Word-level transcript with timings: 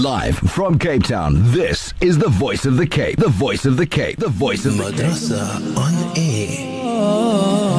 Live 0.00 0.38
from 0.38 0.78
Cape 0.78 1.02
Town, 1.02 1.34
this 1.52 1.92
is 2.00 2.16
the 2.16 2.30
voice 2.30 2.64
of 2.64 2.78
the 2.78 2.86
Cape. 2.86 3.18
The 3.18 3.28
voice 3.28 3.66
of 3.66 3.76
the 3.76 3.84
Cape. 3.84 4.16
The 4.16 4.30
voice 4.30 4.64
of 4.64 4.78
the 4.78 4.84
Madrasa 4.84 5.76
on 5.76 5.92
air. 6.16 7.70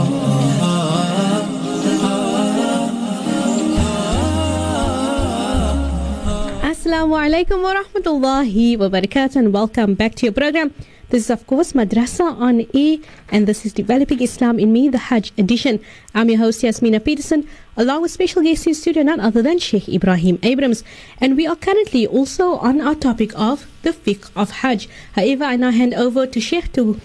Assalamu 6.71 7.17
alaikum 7.17 7.63
wa 7.63 7.73
rahmatullahi 7.81 8.77
wa 8.77 8.87
barakatuh 8.89 9.37
and 9.37 9.51
welcome 9.51 9.95
back 9.95 10.13
to 10.13 10.27
your 10.27 10.33
program. 10.33 10.75
This 11.11 11.25
is 11.25 11.29
of 11.29 11.45
course 11.45 11.73
Madrasa 11.73 12.23
on 12.39 12.65
air 12.73 12.99
and 13.29 13.45
this 13.45 13.65
is 13.65 13.73
Developing 13.73 14.21
Islam 14.21 14.57
in 14.57 14.71
Me, 14.71 14.87
the 14.87 14.97
Hajj 14.97 15.33
edition. 15.37 15.81
I'm 16.15 16.29
your 16.29 16.37
host 16.37 16.63
Yasmina 16.63 17.01
Peterson 17.01 17.45
along 17.75 18.03
with 18.03 18.11
special 18.11 18.41
guest 18.41 18.65
in 18.65 18.73
studio 18.73 19.03
none 19.03 19.19
other 19.19 19.41
than 19.41 19.59
Sheikh 19.59 19.89
Ebrahim 19.89 20.39
Abrahams 20.41 20.85
and 21.19 21.35
we 21.35 21.45
are 21.45 21.57
currently 21.57 22.07
also 22.07 22.53
on 22.59 22.79
our 22.79 22.95
topic 22.95 23.37
of 23.37 23.67
the 23.81 23.91
fiqh 23.91 24.31
of 24.37 24.51
Hajj. 24.63 24.87
However, 25.11 25.43
I 25.43 25.57
now 25.57 25.71
hand 25.71 25.93
over 25.95 26.25
to 26.25 26.39
Sheikh 26.39 26.71
to 26.79 27.01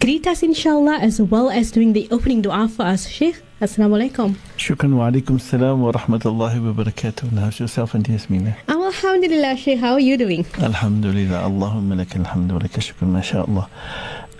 greet 0.00 0.26
us 0.26 0.42
inshallah 0.42 0.98
as 0.98 1.20
well 1.20 1.50
as 1.50 1.70
doing 1.70 1.92
the 1.92 2.08
opening 2.10 2.42
dua 2.42 2.68
for 2.68 2.84
us. 2.84 3.06
Sheikh, 3.06 3.42
Assalamu 3.60 4.00
alaikum. 4.00 4.36
Shukran 4.56 4.96
wa 4.96 5.10
alaikum 5.10 5.40
salam 5.40 5.82
wa 5.82 5.92
rahmatullahi 5.92 6.64
wa 6.64 6.72
barakatuh. 6.84 7.24
And 7.30 7.38
how's 7.38 7.60
yourself 7.60 7.94
and 7.94 8.04
Yasmina? 8.04 8.56
Um, 8.68 8.82
Alhamdulillah, 8.82 9.56
Sheikh, 9.56 9.78
how 9.78 9.92
are 9.92 10.00
you 10.00 10.16
doing? 10.16 10.46
Alhamdulillah. 10.58 11.42
Allahumma 11.44 12.04
laka 12.04 12.24
alhamdu 12.24 12.52
wa 12.52 12.60
laka 12.60 12.80
shukran. 12.80 13.12
MashaAllah. 13.12 13.68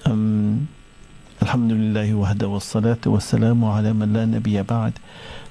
Um, 0.07 0.69
alhamdulillah 1.43 2.07
wahda 2.07 2.49
wa 2.51 2.59
salatu 2.59 3.13
wa 3.13 3.19
salamu 3.19 3.77
ala 3.77 3.93
man 3.93 4.13
la 4.15 4.25
nabiyya 4.25 4.67
ba'd. 4.67 4.95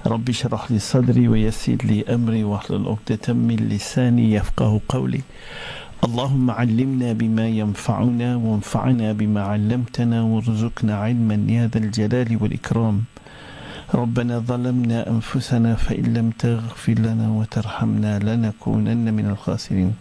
رب 0.06 0.28
اشرح 0.28 0.70
لي 0.70 0.78
صدري 0.78 1.28
ويسر 1.28 1.76
لي 1.84 2.04
أمري 2.08 2.44
واحلل 2.44 2.88
عقدة 2.88 3.34
من 3.34 3.56
لساني 3.68 4.32
يفقه 4.32 4.80
قولي 4.88 5.20
اللهم 6.03 6.51
علمنا 6.51 7.13
بما 7.13 7.47
ينفعنا 7.47 8.35
وانفعنا 8.35 9.13
بما 9.13 9.41
علمتنا 9.41 10.21
وارزقنا 10.21 10.95
علما 10.95 11.37
يا 11.47 11.67
ذا 11.67 11.77
الجلال 11.77 12.37
والإكرام. 12.41 13.03
ربنا 13.95 14.39
ظلمنا 14.39 15.09
أنفسنا 15.09 15.75
فإن 15.75 16.05
لم 16.13 16.29
تغفر 16.29 16.93
لنا 16.93 17.29
وترحمنا 17.29 18.19
لنكونن 18.19 19.13
من 19.13 19.25
الخاسرين. 19.25 19.93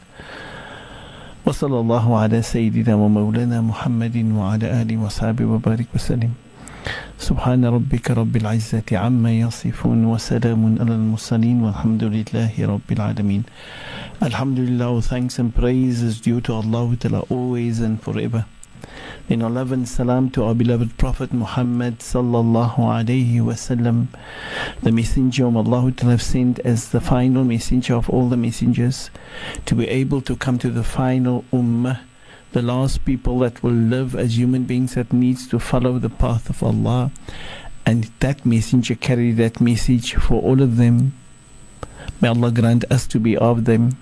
وصلى 1.46 1.78
الله 1.80 2.18
على 2.18 2.42
سيدنا 2.42 2.94
ومولانا 2.94 3.60
محمد 3.60 4.16
وعلى 4.34 4.82
آله 4.82 4.96
وصحبه 4.98 5.44
وبارك 5.44 5.86
وسلم. 5.94 6.43
سبحان 7.19 7.65
ربك 7.65 8.11
رب 8.11 8.35
العزة 8.35 8.89
عما 8.91 9.31
يصفون 9.39 10.05
وسلام 10.05 10.77
على 10.79 10.95
المرسلين 10.95 11.61
والحمد 11.61 12.03
لله 12.03 12.53
رب 12.59 12.89
العالمين 12.91 13.43
Alhamdulillah, 14.21 14.87
all 14.87 15.01
thanks 15.01 15.37
and 15.39 15.53
praise 15.53 16.01
is 16.01 16.19
due 16.19 16.41
to 16.41 16.53
Allah 16.53 16.95
Ta'ala 16.97 17.21
always 17.29 17.79
and 17.79 18.01
forever. 18.01 18.45
Then 19.27 19.41
our 19.43 19.49
love 19.49 19.71
and 19.71 19.87
salam 19.87 20.29
to 20.31 20.43
our 20.43 20.55
beloved 20.55 20.97
Prophet 20.97 21.31
Muhammad 21.31 21.99
sallallahu 21.99 22.77
alayhi 22.77 23.35
wasallam, 23.39 24.07
the 24.81 24.91
messenger 24.91 25.45
of 25.45 25.55
Allah 25.55 25.91
Ta'ala 25.91 26.17
sent 26.17 26.59
as 26.59 26.89
the 26.89 26.99
final 26.99 27.43
messenger 27.43 27.95
of 27.95 28.09
all 28.09 28.27
the 28.27 28.37
messengers, 28.37 29.09
to 29.65 29.75
be 29.75 29.87
able 29.87 30.21
to 30.21 30.35
come 30.35 30.57
to 30.57 30.69
the 30.69 30.83
final 30.83 31.45
ummah, 31.53 31.99
the 32.54 32.62
last 32.62 33.04
people 33.04 33.40
that 33.40 33.64
will 33.64 33.72
live 33.72 34.14
as 34.14 34.38
human 34.38 34.62
beings 34.62 34.94
that 34.94 35.12
needs 35.12 35.48
to 35.48 35.58
follow 35.58 35.98
the 35.98 36.08
path 36.08 36.48
of 36.48 36.62
Allah. 36.62 37.10
And 37.84 38.04
that 38.20 38.46
messenger 38.46 38.94
carried 38.94 39.38
that 39.38 39.60
message 39.60 40.14
for 40.14 40.40
all 40.40 40.62
of 40.62 40.76
them. 40.76 41.18
May 42.20 42.28
Allah 42.28 42.52
grant 42.52 42.84
us 42.92 43.08
to 43.08 43.18
be 43.18 43.36
of 43.36 43.64
them. 43.64 43.98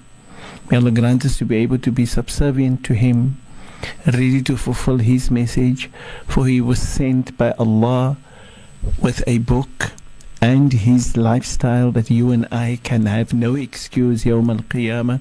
May 0.71 0.77
Allah 0.77 0.91
grant 0.91 1.25
us 1.25 1.39
to 1.39 1.47
be 1.47 1.57
able 1.57 1.79
to 1.79 1.91
be 1.91 2.05
subservient 2.05 2.85
to 2.85 2.93
Him, 2.93 3.41
ready 4.07 4.43
to 4.43 4.59
fulfill 4.59 4.99
His 4.99 5.31
message, 5.31 5.91
for 6.27 6.47
He 6.47 6.61
was 6.61 6.81
sent 6.81 7.37
by 7.39 7.53
Allah 7.53 8.19
with 9.01 9.25
a 9.27 9.39
book 9.39 9.93
and 10.43 10.73
His 10.73 11.17
lifestyle 11.17 11.93
that 11.93 12.11
you 12.11 12.33
and 12.33 12.49
I 12.51 12.81
can 12.83 13.07
have 13.07 13.33
no 13.33 13.55
excuse, 13.55 14.25
Yawm 14.25 14.51
al 14.51 14.65
Qiyamah, 14.65 15.21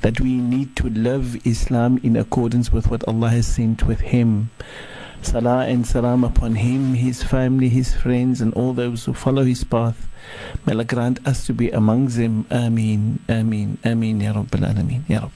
that 0.00 0.20
we 0.20 0.38
need 0.38 0.74
to 0.76 0.88
live 0.88 1.46
Islam 1.46 2.00
in 2.02 2.16
accordance 2.16 2.72
with 2.72 2.90
what 2.90 3.06
Allah 3.06 3.28
has 3.28 3.46
sent 3.46 3.86
with 3.86 4.00
Him. 4.00 4.50
Salah 5.20 5.66
and 5.66 5.86
salam 5.86 6.24
upon 6.24 6.54
him, 6.54 6.94
his 6.94 7.22
family, 7.22 7.68
his 7.68 7.92
friends, 7.92 8.40
and 8.40 8.54
all 8.54 8.72
those 8.72 9.04
who 9.04 9.12
follow 9.12 9.44
his 9.44 9.64
path. 9.64 10.08
May 10.64 10.72
Allah 10.72 10.84
grant 10.84 11.26
us 11.26 11.44
to 11.46 11.52
be 11.52 11.70
among 11.70 12.06
them. 12.06 12.46
Ameen, 12.50 13.18
Ameen, 13.28 13.78
Ameen, 13.84 14.20
Ya 14.22 14.32
Rabbil 14.32 14.64
Alameen, 14.64 15.02
Ya 15.08 15.20
Rabb. 15.20 15.32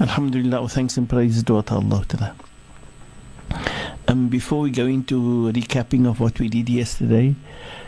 Alhamdulillah, 0.00 0.68
thanks 0.68 0.96
and 0.96 1.08
praise 1.08 1.42
to 1.42 1.56
Allah 1.56 2.04
Ta'ala. 2.08 2.34
Um, 4.08 4.28
before 4.28 4.60
we 4.60 4.70
go 4.70 4.86
into 4.86 5.50
recapping 5.52 6.08
of 6.08 6.20
what 6.20 6.38
we 6.38 6.48
did 6.48 6.68
yesterday, 6.68 7.34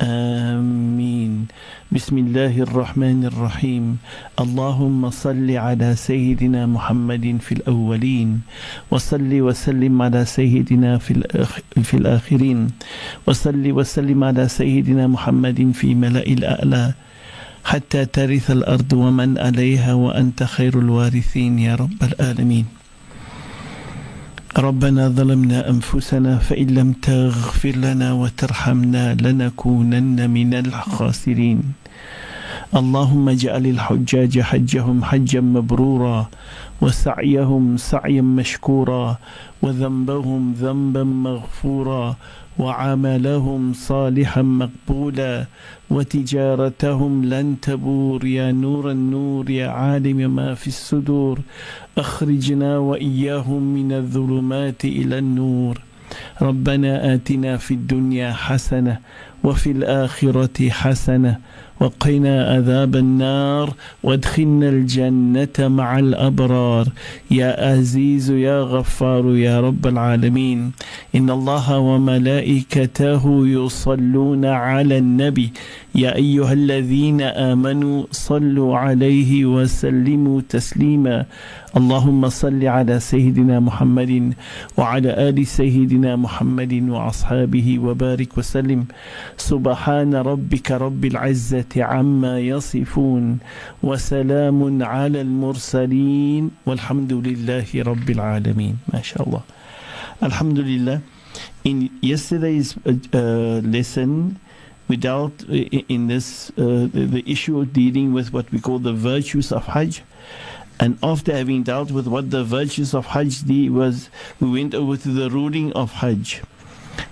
آمين. 0.00 1.52
بسم 1.92 2.18
الله 2.18 2.64
الرحمن 2.64 3.28
الرحيم. 3.28 4.00
اللهم 4.40 5.10
صل 5.10 5.48
على 5.50 5.92
سيدنا 5.96 6.66
محمد 6.66 7.36
في 7.40 7.52
الأولين 7.52 8.40
وصل 8.90 9.28
وسلم 9.28 10.02
على 10.02 10.24
سيدنا 10.24 10.98
في, 10.98 11.10
الأخ 11.10 11.58
في 11.84 11.94
الآخرين 11.96 12.68
وصل 13.28 13.60
وسلم 13.60 14.24
على 14.24 14.48
سيدنا 14.48 15.06
محمد 15.06 15.72
في 15.76 15.94
ملأ 15.94 16.24
الأعلى 16.24 16.94
حتى 17.64 18.04
ترث 18.04 18.50
الأرض 18.50 18.92
ومن 18.92 19.38
عليها 19.38 19.92
وأنت 19.94 20.42
خير 20.42 20.78
الوارثين 20.78 21.58
يا 21.58 21.74
رب 21.76 22.00
العالمين. 22.00 22.79
ربنا 24.58 25.08
ظلمنا 25.08 25.70
أنفسنا 25.70 26.38
فإن 26.38 26.66
لم 26.66 26.92
تغفر 26.92 27.70
لنا 27.70 28.12
وترحمنا 28.12 29.14
لنكونن 29.14 30.30
من 30.30 30.54
الخاسرين. 30.54 31.62
اللهم 32.74 33.28
اجعل 33.28 33.66
الحجاج 33.66 34.40
حجهم 34.40 35.04
حجا 35.04 35.40
مبرورا 35.40 36.30
وسعيهم 36.82 37.76
سعيا 37.76 38.22
مشكورا 38.22 39.18
وذنبهم 39.62 40.52
ذنبا 40.52 41.04
مغفورا 41.04 42.16
وعملهم 42.58 43.72
صالحا 43.72 44.42
مقبولا 44.42 45.46
وتجارتهم 45.90 47.24
لن 47.24 47.56
تبور 47.62 48.24
يا 48.24 48.52
نور 48.52 48.90
النور 48.90 49.50
يا 49.50 49.68
عالم 49.68 50.36
ما 50.36 50.54
في 50.54 50.66
الصدور 50.68 51.40
أخرجنا 51.98 52.78
وإياهم 52.78 53.62
من 53.74 53.92
الظلمات 53.92 54.84
إلى 54.84 55.18
النور 55.18 55.80
ربنا 56.42 57.14
آتنا 57.14 57.56
في 57.56 57.74
الدنيا 57.74 58.32
حسنة 58.32 58.98
وفي 59.44 59.70
الآخرة 59.70 60.68
حسنة 60.68 61.38
وقنا 61.80 62.44
عذاب 62.44 62.96
النار 62.96 63.74
وادخلنا 64.02 64.68
الجنة 64.68 65.58
مع 65.58 65.98
الأبرار. 65.98 66.86
يا 67.30 67.50
عزيز 67.70 68.30
يا 68.30 68.60
غفار 68.62 69.36
يا 69.36 69.60
رب 69.60 69.86
العالمين. 69.86 70.72
إن 71.14 71.30
الله 71.30 71.78
وملائكته 71.78 73.22
يصلون 73.46 74.44
على 74.44 74.98
النبي. 74.98 75.52
يا 75.94 76.16
أيها 76.16 76.52
الذين 76.52 77.20
آمنوا 77.20 78.04
صلوا 78.10 78.76
عليه 78.78 79.44
وسلموا 79.44 80.40
تسليما. 80.48 81.24
اللهم 81.76 82.28
صل 82.28 82.66
على 82.66 83.00
سيدنا 83.00 83.60
محمد 83.60 84.34
وعلى 84.76 85.28
آل 85.28 85.46
سيدنا 85.46 86.16
محمد 86.16 86.72
وأصحابه 86.88 87.78
وبارك 87.78 88.38
وسلم. 88.38 88.84
سبحان 89.36 90.14
ربك 90.14 90.70
رب 90.70 91.04
العزة 91.04 91.69
عما 91.77 92.39
يصفون 92.39 93.37
وسلام 93.83 94.83
على 94.83 95.21
المرسلين 95.21 96.51
والحمد 96.65 97.13
لله 97.13 97.67
رب 97.75 98.09
العالمين 98.09 98.75
ما 98.93 99.01
شاء 99.01 99.21
الله 99.27 99.41
الحمد 100.23 100.59
لله 100.59 100.99
in 101.67 101.89
yesterday's 102.01 102.75
uh, 102.85 103.61
lesson 103.75 104.39
we 104.87 104.95
dealt 104.97 105.43
i- 105.49 105.85
in 105.89 106.07
this 106.07 106.51
uh, 106.57 106.87
the, 106.93 107.03
the 107.15 107.23
issue 107.25 107.59
of 107.59 107.73
dealing 107.73 108.13
with 108.13 108.31
what 108.33 108.45
we 108.53 108.59
call 108.59 108.79
the 108.79 108.93
virtues 108.93 109.51
of 109.51 109.65
Hajj. 109.67 110.03
And 110.79 110.97
after 111.01 111.31
having 111.33 111.63
dealt 111.63 111.89
with 111.91 112.05
what 112.07 112.29
the 112.31 112.43
virtues 112.43 112.93
of 112.93 113.05
Hajj 113.07 113.43
the 113.43 113.69
was, 113.69 114.09
we 114.39 114.47
went 114.57 114.75
over 114.75 114.95
to 114.97 115.09
the 115.09 115.29
ruling 115.29 115.71
of 115.73 115.91
Hajj. 116.03 116.41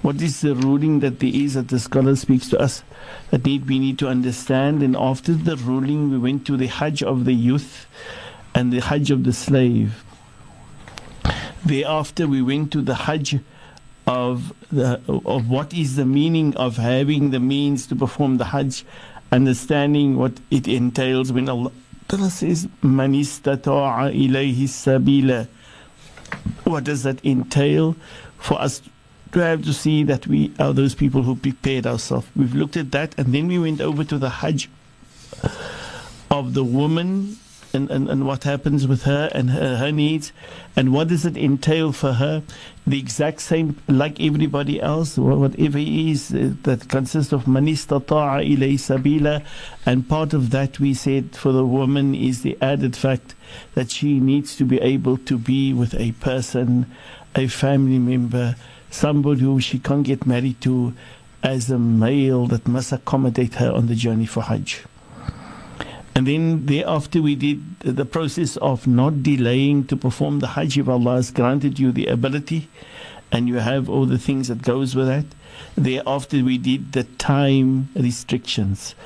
What 0.02 0.22
is 0.22 0.40
the 0.40 0.54
ruling 0.54 1.00
that 1.00 1.20
there 1.20 1.30
is 1.32 1.54
that 1.54 1.68
the 1.68 1.78
scholar 1.78 2.16
speaks 2.16 2.48
to 2.50 2.58
us 2.58 2.82
that 3.30 3.44
need 3.44 3.66
we 3.66 3.78
need 3.78 3.98
to 3.98 4.08
understand? 4.08 4.82
And 4.82 4.96
after 4.96 5.34
the 5.34 5.56
ruling, 5.56 6.10
we 6.10 6.18
went 6.18 6.46
to 6.46 6.56
the 6.56 6.66
Hajj 6.66 7.02
of 7.02 7.24
the 7.24 7.32
youth 7.32 7.86
and 8.54 8.72
the 8.72 8.80
Hajj 8.80 9.10
of 9.10 9.24
the 9.24 9.32
slave. 9.32 10.04
Thereafter, 11.64 12.26
we 12.26 12.40
went 12.42 12.72
to 12.72 12.82
the 12.82 12.94
Hajj 12.94 13.40
of 14.06 14.54
the 14.72 15.00
of 15.08 15.50
what 15.50 15.74
is 15.74 15.96
the 15.96 16.06
meaning 16.06 16.56
of 16.56 16.76
having 16.76 17.30
the 17.30 17.40
means 17.40 17.86
to 17.88 17.96
perform 17.96 18.38
the 18.38 18.46
Hajj, 18.46 18.84
understanding 19.32 20.16
what 20.16 20.32
it 20.50 20.66
entails 20.66 21.30
when 21.32 21.48
Allah 21.48 21.72
says, 22.30 22.68
"Man 22.80 23.12
istata'a 23.12 24.14
ilayhi 24.14 24.64
sabila." 24.64 25.46
What 26.64 26.84
does 26.84 27.02
that 27.02 27.22
entail 27.24 27.96
for 28.38 28.60
us 28.60 28.80
to 29.32 29.40
have 29.40 29.64
to 29.64 29.72
see 29.72 30.02
that 30.04 30.26
we 30.26 30.52
are 30.58 30.72
those 30.72 30.94
people 30.94 31.22
who 31.22 31.36
prepared 31.36 31.86
ourselves? 31.86 32.26
We've 32.34 32.54
looked 32.54 32.76
at 32.76 32.92
that, 32.92 33.18
and 33.18 33.34
then 33.34 33.48
we 33.48 33.58
went 33.58 33.80
over 33.80 34.04
to 34.04 34.18
the 34.18 34.30
Hajj 34.30 34.68
of 36.30 36.54
the 36.54 36.64
woman 36.64 37.36
and, 37.74 37.90
and, 37.90 38.08
and 38.08 38.26
what 38.26 38.44
happens 38.44 38.86
with 38.86 39.02
her 39.02 39.30
and 39.34 39.50
her, 39.50 39.76
her 39.76 39.92
needs 39.92 40.32
and 40.76 40.92
what 40.92 41.08
does 41.08 41.26
it 41.26 41.36
entail 41.36 41.92
for 41.92 42.14
her 42.14 42.42
the 42.86 42.98
exact 42.98 43.40
same 43.40 43.76
like 43.88 44.20
everybody 44.20 44.80
else 44.80 45.18
wha- 45.18 45.36
whatever 45.36 45.78
it 45.78 45.88
is 45.88 46.32
uh, 46.32 46.52
that 46.62 46.88
consists 46.88 47.32
of 47.32 47.44
manistata'a 47.44 48.42
ilay 48.42 48.74
sabila 48.74 49.44
and 49.84 50.08
part 50.08 50.32
of 50.32 50.50
that 50.50 50.80
we 50.80 50.94
said 50.94 51.36
for 51.36 51.52
the 51.52 51.66
woman 51.66 52.14
is 52.14 52.42
the 52.42 52.56
added 52.62 52.96
fact 52.96 53.34
that 53.74 53.90
she 53.90 54.18
needs 54.18 54.56
to 54.56 54.64
be 54.64 54.80
able 54.80 55.18
to 55.18 55.36
be 55.36 55.72
with 55.72 55.94
a 55.94 56.12
person 56.12 56.86
a 57.34 57.46
family 57.46 57.98
member 57.98 58.56
somebody 58.90 59.42
who 59.42 59.60
she 59.60 59.78
can't 59.78 60.04
get 60.04 60.26
married 60.26 60.60
to 60.60 60.94
as 61.42 61.70
a 61.70 61.78
male 61.78 62.46
that 62.46 62.66
must 62.66 62.92
accommodate 62.92 63.54
her 63.54 63.70
on 63.72 63.86
the 63.86 63.94
journey 63.94 64.26
for 64.26 64.42
hajj 64.42 64.84
and 66.18 66.26
then 66.26 66.66
thereafter 66.66 67.22
we 67.22 67.36
did 67.36 67.78
the 67.78 68.04
process 68.04 68.56
of 68.56 68.88
not 68.88 69.22
delaying 69.22 69.86
to 69.86 69.96
perform 69.96 70.40
the 70.40 70.48
Hajj 70.48 70.76
if 70.78 70.88
Allah 70.88 71.14
has 71.14 71.30
granted 71.30 71.78
you 71.78 71.92
the 71.92 72.06
ability 72.06 72.68
and 73.30 73.46
you 73.46 73.58
have 73.58 73.88
all 73.88 74.04
the 74.04 74.18
things 74.18 74.48
that 74.48 74.62
goes 74.62 74.96
with 74.96 75.06
that. 75.06 75.26
Thereafter 75.76 76.42
we 76.42 76.58
did 76.58 76.90
the 76.90 77.04
time 77.04 77.90
restrictions. 77.94 78.96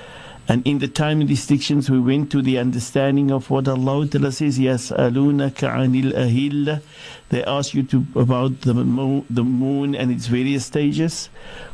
And 0.49 0.65
in 0.65 0.79
the 0.79 0.87
time 0.87 1.19
restrictions 1.19 1.89
we 1.89 1.99
went 1.99 2.31
to 2.31 2.41
the 2.41 2.57
understanding 2.57 3.31
of 3.31 3.49
what 3.49 3.67
Allah 3.67 4.07
Ta'ala 4.07 4.31
says, 4.31 4.57
يَسْأَلُونَكَ 4.57 5.51
عَنِ 5.51 6.11
الْأَهِلَّةِ 6.11 6.81
They 7.29 7.43
ask 7.43 7.73
you 7.73 7.83
to 7.83 8.05
about 8.15 8.61
the 8.61 8.73
moon, 8.73 9.25
the 9.29 9.43
moon 9.43 9.93
and 9.93 10.09
its 10.09 10.27
various 10.27 10.65
stages. 10.65 11.29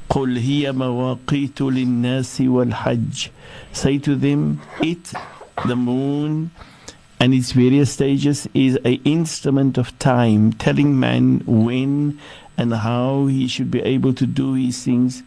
قُلْ 0.09 0.39
هِيَ 0.39 0.73
مَوَاقِيتُ 0.73 1.53
لِلنَّاسِ 1.53 2.47
وَالْحَجِّ 2.47 3.29
Say 3.73 3.99
to 3.99 4.15
them, 4.15 4.59
it, 4.81 5.13
the 5.67 5.75
moon, 5.75 6.49
and 7.19 7.33
its 7.33 7.51
various 7.51 7.91
stages 7.93 8.47
is 8.55 8.75
an 8.77 8.99
instrument 9.05 9.77
of 9.77 9.97
time, 9.99 10.51
telling 10.53 10.99
man 10.99 11.43
when 11.45 12.19
and 12.57 12.73
how 12.73 13.27
he 13.27 13.47
should 13.47 13.69
be 13.69 13.81
able 13.81 14.13
to 14.13 14.25
do 14.25 14.53
his 14.53 14.83
things 14.83 15.21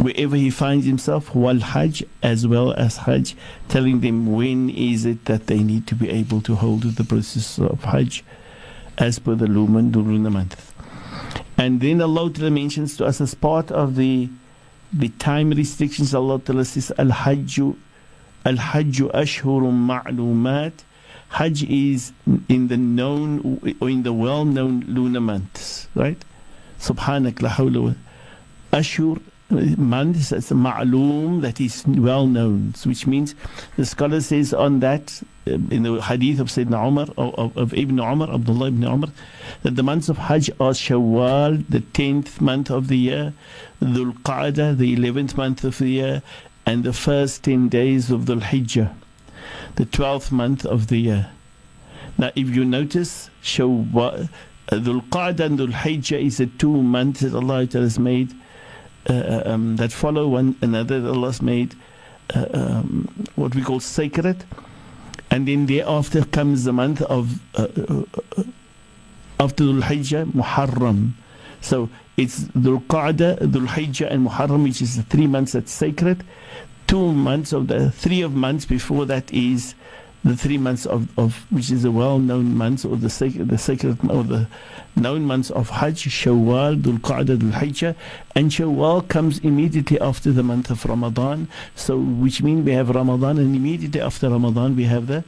wherever 0.00 0.36
he 0.36 0.50
finds 0.50 0.86
himself, 0.86 1.34
wal 1.34 1.60
hajj 1.60 2.04
as 2.22 2.46
well 2.46 2.72
as 2.74 2.98
hajj, 2.98 3.36
telling 3.68 4.00
them 4.00 4.32
when 4.32 4.70
is 4.70 5.04
it 5.04 5.24
that 5.26 5.46
they 5.46 5.58
need 5.58 5.86
to 5.86 5.94
be 5.94 6.08
able 6.08 6.40
to 6.42 6.54
hold 6.54 6.82
the 6.82 7.04
process 7.04 7.58
of 7.58 7.82
hajj 7.84 8.24
as 8.98 9.18
per 9.18 9.34
the 9.34 9.46
lumen 9.46 9.90
during 9.90 10.22
the 10.22 10.30
month. 10.30 10.72
And 11.56 11.80
then 11.80 12.00
Allah 12.00 12.30
Ta'ala 12.32 12.50
mentions 12.50 12.96
to 12.98 13.06
us 13.06 13.20
as 13.20 13.34
part 13.34 13.70
of 13.70 13.96
the 13.96 14.28
the 14.92 15.10
time 15.10 15.50
restrictions, 15.50 16.14
Allah 16.14 16.38
Ta'ala 16.38 16.64
says, 16.64 16.90
Al 16.96 17.08
Hajju 17.08 17.76
Al 18.46 18.54
Hajju 18.54 19.12
Ashhurun 19.12 19.86
Ma'lumat. 19.86 20.72
Hajj 21.28 21.64
is 21.64 22.12
in 22.48 22.68
the 22.68 22.78
known 22.78 23.60
or 23.80 23.90
in 23.90 24.02
the 24.02 24.14
well 24.14 24.46
known 24.46 24.80
lunar 24.88 25.20
months, 25.20 25.88
right? 25.94 26.16
Subhanak 26.80 27.42
la 27.42 27.50
hawla 27.50 27.96
Ashur 28.72 29.18
months 29.50 30.28
that's 30.28 30.50
a 30.50 30.54
ma'loom 30.54 31.40
that 31.40 31.60
is 31.60 31.84
well 31.86 32.26
known, 32.26 32.74
which 32.84 33.06
means 33.06 33.34
the 33.76 33.86
scholar 33.86 34.20
says 34.20 34.52
on 34.52 34.80
that 34.80 35.22
uh, 35.46 35.52
in 35.70 35.84
the 35.84 36.00
hadith 36.02 36.38
of 36.38 36.48
Sayyidina 36.48 36.86
Umar 36.86 37.06
of, 37.16 37.56
of, 37.56 37.72
Ibn 37.72 37.98
Umar, 37.98 38.30
Abdullah 38.30 38.68
ibn 38.68 38.84
Umar, 38.84 39.10
that 39.62 39.76
the 39.76 39.82
months 39.82 40.10
of 40.10 40.18
Hajj 40.18 40.50
are 40.60 40.72
Shawwal, 40.72 41.64
the 41.68 41.80
tenth 41.80 42.40
month 42.40 42.70
of 42.70 42.88
the 42.88 42.98
year, 42.98 43.32
Dhul 43.80 44.12
Qa'dah, 44.22 44.76
the 44.76 44.92
eleventh 44.92 45.36
month 45.36 45.64
of 45.64 45.78
the 45.78 45.88
year, 45.88 46.22
and 46.66 46.84
the 46.84 46.92
first 46.92 47.44
ten 47.44 47.68
days 47.68 48.10
of 48.10 48.22
Dhul 48.22 48.42
Hijjah, 48.42 48.94
the 49.76 49.86
twelfth 49.86 50.30
month 50.30 50.66
of 50.66 50.88
the 50.88 50.98
year. 50.98 51.30
Now, 52.18 52.32
if 52.34 52.50
you 52.50 52.66
notice, 52.66 53.30
Shawwal, 53.42 54.28
uh, 54.70 54.76
Dhul 54.76 55.08
Qa'dah 55.08 55.40
and 55.40 55.58
Dhul 55.58 55.72
Hijjah 55.72 56.22
is 56.22 56.36
the 56.36 56.46
two 56.46 56.82
months 56.82 57.20
that 57.20 57.34
Allah 57.34 57.66
has 57.72 57.98
made 57.98 58.34
um, 59.08 59.76
that 59.76 59.92
follow 59.92 60.28
one 60.28 60.56
another 60.60 61.00
that 61.00 61.08
Allah's 61.08 61.40
made 61.42 61.74
uh, 62.34 62.46
um, 62.52 63.08
what 63.36 63.54
we 63.54 63.62
call 63.62 63.80
sacred. 63.80 64.44
And 65.30 65.46
then 65.46 65.66
thereafter 65.66 66.24
comes 66.24 66.64
the 66.64 66.72
month 66.72 67.02
of 67.02 67.40
uh, 67.54 67.68
uh, 67.76 68.02
uh, 68.36 68.42
after 69.40 69.64
Dhul 69.64 69.82
Hijjah, 69.82 70.24
Muharram. 70.32 71.12
So 71.60 71.88
it's 72.16 72.40
Dhul 72.40 72.84
Qa'dah, 72.86 73.38
Dhul 73.38 73.66
Hijjah, 73.66 74.10
and 74.10 74.26
Muharram, 74.26 74.64
which 74.64 74.80
is 74.80 74.96
the 74.96 75.02
three 75.02 75.26
months 75.26 75.52
that's 75.52 75.72
sacred. 75.72 76.24
Two 76.86 77.12
months 77.12 77.52
of 77.52 77.68
the 77.68 77.90
three 77.90 78.22
of 78.22 78.34
months 78.34 78.64
before 78.64 79.04
that 79.06 79.30
is 79.32 79.74
the 80.24 80.36
three 80.36 80.58
months 80.58 80.84
of, 80.84 81.16
of 81.18 81.46
which 81.50 81.70
is 81.70 81.82
the 81.82 81.92
well-known 81.92 82.56
months 82.56 82.84
or 82.84 82.96
the 82.96 83.08
sacred, 83.08 83.48
the 83.48 83.58
sacred 83.58 83.98
or 84.10 84.24
the 84.24 84.48
known 84.96 85.24
months 85.24 85.50
of 85.50 85.70
Hajj, 85.70 86.08
Shawwal, 86.08 86.80
Dhul 86.80 86.98
Qa'dah, 86.98 87.36
Dhul 87.36 87.52
Hijjah, 87.52 87.94
and 88.34 88.50
Shawwal 88.50 89.06
comes 89.08 89.38
immediately 89.38 90.00
after 90.00 90.32
the 90.32 90.42
month 90.42 90.70
of 90.70 90.84
Ramadan. 90.84 91.48
So, 91.76 91.98
which 91.98 92.42
means 92.42 92.64
we 92.64 92.72
have 92.72 92.90
Ramadan, 92.90 93.38
and 93.38 93.54
immediately 93.54 94.00
after 94.00 94.28
Ramadan 94.28 94.76
we 94.76 94.84
have 94.84 95.06
the 95.06 95.24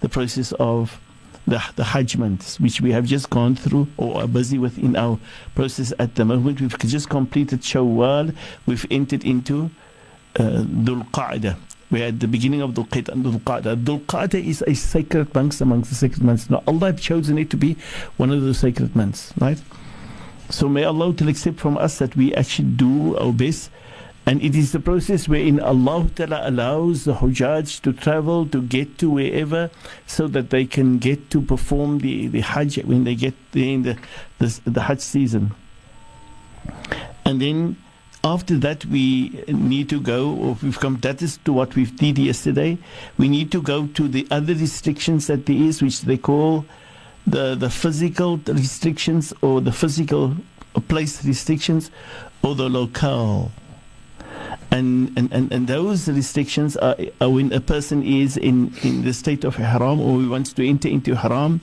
the 0.00 0.08
process 0.08 0.52
of 0.60 1.00
the 1.46 1.62
the 1.76 1.84
Hajj 1.84 2.18
months, 2.18 2.60
which 2.60 2.80
we 2.80 2.92
have 2.92 3.06
just 3.06 3.30
gone 3.30 3.54
through 3.56 3.88
or 3.96 4.22
are 4.22 4.28
busy 4.28 4.58
with 4.58 4.78
in 4.78 4.94
our 4.96 5.18
process 5.54 5.92
at 5.98 6.14
the 6.16 6.24
moment. 6.24 6.60
We've 6.60 6.78
just 6.78 7.08
completed 7.08 7.62
Shawwal. 7.62 8.34
We've 8.66 8.86
entered 8.90 9.24
into 9.24 9.70
uh, 10.36 10.64
Dhul 10.64 11.08
Qa'dah. 11.10 11.56
We're 11.94 12.08
at 12.08 12.18
the 12.18 12.26
beginning 12.26 12.60
of 12.60 12.72
Dhul 12.72 12.88
Qa'dah. 12.88 13.10
And 13.10 13.24
Dhul 13.24 13.40
Qa'dah. 13.42 13.84
Dhul 13.84 14.00
Qa'dah 14.06 14.44
is 14.44 14.64
a 14.66 14.74
sacred 14.74 15.32
month 15.32 15.60
amongst 15.60 15.90
the 15.90 15.94
sacred 15.94 16.24
months. 16.24 16.50
Now, 16.50 16.60
Allah 16.66 16.86
have 16.86 17.00
chosen 17.00 17.38
it 17.38 17.50
to 17.50 17.56
be 17.56 17.76
one 18.16 18.32
of 18.32 18.42
the 18.42 18.52
sacred 18.52 18.96
months, 18.96 19.32
right? 19.38 19.62
So 20.50 20.68
may 20.68 20.82
Allah 20.82 21.14
accept 21.28 21.60
from 21.60 21.78
us 21.78 21.98
that 21.98 22.16
we 22.16 22.34
actually 22.34 22.70
do 22.70 23.16
our 23.18 23.32
best. 23.32 23.70
And 24.26 24.42
it 24.42 24.56
is 24.56 24.72
the 24.72 24.80
process 24.80 25.28
wherein 25.28 25.60
Allah 25.60 26.10
Ta'ala 26.12 26.40
allows 26.42 27.04
the 27.04 27.14
Hujjaj 27.14 27.82
to 27.82 27.92
travel, 27.92 28.44
to 28.48 28.60
get 28.60 28.98
to 28.98 29.08
wherever, 29.08 29.70
so 30.04 30.26
that 30.26 30.50
they 30.50 30.64
can 30.64 30.98
get 30.98 31.30
to 31.30 31.40
perform 31.40 31.98
the, 32.00 32.26
the 32.26 32.40
Hajj 32.40 32.78
when 32.78 33.04
they 33.04 33.14
get 33.14 33.34
there 33.52 33.68
in 33.68 33.84
the, 33.84 33.96
the, 34.40 34.60
the 34.64 34.80
Hajj 34.80 34.98
season. 34.98 35.54
And 37.24 37.40
then 37.40 37.76
after 38.24 38.56
that 38.56 38.86
we 38.86 39.44
need 39.48 39.88
to 39.90 40.00
go 40.00 40.34
or 40.34 40.56
we've 40.62 40.80
come 40.80 40.98
that 41.02 41.20
is 41.20 41.38
to 41.44 41.52
what 41.52 41.76
we 41.76 41.84
did 41.84 42.18
yesterday. 42.18 42.78
We 43.18 43.28
need 43.28 43.52
to 43.52 43.60
go 43.60 43.86
to 43.86 44.08
the 44.08 44.26
other 44.30 44.54
restrictions 44.54 45.26
that 45.26 45.46
there 45.46 45.56
is 45.56 45.82
which 45.82 46.00
they 46.02 46.16
call 46.16 46.64
the 47.26 47.54
the 47.54 47.70
physical 47.70 48.38
restrictions 48.46 49.32
or 49.42 49.60
the 49.60 49.72
physical 49.72 50.36
place 50.88 51.24
restrictions 51.24 51.90
or 52.42 52.54
the 52.54 52.68
locale. 52.68 53.52
And, 54.70 55.16
and, 55.16 55.32
and, 55.32 55.52
and 55.52 55.68
those 55.68 56.08
restrictions 56.08 56.76
are, 56.76 56.96
are 57.20 57.30
when 57.30 57.52
a 57.52 57.60
person 57.60 58.02
is 58.02 58.36
in, 58.36 58.74
in 58.82 59.04
the 59.04 59.12
state 59.12 59.44
of 59.44 59.54
haram 59.56 60.00
or 60.00 60.20
he 60.20 60.26
wants 60.26 60.52
to 60.54 60.66
enter 60.66 60.88
into 60.88 61.14
haram 61.14 61.60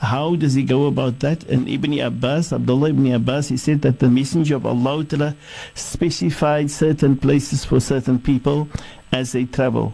how 0.00 0.34
does 0.34 0.54
he 0.54 0.62
go 0.62 0.86
about 0.86 1.20
that? 1.20 1.44
And 1.44 1.68
Ibn 1.68 1.98
Abbas, 2.00 2.54
Abdullah 2.54 2.88
ibn 2.88 3.12
Abbas, 3.12 3.48
he 3.48 3.58
said 3.58 3.82
that 3.82 3.98
the 3.98 4.08
Messenger 4.08 4.56
of 4.56 4.64
Allah 4.64 5.36
specified 5.74 6.70
certain 6.70 7.18
places 7.18 7.66
for 7.66 7.80
certain 7.80 8.18
people 8.18 8.68
as 9.12 9.32
they 9.32 9.44
travel. 9.44 9.92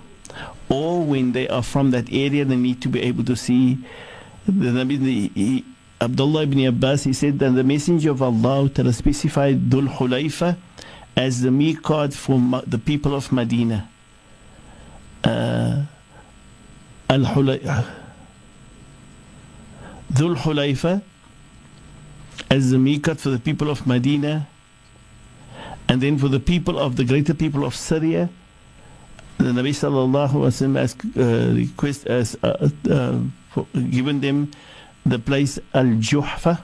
Or 0.68 1.02
when 1.04 1.32
they 1.32 1.48
are 1.48 1.62
from 1.62 1.90
that 1.90 2.12
area, 2.12 2.44
they 2.44 2.56
need 2.56 2.80
to 2.82 2.88
be 2.88 3.02
able 3.02 3.24
to 3.24 3.34
see. 3.34 3.78
The, 4.46 5.64
Abdullah 6.00 6.42
ibn 6.42 6.64
Abbas, 6.66 7.02
he 7.04 7.12
said 7.12 7.40
that 7.40 7.50
the 7.50 7.64
Messenger 7.64 8.12
of 8.12 8.22
Allah 8.22 8.70
specified 8.92 9.70
Dhul 9.70 9.88
Hulayfa 9.88 10.56
as 11.16 11.42
the 11.42 11.48
miqat 11.48 12.14
for 12.14 12.38
the 12.64 12.78
people 12.78 13.12
of 13.14 13.32
Medina. 13.32 13.88
Uh, 15.24 15.82
Al-Hulay- 17.10 18.05
Dhul 20.12 20.36
Hulayfa 20.36 21.02
as 22.50 22.70
the 22.70 22.76
miqat 22.76 23.18
for 23.18 23.30
the 23.30 23.38
people 23.38 23.70
of 23.70 23.86
Medina, 23.86 24.48
and 25.88 26.00
then 26.00 26.18
for 26.18 26.28
the 26.28 26.40
people 26.40 26.78
of 26.78 26.96
the 26.96 27.04
greater 27.04 27.34
people 27.34 27.64
of 27.64 27.74
Syria, 27.74 28.28
the 29.38 29.44
Nabi 29.44 29.70
sallallahu 29.70 30.30
alaihi 30.30 30.74
wasallam 30.74 30.76
has 30.76 30.96
uh, 31.16 31.54
request 31.54 32.06
uh, 32.08 32.92
uh, 32.92 33.20
for, 33.50 33.66
given 33.90 34.20
them 34.20 34.50
the 35.04 35.18
place 35.18 35.58
Al 35.74 35.84
Juhfa. 35.84 36.62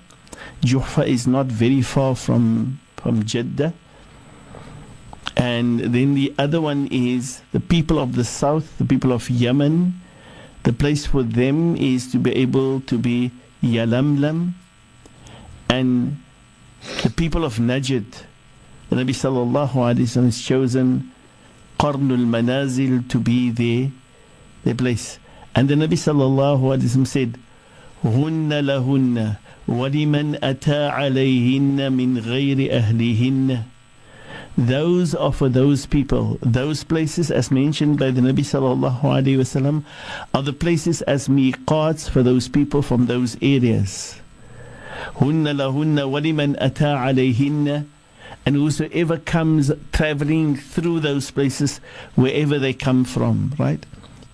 Juhfa 0.62 1.06
is 1.06 1.26
not 1.26 1.46
very 1.46 1.82
far 1.82 2.16
from 2.16 2.80
from 2.96 3.24
Jeddah. 3.24 3.72
And 5.36 5.80
then 5.80 6.14
the 6.14 6.34
other 6.38 6.60
one 6.60 6.88
is 6.92 7.40
the 7.52 7.60
people 7.60 7.98
of 7.98 8.14
the 8.14 8.24
south, 8.24 8.78
the 8.78 8.84
people 8.84 9.12
of 9.12 9.28
Yemen. 9.30 10.01
The 10.63 10.73
place 10.73 11.05
for 11.05 11.23
them 11.23 11.75
is 11.75 12.11
to 12.11 12.17
be 12.17 12.35
able 12.35 12.81
to 12.81 12.97
be 12.97 13.31
Yalamlam. 13.63 14.53
And 15.69 16.17
the 17.03 17.09
people 17.09 17.43
of 17.45 17.55
Najd, 17.55 18.05
the 18.89 18.95
Nabi 18.95 19.09
sallallahu 19.15 19.71
alayhi 19.71 20.07
wasallam 20.07 20.25
has 20.25 20.41
chosen 20.41 21.11
Qarnul 21.79 22.25
Manazil 22.25 23.07
to 23.09 23.19
be 23.19 23.49
their, 23.49 23.91
their 24.63 24.75
place. 24.75 25.19
And 25.55 25.69
the 25.69 25.75
Nabi 25.75 25.93
sallallahu 25.93 26.61
alayhi 26.61 26.83
wasallam 26.83 27.07
said, 27.07 27.39
هن 28.03 28.49
لهن 28.53 29.35
ولمن 29.67 30.43
أتى 30.43 30.87
عليهن 30.87 31.91
من 31.91 32.17
غير 32.17 32.71
أهلهن 32.71 33.63
those 34.58 35.14
are 35.14 35.32
for 35.32 35.48
those 35.48 35.86
people. 35.86 36.38
Those 36.42 36.84
places, 36.84 37.30
as 37.30 37.50
mentioned 37.50 37.98
by 37.98 38.10
the 38.10 38.20
Nabi 38.20 38.40
sallallahu 38.40 39.00
alaihi 39.00 39.38
wasallam, 39.38 39.84
are 40.34 40.42
the 40.42 40.52
places 40.52 41.00
as 41.02 41.28
miqats 41.28 42.10
for 42.10 42.22
those 42.22 42.48
people 42.48 42.82
from 42.82 43.06
those 43.06 43.36
areas. 43.40 44.20
And 48.44 48.56
whosoever 48.56 49.18
comes 49.18 49.70
traveling 49.92 50.56
through 50.56 51.00
those 51.00 51.30
places, 51.30 51.80
wherever 52.14 52.58
they 52.58 52.74
come 52.74 53.04
from, 53.04 53.54
right? 53.58 53.84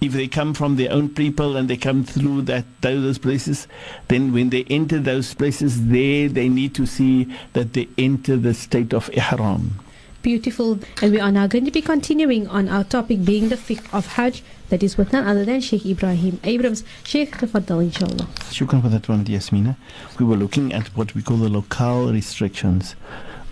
If 0.00 0.12
they 0.12 0.28
come 0.28 0.54
from 0.54 0.76
their 0.76 0.92
own 0.92 1.08
people 1.10 1.56
and 1.56 1.68
they 1.68 1.76
come 1.76 2.04
through 2.04 2.42
that 2.42 2.64
those 2.80 3.18
places, 3.18 3.66
then 4.08 4.32
when 4.32 4.50
they 4.50 4.64
enter 4.64 4.98
those 4.98 5.34
places, 5.34 5.88
there 5.88 6.28
they 6.28 6.48
need 6.48 6.74
to 6.76 6.86
see 6.86 7.26
that 7.52 7.72
they 7.72 7.88
enter 7.98 8.36
the 8.36 8.54
state 8.54 8.92
of 8.92 9.10
ihram. 9.10 9.78
Beautiful. 10.22 10.80
And 11.00 11.12
we 11.12 11.20
are 11.20 11.30
now 11.30 11.46
going 11.46 11.64
to 11.64 11.70
be 11.70 11.80
continuing 11.80 12.48
on 12.48 12.68
our 12.68 12.84
topic 12.84 13.24
being 13.24 13.48
the 13.50 13.56
fiqh 13.56 13.92
of 13.94 14.06
Hajj. 14.14 14.42
That 14.68 14.82
is 14.82 14.98
with 14.98 15.12
none 15.12 15.26
other 15.26 15.44
than 15.44 15.60
Sheikh 15.62 15.84
Ebrahim 15.84 16.40
Abrahams. 16.44 16.84
Sheikh, 17.04 17.36
tafaddal 17.36 17.82
inshallah. 17.82 18.26
Shukran 18.50 18.82
for 18.82 18.88
that 18.88 19.08
one, 19.08 19.24
Yasmina. 19.24 19.76
We 20.18 20.26
were 20.26 20.36
looking 20.36 20.74
at 20.74 20.88
what 20.96 21.14
we 21.14 21.22
call 21.22 21.38
the 21.38 21.48
local 21.48 22.12
restrictions, 22.12 22.94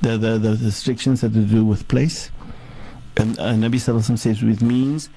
the, 0.03 0.19
the, 0.19 0.39
the 0.39 0.59
restrictions 0.63 1.23
that 1.23 1.33
to 1.33 1.45
do 1.45 1.65
with 1.65 1.89
place. 1.89 2.31
And 3.17 3.39
uh, 3.39 3.55
Nabi 3.55 3.77
Sallallahu 3.77 4.19
says, 4.19 4.43
which 4.43 4.61
means 4.61 5.09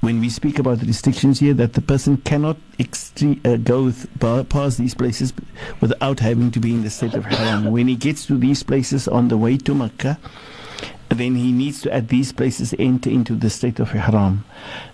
when 0.00 0.20
we 0.20 0.28
speak 0.28 0.58
about 0.58 0.80
the 0.80 0.86
restrictions 0.86 1.40
here, 1.40 1.54
that 1.54 1.72
the 1.72 1.80
person 1.80 2.18
cannot 2.18 2.58
extre- 2.78 3.40
uh, 3.46 3.56
go 3.56 3.90
th- 3.90 4.06
pa- 4.20 4.42
past 4.42 4.76
these 4.76 4.94
places 4.94 5.32
without 5.80 6.20
having 6.20 6.50
to 6.50 6.60
be 6.60 6.74
in 6.74 6.82
the 6.82 6.90
state 6.90 7.14
of 7.14 7.24
haram. 7.24 7.70
When 7.72 7.88
he 7.88 7.96
gets 7.96 8.26
to 8.26 8.36
these 8.36 8.62
places 8.62 9.08
on 9.08 9.28
the 9.28 9.38
way 9.38 9.56
to 9.56 9.74
Makkah, 9.74 10.18
then 11.18 11.34
he 11.34 11.52
needs 11.52 11.82
to 11.82 11.92
at 11.92 12.08
these 12.08 12.32
places 12.32 12.74
enter 12.78 13.10
into 13.10 13.34
the 13.34 13.50
state 13.50 13.78
of 13.80 13.94
ihram. 13.94 14.44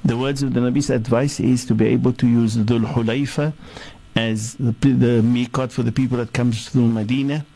The 0.04 0.16
words 0.16 0.42
of 0.42 0.54
the 0.54 0.60
Nabi's 0.60 0.90
advice 0.90 1.40
is 1.40 1.64
to 1.66 1.74
be 1.74 1.86
able 1.86 2.12
to 2.14 2.26
use 2.26 2.56
Dhul 2.56 2.84
Hulayfa 2.92 3.52
as 4.16 4.54
the, 4.54 4.72
the 4.72 5.22
miqat 5.22 5.72
for 5.72 5.82
the 5.82 5.92
people 5.92 6.18
that 6.18 6.32
comes 6.32 6.68
through 6.68 6.88
Medina, 6.88 7.46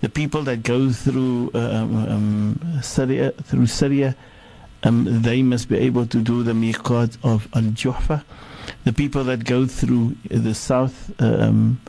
the 0.00 0.08
people 0.08 0.42
that 0.42 0.62
go 0.62 0.90
through 0.90 1.50
um, 1.54 1.96
um, 2.08 2.82
Syria, 2.82 3.32
through 3.32 3.66
Syria, 3.66 4.16
um, 4.82 5.22
they 5.22 5.42
must 5.42 5.68
be 5.68 5.78
able 5.78 6.06
to 6.06 6.18
do 6.18 6.42
the 6.42 6.52
miqat 6.52 7.16
of 7.22 7.48
Al 7.54 7.62
Juhfa. 7.62 8.24
The 8.84 8.92
people 8.92 9.24
that 9.24 9.44
go 9.44 9.66
through 9.66 10.16
the 10.24 10.54
south, 10.54 11.12
um, 11.20 11.80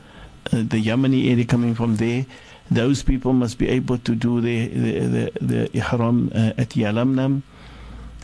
uh, 0.47 0.57
the 0.57 0.83
Yemeni 0.83 1.31
area 1.31 1.45
coming 1.45 1.73
from 1.75 1.97
there, 1.97 2.25
those 2.71 3.03
people 3.03 3.33
must 3.33 3.57
be 3.57 3.67
able 3.67 3.97
to 3.97 4.15
do 4.15 4.39
the 4.39 4.67
the, 4.67 4.99
the, 4.99 5.31
the 5.41 5.77
ihram 5.77 6.31
uh, 6.33 6.53
at 6.57 6.69
Yalamlam, 6.69 7.43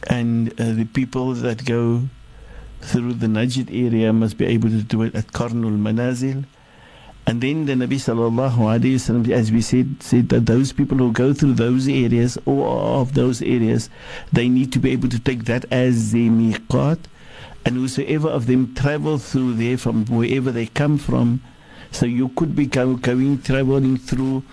and 0.08 0.50
uh, 0.60 0.72
the 0.72 0.86
people 0.86 1.34
that 1.34 1.66
go 1.66 2.04
through 2.82 3.14
the 3.14 3.28
Najd 3.28 3.70
area 3.70 4.14
must 4.14 4.38
be 4.38 4.46
able 4.46 4.70
to 4.70 4.82
do 4.82 5.02
it 5.02 5.14
at 5.16 5.28
Qarnul 5.28 5.78
Manazil. 5.78 6.46
And 7.26 7.42
then 7.42 7.66
the 7.66 7.74
Nabi 7.74 7.96
sallallahu 7.96 8.56
alaihi 8.56 8.96
wasallam, 8.96 9.30
as 9.30 9.52
we 9.52 9.62
said, 9.62 10.02
said 10.02 10.30
that 10.30 10.46
those 10.46 10.72
people 10.72 10.98
who 10.98 11.12
go 11.12 11.34
through 11.34 11.56
those 11.56 11.90
areas 11.90 12.38
or 12.46 13.02
of 13.02 13.16
those 13.16 13.42
areas, 13.42 13.90
they 14.32 14.48
need 14.48 14.72
to 14.72 14.80
be 14.80 14.92
able 14.92 15.10
to 15.10 15.20
take 15.20 15.44
that 15.44 15.66
as 15.70 16.14
their 16.14 16.30
miqat, 16.30 17.00
and 17.66 17.76
whosoever 17.76 18.30
of 18.30 18.46
them 18.48 18.74
travel 18.76 19.18
through 19.18 19.56
there 19.56 19.78
from 19.78 20.06
wherever 20.06 20.54
they 20.54 20.68
come 20.68 20.98
from, 20.98 21.42
so 21.92 22.06
you 22.06 22.30
could 22.30 22.56
be 22.56 22.66
go, 22.66 22.96
going 22.96 23.42
traveling 23.42 23.98
through. 23.98 24.44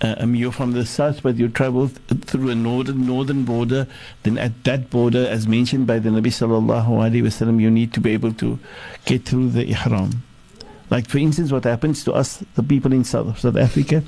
Uh, 0.00 0.16
um, 0.18 0.34
you're 0.34 0.50
from 0.50 0.72
the 0.72 0.84
south, 0.84 1.22
but 1.22 1.36
you 1.36 1.48
travel 1.48 1.88
th- 1.88 2.22
through 2.22 2.50
a 2.50 2.54
northern 2.56 3.06
northern 3.06 3.44
border. 3.44 3.86
Then 4.24 4.36
at 4.36 4.64
that 4.64 4.90
border, 4.90 5.28
as 5.28 5.46
mentioned 5.46 5.86
by 5.86 6.00
the 6.00 6.10
Nabi 6.10 6.26
sallallahu 6.26 6.88
alaihi 6.88 7.22
wasallam, 7.22 7.60
you 7.60 7.70
need 7.70 7.92
to 7.94 8.00
be 8.00 8.10
able 8.10 8.32
to 8.34 8.58
get 9.04 9.24
through 9.24 9.50
the 9.50 9.64
ihram. 9.70 10.24
Like 10.90 11.08
for 11.08 11.18
instance, 11.18 11.52
what 11.52 11.64
happens 11.64 12.04
to 12.04 12.12
us, 12.12 12.44
the 12.54 12.62
people 12.64 12.92
in 12.92 13.04
South 13.04 13.38
South 13.38 13.56
Africa, 13.56 14.02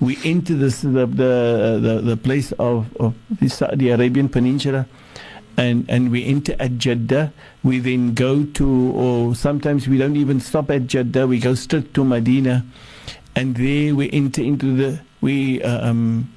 we 0.00 0.16
enter 0.24 0.54
this, 0.54 0.80
the, 0.80 1.06
the 1.06 1.78
the 1.82 2.00
the 2.02 2.16
place 2.16 2.52
of 2.52 2.94
of 2.96 3.14
the 3.38 3.48
Saudi 3.48 3.90
Arabian 3.90 4.28
Peninsula, 4.28 4.86
and 5.56 5.84
and 5.88 6.10
we 6.10 6.24
enter 6.24 6.54
at 6.58 6.78
Jeddah. 6.78 7.32
We 7.62 7.78
then 7.78 8.14
go 8.14 8.44
to, 8.44 8.92
or 8.92 9.34
sometimes 9.34 9.86
we 9.88 9.98
don't 9.98 10.16
even 10.16 10.40
stop 10.40 10.70
at 10.70 10.86
Jeddah. 10.86 11.26
We 11.26 11.38
go 11.38 11.54
straight 11.54 11.94
to 11.94 12.04
Medina, 12.04 12.64
and 13.36 13.56
there 13.56 13.94
we 13.94 14.10
enter 14.12 14.42
into 14.42 14.76
the 14.76 15.00
we 15.20 15.62
uh, 15.62 15.90
um, 15.90 16.32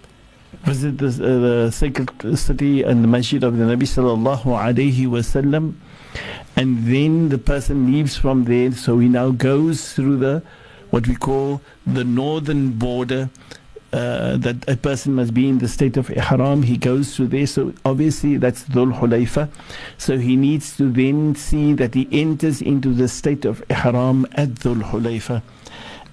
visit 0.63 0.97
the, 0.97 1.07
uh, 1.07 1.65
the 1.65 1.71
sacred 1.71 2.37
city 2.37 2.83
and 2.83 3.03
the 3.03 3.07
masjid 3.07 3.43
of 3.43 3.57
the 3.57 3.63
Nabi 3.63 3.83
sallallahu 3.83 4.43
alaihi 4.43 5.07
wasallam, 5.07 5.75
and 6.55 6.85
then 6.85 7.29
the 7.29 7.37
person 7.37 7.91
leaves 7.91 8.15
from 8.15 8.45
there. 8.45 8.71
So 8.71 8.99
he 8.99 9.07
now 9.07 9.31
goes 9.31 9.93
through 9.93 10.17
the 10.17 10.43
what 10.91 11.07
we 11.07 11.15
call 11.15 11.61
the 11.85 12.03
northern 12.03 12.73
border 12.73 13.29
uh, 13.95 14.35
that 14.35 14.57
a 14.67 14.75
person 14.75 15.13
must 15.13 15.33
be 15.33 15.47
in 15.47 15.59
the 15.59 15.69
state 15.69 15.95
of 15.95 16.09
ihram. 16.11 16.63
He 16.63 16.75
goes 16.75 17.15
through 17.15 17.27
there, 17.27 17.47
so 17.47 17.73
obviously 17.85 18.35
that's 18.35 18.65
Dhul 18.65 18.91
Hulayfa. 18.93 19.47
So 19.97 20.17
he 20.17 20.35
needs 20.35 20.75
to 20.77 20.91
then 20.91 21.35
see 21.35 21.71
that 21.73 21.93
he 21.93 22.09
enters 22.11 22.61
into 22.61 22.93
the 22.93 23.07
state 23.07 23.45
of 23.45 23.63
ihram 23.69 24.25
at 24.33 24.49
Dhul 24.49 24.81
Hulayfa. 24.83 25.41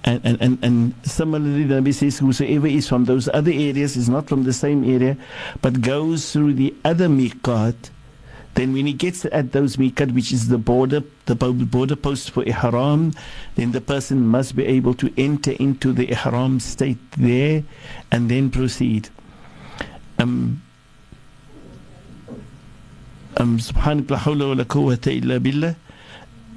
And, 0.05 0.21
and, 0.23 0.41
and, 0.41 0.63
and 0.63 0.93
similarly, 1.03 1.63
the 1.63 1.75
Nabi 1.75 1.93
says, 1.93 2.19
whosoever 2.19 2.67
is 2.67 2.87
from 2.87 3.03
those 3.05 3.27
other 3.33 3.51
areas 3.51 3.97
is 3.97 4.07
not 4.07 4.27
from 4.27 4.43
the 4.43 4.53
same 4.53 4.83
area, 4.83 5.17
but 5.61 5.81
goes 5.81 6.31
through 6.31 6.53
the 6.53 6.73
other 6.85 7.07
miqat, 7.07 7.75
then 8.55 8.73
when 8.73 8.85
he 8.85 8.93
gets 8.93 9.25
at 9.25 9.51
those 9.51 9.77
miqat, 9.77 10.13
which 10.13 10.31
is 10.31 10.47
the 10.47 10.57
border, 10.57 11.01
the 11.25 11.35
border 11.35 11.95
post 11.95 12.31
for 12.31 12.43
ihram, 12.43 13.13
then 13.55 13.71
the 13.71 13.81
person 13.81 14.27
must 14.27 14.55
be 14.55 14.65
able 14.65 14.93
to 14.95 15.11
enter 15.17 15.51
into 15.53 15.91
the 15.91 16.11
ihram 16.11 16.59
state 16.59 16.99
there 17.17 17.63
and 18.11 18.29
then 18.29 18.51
proceed. 18.51 19.09
Um, 20.19 20.61
um. 23.37 23.59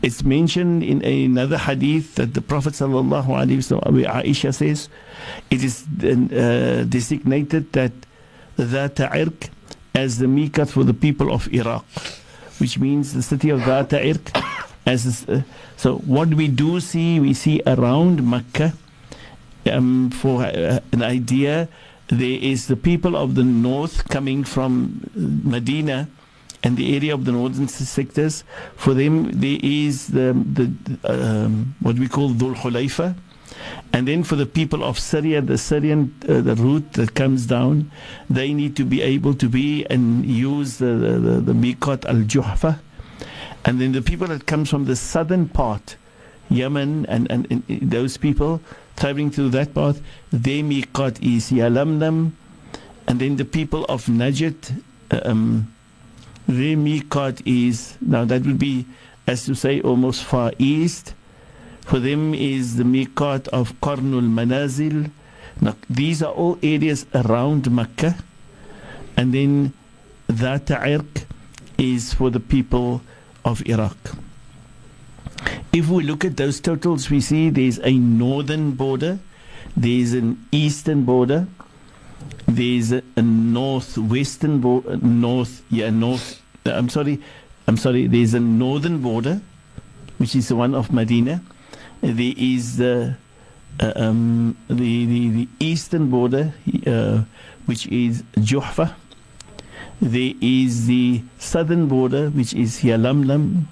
It's 0.02 0.22
mentioned 0.22 0.82
in 0.82 1.02
another 1.02 1.56
hadith 1.56 2.16
that 2.16 2.34
the 2.34 2.42
Prophet 2.42 2.74
sallallahu 2.74 3.28
alaihi 3.28 3.56
wasallam, 3.56 4.04
Aisha 4.04 4.54
says, 4.54 4.90
it 5.50 5.64
is 5.64 5.86
uh, 6.04 6.84
designated 6.86 7.72
that 7.72 7.92
Dhata 8.58 9.10
Irq 9.10 9.48
as 9.96 10.18
the 10.18 10.26
miqat 10.26 10.68
for 10.68 10.84
the 10.84 10.92
people 10.92 11.32
of 11.32 11.48
Iraq, 11.52 11.84
which 12.58 12.78
means 12.78 13.14
the 13.14 13.22
city 13.22 13.48
of 13.48 13.60
Dhata 13.60 13.98
Irq. 14.12 14.26
As 14.84 15.26
uh, 15.28 15.42
so, 15.76 15.96
what 15.98 16.28
we 16.28 16.48
do 16.48 16.80
see, 16.80 17.18
we 17.18 17.32
see 17.34 17.62
around 17.66 18.22
Mecca. 18.22 18.74
Um, 19.72 20.10
for 20.10 20.44
uh, 20.44 20.78
an 20.92 21.02
idea, 21.02 21.68
there 22.08 22.38
is 22.38 22.68
the 22.68 22.76
people 22.76 23.16
of 23.16 23.34
the 23.34 23.42
north 23.42 24.08
coming 24.08 24.44
from 24.44 25.10
Medina 25.14 26.08
and 26.62 26.76
the 26.76 26.94
area 26.94 27.12
of 27.14 27.24
the 27.24 27.32
northern 27.32 27.66
sectors. 27.66 28.44
For 28.76 28.94
them, 28.94 29.32
there 29.32 29.58
is 29.62 30.08
the, 30.08 30.32
the 30.56 30.70
um, 31.04 31.74
what 31.80 31.98
we 31.98 32.06
call 32.06 32.30
Dhul 32.30 32.54
Hulayfa. 32.54 33.16
And 33.92 34.06
then 34.06 34.24
for 34.24 34.36
the 34.36 34.46
people 34.46 34.84
of 34.84 34.98
Syria, 34.98 35.40
the 35.40 35.58
Syrian 35.58 36.14
uh, 36.28 36.40
the 36.40 36.54
route 36.54 36.92
that 36.94 37.14
comes 37.14 37.46
down, 37.46 37.90
they 38.28 38.52
need 38.52 38.76
to 38.76 38.84
be 38.84 39.00
able 39.02 39.34
to 39.34 39.48
be 39.48 39.86
and 39.86 40.24
use 40.24 40.78
the 40.78 40.86
the, 40.86 41.18
the, 41.18 41.40
the 41.40 41.52
Miqat 41.52 42.04
al 42.04 42.22
Juhfa. 42.24 42.78
And 43.64 43.80
then 43.80 43.92
the 43.92 44.02
people 44.02 44.28
that 44.28 44.46
comes 44.46 44.70
from 44.70 44.84
the 44.84 44.94
southern 44.94 45.48
part, 45.48 45.96
Yemen 46.48 47.04
and, 47.06 47.30
and, 47.30 47.50
and 47.50 47.90
those 47.90 48.16
people 48.16 48.60
traveling 48.96 49.30
through 49.30 49.50
that 49.50 49.74
path, 49.74 50.00
their 50.30 50.62
Miqat 50.62 51.20
is 51.22 51.50
Yalamlam. 51.50 52.32
And 53.08 53.20
then 53.20 53.36
the 53.36 53.44
people 53.44 53.84
of 53.86 54.06
Najd, 54.06 54.82
uh, 55.10 55.20
um, 55.24 55.74
their 56.46 56.76
Miqat 56.76 57.42
is, 57.44 57.96
now 58.00 58.24
that 58.24 58.44
would 58.46 58.58
be, 58.58 58.86
as 59.26 59.44
to 59.46 59.54
say, 59.54 59.80
almost 59.80 60.22
far 60.22 60.52
east. 60.58 61.14
For 61.86 62.00
them 62.00 62.34
is 62.34 62.76
the 62.76 62.82
Miqat 62.82 63.46
of 63.48 63.80
Qarnul 63.80 64.28
Manazil. 64.28 65.08
These 65.88 66.20
are 66.20 66.32
all 66.32 66.58
areas 66.60 67.06
around 67.14 67.70
Mecca. 67.70 68.16
And 69.16 69.32
then 69.32 69.72
that 70.26 70.66
Irq 70.66 71.24
is 71.78 72.12
for 72.12 72.30
the 72.30 72.40
people 72.40 73.02
of 73.44 73.64
Iraq. 73.66 73.96
If 75.72 75.88
we 75.88 76.02
look 76.02 76.24
at 76.24 76.36
those 76.36 76.58
totals, 76.58 77.08
we 77.08 77.20
see 77.20 77.50
there's 77.50 77.78
a 77.78 77.92
northern 77.92 78.72
border, 78.72 79.20
there's 79.76 80.12
an 80.12 80.44
eastern 80.50 81.04
border, 81.04 81.46
there's 82.48 82.90
a, 82.90 83.02
a 83.14 83.22
northwestern 83.22 84.60
border, 84.60 84.96
north, 84.96 85.62
yeah, 85.70 85.90
north, 85.90 86.42
I'm 86.64 86.88
sorry, 86.88 87.20
I'm 87.68 87.76
sorry, 87.76 88.08
there's 88.08 88.34
a 88.34 88.40
northern 88.40 89.02
border, 89.02 89.40
which 90.18 90.34
is 90.34 90.48
the 90.48 90.56
one 90.56 90.74
of 90.74 90.92
Medina. 90.92 91.42
There 92.06 92.34
is 92.36 92.76
the, 92.76 93.16
uh, 93.80 93.92
um, 93.96 94.56
the, 94.68 95.06
the, 95.06 95.28
the 95.30 95.48
eastern 95.58 96.08
border, 96.08 96.54
uh, 96.86 97.22
which 97.64 97.88
is 97.88 98.22
Juhfa. 98.36 98.94
There 100.00 100.32
is 100.40 100.86
the 100.86 101.22
southern 101.38 101.88
border, 101.88 102.30
which 102.30 102.54
is 102.54 102.78
Yalamlam. 102.82 103.64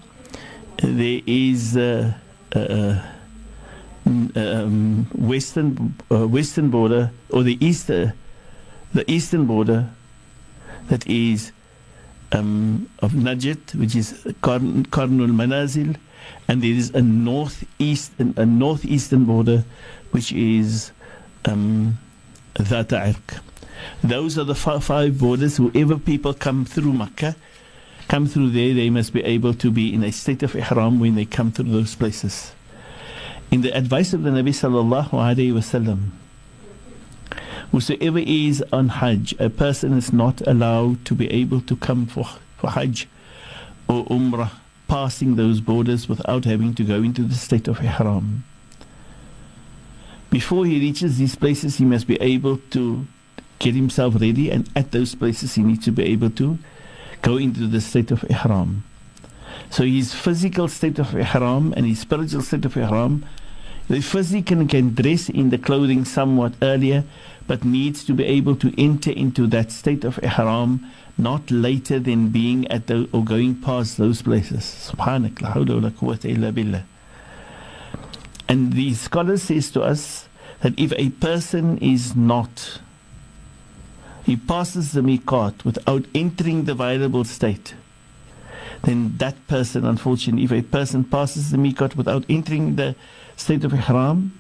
There 0.83 1.21
is 1.27 1.77
uh, 1.77 2.13
um, 4.05 5.07
western 5.15 5.95
uh, 6.11 6.27
western 6.27 6.71
border 6.71 7.13
or 7.31 7.45
the 7.45 7.57
east 7.65 7.87
the 7.87 8.13
eastern 9.07 9.47
border 9.47 9.89
that 10.89 11.07
is 11.07 11.53
um, 12.33 12.89
of 12.99 13.13
Najd, 13.13 13.77
which 13.77 13.95
is 13.95 14.13
Qarn, 14.43 14.87
Qarnul 14.89 15.31
Manazil, 15.31 15.97
and 16.49 16.63
there 16.63 16.71
is 16.71 16.91
a 16.91 17.03
northeast 17.03 18.13
a 18.19 18.47
northeastern 18.47 19.25
border, 19.25 19.65
which 20.11 20.33
is 20.33 20.93
um, 21.45 21.99
Dhata 22.55 23.17
Those 24.03 24.39
are 24.39 24.45
the 24.45 24.55
five 24.55 25.19
borders. 25.19 25.57
Whoever 25.57 25.99
people 25.99 26.35
come 26.35 26.65
through 26.65 26.93
Makkah, 26.93 27.35
come 28.09 28.27
through 28.27 28.51
there, 28.51 28.75
they 28.75 28.91
must 28.91 29.13
be 29.13 29.25
able 29.25 29.55
to 29.55 29.71
be 29.71 29.93
in 29.93 30.05
a 30.05 30.13
state 30.13 30.43
of 30.43 30.55
ihram 30.55 31.01
when 31.01 31.15
they 31.15 31.25
come 31.25 31.51
through 31.51 31.71
those 31.71 31.95
places. 31.95 32.53
In 33.51 33.63
the 33.63 33.77
advice 33.77 34.13
of 34.13 34.23
the 34.23 34.31
Nabi 34.31 34.51
sallallahu 34.51 35.11
alaihi 35.11 35.53
wasallam, 35.53 36.11
whosoever 37.73 38.19
is 38.19 38.65
on 38.73 38.89
Hajj, 38.89 39.35
a 39.39 39.51
person 39.51 39.97
is 39.97 40.13
not 40.13 40.41
allowed 40.47 41.05
to 41.07 41.15
be 41.15 41.31
able 41.31 41.61
to 41.63 41.77
come 41.77 42.07
for, 42.07 42.27
for 42.57 42.71
Hajj 42.71 43.09
or 43.89 44.05
Umrah, 44.07 44.51
passing 44.89 45.37
those 45.37 45.61
borders 45.61 46.09
without 46.09 46.45
having 46.45 46.75
to 46.75 46.85
go 46.85 46.97
into 46.97 47.23
the 47.23 47.35
state 47.35 47.69
of 47.69 47.81
ihram. 47.81 48.45
Before 50.31 50.67
he 50.67 50.81
reaches 50.81 51.19
these 51.19 51.37
places, 51.37 51.77
he 51.77 51.85
must 51.85 52.07
be 52.07 52.21
able 52.21 52.59
to 52.71 53.07
get 53.59 53.75
himself 53.75 54.15
ready, 54.21 54.51
and 54.51 54.69
at 54.75 54.91
those 54.91 55.15
places, 55.15 55.55
he 55.55 55.63
needs 55.63 55.85
to 55.85 55.93
be 55.93 56.05
able 56.05 56.31
to 56.31 56.59
go 57.23 57.37
into 57.37 57.67
the 57.67 57.81
state 57.81 58.11
of 58.11 58.25
ihram. 58.29 58.85
So 59.71 59.85
his 59.85 60.13
physical 60.13 60.69
state 60.69 60.99
of 60.99 61.15
ihram 61.15 61.73
and 61.77 61.87
his 61.87 62.01
spiritual 62.01 62.43
state 62.43 62.65
of 62.65 62.77
ihram, 62.77 63.25
the 63.89 64.01
physical 64.01 64.67
can 64.67 64.95
dress 64.95 65.29
in 65.29 65.51
the 65.51 65.59
clothing 65.59 66.05
somewhat 66.05 66.55
earlier, 66.63 67.05
but 67.47 67.65
needs 67.65 68.05
to 68.05 68.13
be 68.13 68.25
able 68.25 68.57
to 68.57 68.73
enter 68.81 69.11
into 69.11 69.47
that 69.49 69.71
state 69.71 70.05
of 70.05 70.19
ihram 70.23 70.91
not 71.17 71.51
later 71.51 71.99
than 71.99 72.29
being 72.29 72.67
at 72.69 72.87
the 72.87 73.09
or 73.13 73.25
going 73.25 73.55
past 73.61 73.97
those 73.97 74.23
places. 74.23 74.93
And 78.49 78.73
the 78.73 78.95
scholar 78.95 79.37
says 79.37 79.71
to 79.71 79.83
us 79.83 80.29
that 80.61 80.79
if 80.79 80.93
a 80.97 81.11
person 81.11 81.79
is 81.79 82.17
not 82.17 82.81
he 84.25 84.37
passes 84.37 84.93
the 84.93 85.03
miqat 85.03 85.65
without 85.65 86.07
entering 86.15 86.65
the 86.65 86.75
viable 86.75 87.25
state, 87.25 87.75
then 88.83 89.15
that 89.19 89.47
person, 89.47 89.85
unfortunately, 89.85 90.45
if 90.45 90.53
a 90.53 90.63
person 90.63 91.05
passes 91.05 91.51
the 91.51 91.59
miqat 91.59 91.95
without 91.95 92.25
entering 92.29 92.77
the 92.77 92.97
state 93.37 93.65
of 93.65 93.75
ihram, 93.75 94.39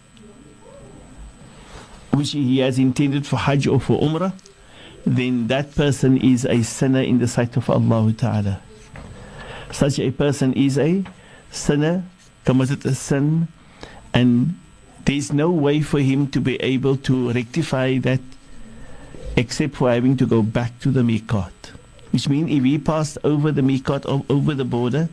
which 2.12 2.32
he 2.32 2.58
has 2.60 2.78
intended 2.78 3.26
for 3.26 3.36
hajj 3.36 3.66
or 3.66 3.78
for 3.78 4.00
umrah, 4.00 4.32
then 5.06 5.48
that 5.48 5.74
person 5.74 6.16
is 6.16 6.44
a 6.46 6.62
sinner 6.62 7.02
in 7.02 7.18
the 7.18 7.28
sight 7.28 7.56
of 7.56 7.68
Allah 7.68 8.12
Ta'ala. 8.12 8.60
Such 9.70 9.98
a 9.98 10.10
person 10.10 10.52
is 10.54 10.78
a 10.78 11.04
sinner, 11.50 12.04
committed 12.44 12.84
a 12.86 12.94
sin, 12.94 13.48
and 14.12 14.58
there 15.04 15.16
is 15.16 15.32
no 15.32 15.50
way 15.50 15.82
for 15.82 16.00
him 16.00 16.28
to 16.28 16.40
be 16.40 16.56
able 16.56 16.96
to 16.96 17.32
rectify 17.32 17.98
that 17.98 18.20
except 19.36 19.74
for 19.74 19.90
having 19.90 20.16
to 20.16 20.26
go 20.26 20.42
back 20.42 20.78
to 20.80 20.90
the 20.90 21.02
miqat. 21.02 21.52
Which 22.10 22.28
means 22.28 22.50
if 22.50 22.62
he 22.62 22.78
passed 22.78 23.18
over 23.24 23.50
the 23.50 23.62
miqat, 23.62 24.06
over 24.30 24.54
the 24.54 24.64
border, 24.64 25.08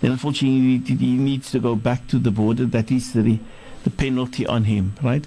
then 0.00 0.12
unfortunately 0.12 0.78
he 0.96 1.16
needs 1.16 1.50
to 1.50 1.58
go 1.58 1.74
back 1.74 2.06
to 2.08 2.18
the 2.18 2.30
border. 2.30 2.64
That 2.64 2.92
is 2.92 3.12
the, 3.12 3.38
the 3.82 3.90
penalty 3.90 4.46
on 4.46 4.64
him, 4.64 4.94
right? 5.02 5.26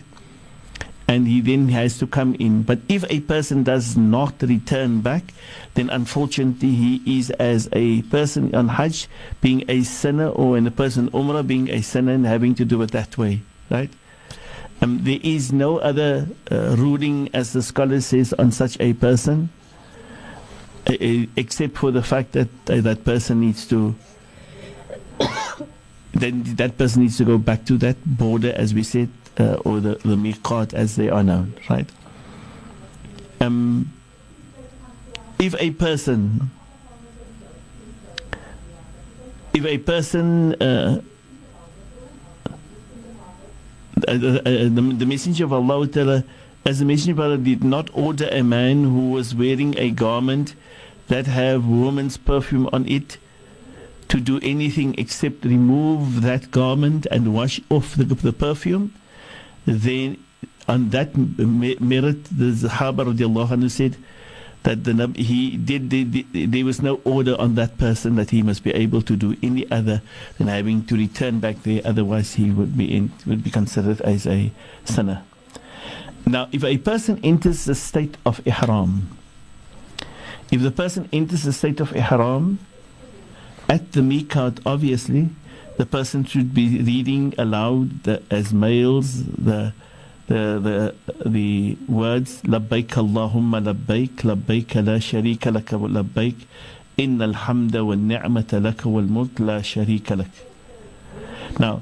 And 1.09 1.27
he 1.27 1.41
then 1.41 1.69
has 1.69 1.97
to 1.97 2.05
come 2.05 2.35
in. 2.37 2.61
But 2.61 2.81
if 2.87 3.03
a 3.09 3.19
person 3.21 3.63
does 3.63 3.97
not 3.97 4.43
return 4.43 5.01
back, 5.01 5.33
then 5.73 5.89
unfortunately 5.89 6.69
he 6.69 7.17
is 7.17 7.31
as 7.31 7.67
a 7.73 8.03
person 8.03 8.53
on 8.53 8.67
Hajj 8.67 9.07
being 9.41 9.63
a 9.67 9.81
sinner, 9.81 10.29
or 10.29 10.55
in 10.55 10.67
a 10.67 10.71
person 10.71 11.09
Umrah 11.09 11.47
being 11.47 11.67
a 11.71 11.81
sinner 11.81 12.11
and 12.11 12.27
having 12.27 12.53
to 12.53 12.63
do 12.63 12.79
it 12.83 12.91
that 12.91 13.17
way, 13.17 13.41
right? 13.71 13.89
Um, 14.83 15.03
there 15.03 15.17
is 15.23 15.51
no 15.51 15.79
other 15.79 16.27
uh, 16.51 16.75
ruling, 16.77 17.31
as 17.33 17.53
the 17.53 17.63
scholar 17.63 18.01
says, 18.01 18.31
on 18.33 18.51
such 18.51 18.79
a 18.79 18.93
person, 18.93 19.49
except 20.85 21.75
for 21.75 21.89
the 21.89 22.03
fact 22.03 22.33
that 22.33 22.49
uh, 22.69 22.81
that 22.81 23.03
person 23.03 23.39
needs 23.39 23.65
to. 23.69 23.95
then 26.13 26.43
that 26.55 26.77
person 26.77 27.01
needs 27.01 27.17
to 27.17 27.25
go 27.25 27.39
back 27.39 27.65
to 27.65 27.77
that 27.77 27.97
border, 28.05 28.53
as 28.55 28.75
we 28.75 28.83
said, 28.83 29.09
uh, 29.39 29.55
or 29.65 29.79
the 29.79 29.95
the 29.95 30.15
miqat, 30.15 30.73
as 30.73 30.95
they 30.95 31.09
are 31.09 31.23
known, 31.23 31.53
right? 31.69 31.89
Um, 33.41 33.93
if 35.39 35.55
a 35.59 35.71
person, 35.71 36.51
if 39.53 39.65
a 39.65 39.77
person 39.77 40.61
uh, 40.61 41.01
uh, 44.07 44.17
the, 44.17 44.69
the, 44.97 45.05
messenger 45.05 45.43
of 45.45 45.53
Allah 45.53 45.87
Ta'ala, 45.87 46.23
as 46.65 46.79
the 46.79 46.85
messenger 46.85 47.11
of 47.13 47.19
Allah 47.19 47.37
did 47.37 47.63
not 47.63 47.89
order 47.93 48.27
a 48.31 48.43
man 48.43 48.83
who 48.83 49.09
was 49.11 49.35
wearing 49.35 49.77
a 49.77 49.91
garment 49.91 50.55
that 51.07 51.25
have 51.27 51.65
woman's 51.65 52.17
perfume 52.17 52.69
on 52.71 52.87
it 52.87 53.17
to 54.07 54.19
do 54.19 54.39
anything 54.41 54.95
except 54.97 55.45
remove 55.45 56.21
that 56.21 56.51
garment 56.51 57.05
and 57.11 57.33
wash 57.33 57.59
off 57.69 57.95
the, 57.95 58.03
the 58.03 58.33
perfume, 58.33 58.93
then 59.69 60.23
on 60.67 60.89
that 60.89 61.15
merit, 61.15 62.23
the 62.25 62.51
Sahaba 62.51 63.05
radiallahu 63.13 63.49
anhu 63.49 63.71
said 63.71 63.97
that 64.63 64.83
the, 64.83 65.13
he 65.15 65.57
did, 65.57 65.89
did, 65.89 66.51
there 66.51 66.65
was 66.65 66.81
no 66.81 66.99
order 67.05 67.35
on 67.39 67.55
that 67.55 67.77
person 67.77 68.15
that 68.15 68.29
he 68.29 68.41
must 68.41 68.63
be 68.63 68.71
able 68.71 69.01
to 69.01 69.15
do 69.15 69.35
any 69.41 69.69
other 69.71 70.01
than 70.37 70.47
having 70.47 70.85
to 70.85 70.95
return 70.95 71.39
back 71.39 71.63
there. 71.63 71.81
Otherwise, 71.85 72.33
he 72.35 72.51
would 72.51 72.77
be 72.77 72.95
in, 72.95 73.11
would 73.25 73.43
be 73.43 73.49
considered 73.49 74.01
as 74.01 74.27
a 74.27 74.51
sinner. 74.85 75.23
Now, 76.25 76.49
if 76.51 76.63
a 76.63 76.77
person 76.77 77.19
enters 77.23 77.65
the 77.65 77.75
state 77.75 78.17
of 78.25 78.45
ihram, 78.45 79.17
if 80.51 80.61
the 80.61 80.71
person 80.71 81.07
enters 81.13 81.43
the 81.43 81.53
state 81.53 81.79
of 81.79 81.95
ihram 81.95 82.59
at 83.69 83.93
the 83.93 84.01
miqat, 84.01 84.59
obviously, 84.65 85.29
the 85.79 85.85
person 85.85 86.25
should 86.25 86.53
be 86.53 86.65
reading 86.83 87.33
aloud 87.37 88.03
the, 88.03 88.21
as 88.29 88.53
males 88.53 89.23
the 89.23 89.73
the 90.27 90.41
the 90.67 90.77
the 91.25 91.77
words 91.87 92.41
labbaik 92.43 92.89
Allahumma 93.03 93.63
labbaik 93.63 94.15
labbaik 94.29 94.75
la 94.75 94.99
sharika 95.09 95.53
lak 95.55 95.71
labbaik 95.97 96.35
inna 96.97 97.29
alhamda 97.31 97.85
wa 97.85 97.95
ni'mata 97.95 98.59
lak 98.59 98.83
wal 98.83 99.07
mulk 99.17 99.39
la 99.39 99.59
sharika 99.59 100.17
lak 100.19 100.33
now 101.57 101.81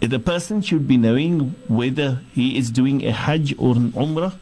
the 0.00 0.18
person 0.18 0.60
should 0.60 0.88
be 0.88 0.96
knowing 0.96 1.54
whether 1.68 2.20
he 2.32 2.58
is 2.58 2.70
doing 2.70 3.04
a 3.06 3.12
Hajj 3.12 3.54
or 3.58 3.76
an 3.76 3.92
Umrah, 3.92 4.34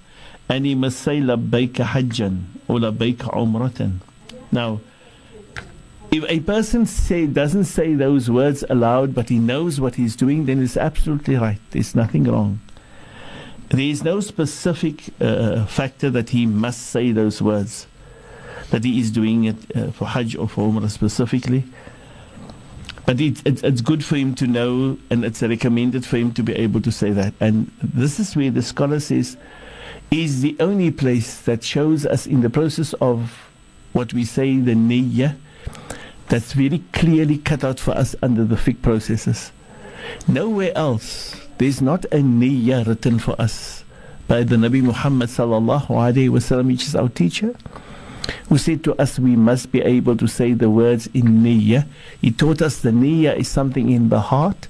and 0.48 0.64
he 0.66 0.74
must 0.74 1.00
say 1.00 1.20
labbaika 1.20 1.84
hajjan 1.84 2.44
or 2.68 2.78
labbaika 2.78 3.32
umratan. 3.32 3.98
Now, 4.52 4.80
if 6.16 6.24
a 6.30 6.40
person 6.40 6.86
say 6.86 7.26
doesn't 7.26 7.64
say 7.64 7.94
those 7.94 8.30
words 8.30 8.64
aloud, 8.70 9.14
but 9.14 9.28
he 9.28 9.38
knows 9.38 9.80
what 9.80 9.96
he's 9.96 10.16
doing, 10.16 10.46
then 10.46 10.62
it's 10.62 10.76
absolutely 10.76 11.36
right. 11.36 11.58
There's 11.72 11.94
nothing 11.94 12.24
wrong. 12.24 12.60
There 13.68 13.80
is 13.80 14.02
no 14.02 14.20
specific 14.20 15.04
uh, 15.20 15.66
factor 15.66 16.08
that 16.10 16.30
he 16.30 16.46
must 16.46 16.86
say 16.86 17.12
those 17.12 17.42
words, 17.42 17.86
that 18.70 18.84
he 18.84 18.98
is 18.98 19.10
doing 19.10 19.44
it 19.44 19.76
uh, 19.76 19.90
for 19.90 20.06
Hajj 20.06 20.36
or 20.36 20.48
for 20.48 20.70
Umrah 20.70 20.90
specifically. 20.90 21.64
But 23.04 23.20
it, 23.20 23.44
it, 23.46 23.62
it's 23.62 23.80
good 23.82 24.04
for 24.04 24.16
him 24.16 24.34
to 24.36 24.46
know, 24.46 24.98
and 25.10 25.24
it's 25.24 25.42
recommended 25.42 26.06
for 26.06 26.16
him 26.16 26.32
to 26.34 26.42
be 26.42 26.54
able 26.54 26.80
to 26.80 26.92
say 26.92 27.10
that. 27.10 27.34
And 27.40 27.70
this 27.82 28.18
is 28.18 28.34
where 28.34 28.50
the 28.50 28.62
scholar 28.62 29.00
says 29.00 29.36
is 30.10 30.40
the 30.40 30.56
only 30.60 30.90
place 30.92 31.40
that 31.42 31.62
shows 31.62 32.06
us 32.06 32.26
in 32.26 32.40
the 32.40 32.50
process 32.50 32.94
of 32.94 33.50
what 33.92 34.14
we 34.14 34.24
say 34.24 34.56
the 34.58 34.72
niyyah 34.72 35.36
that's 36.28 36.52
very 36.52 36.82
clearly 36.92 37.38
cut 37.38 37.62
out 37.62 37.78
for 37.78 37.92
us 37.92 38.14
under 38.22 38.44
the 38.44 38.56
fiqh 38.56 38.82
processes. 38.82 39.52
Nowhere 40.26 40.72
else, 40.76 41.36
there's 41.58 41.80
not 41.80 42.04
a 42.06 42.18
niyyah 42.18 42.86
written 42.86 43.18
for 43.18 43.40
us 43.40 43.84
by 44.28 44.42
the 44.42 44.56
Nabi 44.56 44.82
Muhammad 44.82 45.28
sallallahu 45.28 45.88
alaihi 45.88 46.28
wasallam, 46.28 46.66
which 46.66 46.82
is 46.82 46.96
our 46.96 47.08
teacher, 47.08 47.54
who 48.48 48.58
said 48.58 48.82
to 48.84 48.94
us 49.00 49.18
we 49.18 49.36
must 49.36 49.70
be 49.70 49.80
able 49.82 50.16
to 50.16 50.26
say 50.26 50.52
the 50.52 50.68
words 50.68 51.06
in 51.14 51.42
niyyah. 51.42 51.86
He 52.20 52.32
taught 52.32 52.60
us 52.60 52.80
the 52.80 52.90
niyyah 52.90 53.36
is 53.36 53.48
something 53.48 53.90
in 53.90 54.08
the 54.08 54.20
heart. 54.20 54.68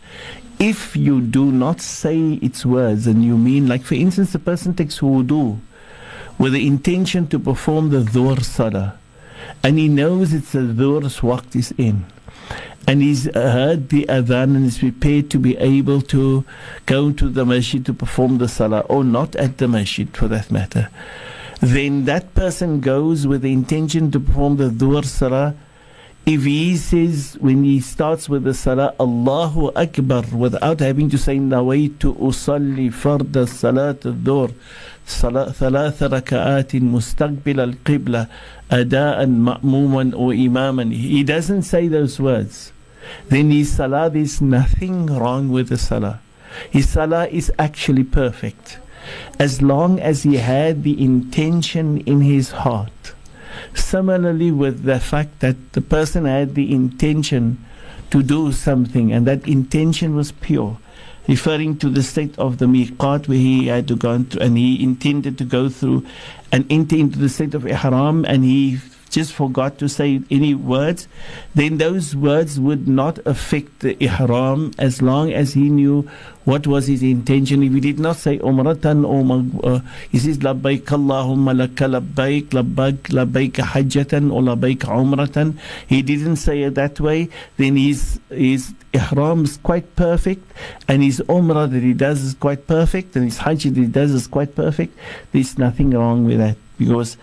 If 0.59 0.97
you 0.97 1.21
do 1.21 1.51
not 1.53 1.81
say 1.81 2.35
its 2.35 2.64
words 2.64 3.07
and 3.07 3.25
you 3.25 3.37
mean, 3.37 3.66
like 3.66 3.83
for 3.83 3.95
instance, 3.95 4.35
a 4.35 4.38
person 4.38 4.75
takes 4.75 5.01
wudu 5.01 5.59
with 6.38 6.53
the 6.53 6.66
intention 6.66 7.27
to 7.29 7.38
perform 7.38 7.90
the 7.90 8.01
dhuhr 8.01 8.42
salah 8.42 8.99
and 9.62 9.79
he 9.79 9.88
knows 9.88 10.33
it's 10.33 10.53
the 10.53 10.61
dhuhr's 10.61 11.21
waqt 11.21 11.57
is 11.57 11.73
in 11.77 12.07
and 12.87 13.03
he's 13.03 13.25
heard 13.35 13.88
the 13.88 14.05
adhan 14.09 14.55
and 14.57 14.66
is 14.66 14.79
prepared 14.79 15.29
to 15.31 15.38
be 15.38 15.57
able 15.57 16.01
to 16.01 16.45
go 16.87 17.11
to 17.11 17.29
the 17.29 17.45
masjid 17.45 17.85
to 17.85 17.92
perform 17.92 18.38
the 18.38 18.49
salah 18.49 18.81
or 18.81 19.03
not 19.03 19.35
at 19.37 19.59
the 19.59 19.66
masjid 19.66 20.09
for 20.16 20.29
that 20.29 20.51
matter. 20.51 20.88
Then 21.61 22.05
that 22.05 22.35
person 22.35 22.81
goes 22.81 23.27
with 23.27 23.42
the 23.42 23.53
intention 23.53 24.11
to 24.12 24.21
perform 24.21 24.57
the 24.57 24.69
dhuhr 24.69 25.05
salah. 25.05 25.55
If 26.27 26.45
he 26.45 26.77
says 26.77 27.37
when 27.40 27.64
he 27.64 27.81
starts 27.81 28.29
with 28.29 28.45
the 28.45 28.55
salah 28.55 28.95
Allahu 29.01 29.73
Akbar 29.75 30.25
without 30.33 30.81
having 30.81 31.11
to 31.11 31.19
say 31.19 31.38
nawaitu 31.38 32.16
usalli 32.16 32.92
farda 32.92 33.49
salat 33.49 34.07
al-dhuhr 34.07 34.53
ثلاث 35.08 36.04
ركعات 36.04 36.75
مستقبل 36.75 37.60
القبلة 37.60 38.27
أداء 38.71 39.25
مأموما 39.27 40.12
أو 40.13 40.32
إماما 40.32 40.91
he 40.93 41.23
doesn't 41.23 41.63
say 41.63 41.88
those 41.88 42.19
words 42.19 42.71
then 43.30 43.51
his 43.51 43.71
salah 43.71 44.10
there's 44.10 44.41
nothing 44.41 45.08
wrong 45.08 45.49
with 45.49 45.69
the 45.69 45.77
salah 45.77 46.19
his 46.69 46.89
salah 46.89 47.27
is 47.27 47.51
actually 47.60 48.04
perfect 48.04 48.80
as 49.39 49.62
long 49.62 49.99
as 49.99 50.23
he 50.23 50.38
had 50.38 50.84
the 50.84 51.04
intention 51.04 51.97
in 52.01 52.21
his 52.21 52.51
heart 52.51 53.13
similarly 53.73 54.51
with 54.51 54.84
the 54.84 54.99
fact 54.99 55.39
that 55.39 55.56
the 55.73 55.82
person 55.82 56.25
had 56.25 56.56
the 56.56 56.73
intention 56.73 57.58
to 58.10 58.21
do 58.21 58.51
something 58.51 59.12
and 59.12 59.25
that 59.25 59.47
intention 59.47 60.15
was 60.15 60.32
pure 60.32 60.77
referring 61.28 61.76
to 61.76 61.90
the 61.90 62.02
state 62.02 62.38
of 62.38 62.58
the 62.58 62.66
miqat 62.66 63.28
where 63.28 63.38
he 63.38 63.66
had 63.66 63.88
to 63.88 63.96
go 63.96 64.12
and 64.40 64.58
he 64.58 64.82
intended 64.82 65.38
to 65.38 65.44
go 65.44 65.68
through 65.68 66.04
and 66.52 66.70
enter 66.70 66.96
into 66.96 67.18
the 67.18 67.28
state 67.28 67.54
of 67.54 67.66
ihram 67.66 68.24
and 68.24 68.44
he 68.44 68.78
just 69.16 69.33
forgot 69.33 69.79
to 69.79 69.88
say 69.88 70.20
any 70.31 70.52
words, 70.52 71.09
then 71.55 71.79
those 71.79 72.14
words 72.14 72.61
would 72.61 72.87
not 72.87 73.18
affect 73.24 73.81
the 73.81 73.96
ihram 74.05 74.72
as 74.79 75.00
long 75.00 75.33
as 75.33 75.55
he 75.55 75.70
knew 75.70 76.02
what 76.44 76.66
was 76.66 76.87
his 76.87 77.02
intention. 77.02 77.62
If 77.62 77.72
he 77.72 77.81
did 77.81 77.98
not 77.98 78.16
say 78.16 78.38
umratan 78.40 79.09
or 79.09 79.22
uh, 79.64 79.81
he 80.11 80.18
says 80.18 80.38
labbaik 80.38 80.83
Allahumma 80.98 81.57
laka 81.61 81.88
labbaik 81.94 82.48
labbaik 82.59 83.09
labbaik 83.18 83.52
hajjatan 83.52 84.31
or 84.31 84.42
labbaik 84.42 84.85
umratan, 84.85 85.57
he 85.87 86.02
didn't 86.02 86.37
say 86.37 86.61
it 86.64 86.74
that 86.74 87.00
way, 87.00 87.31
then 87.57 87.76
his 87.76 88.20
his 88.29 88.74
ihram 88.92 89.44
is 89.44 89.57
quite 89.57 89.96
perfect 89.96 90.44
and 90.88 91.02
his 91.02 91.20
umrah 91.20 91.70
that 91.70 91.83
he 91.83 91.94
does 91.94 92.22
is 92.22 92.35
quite 92.35 92.66
perfect 92.66 93.16
and 93.16 93.24
his 93.24 93.38
hajj 93.38 93.64
that 93.64 93.76
he 93.76 93.87
does 93.87 94.12
is 94.12 94.26
quite 94.26 94.55
perfect. 94.55 94.96
There's 95.33 95.57
nothing 95.57 95.92
wrong 95.92 96.26
with 96.26 96.37
that 96.37 96.57
because 96.79 97.16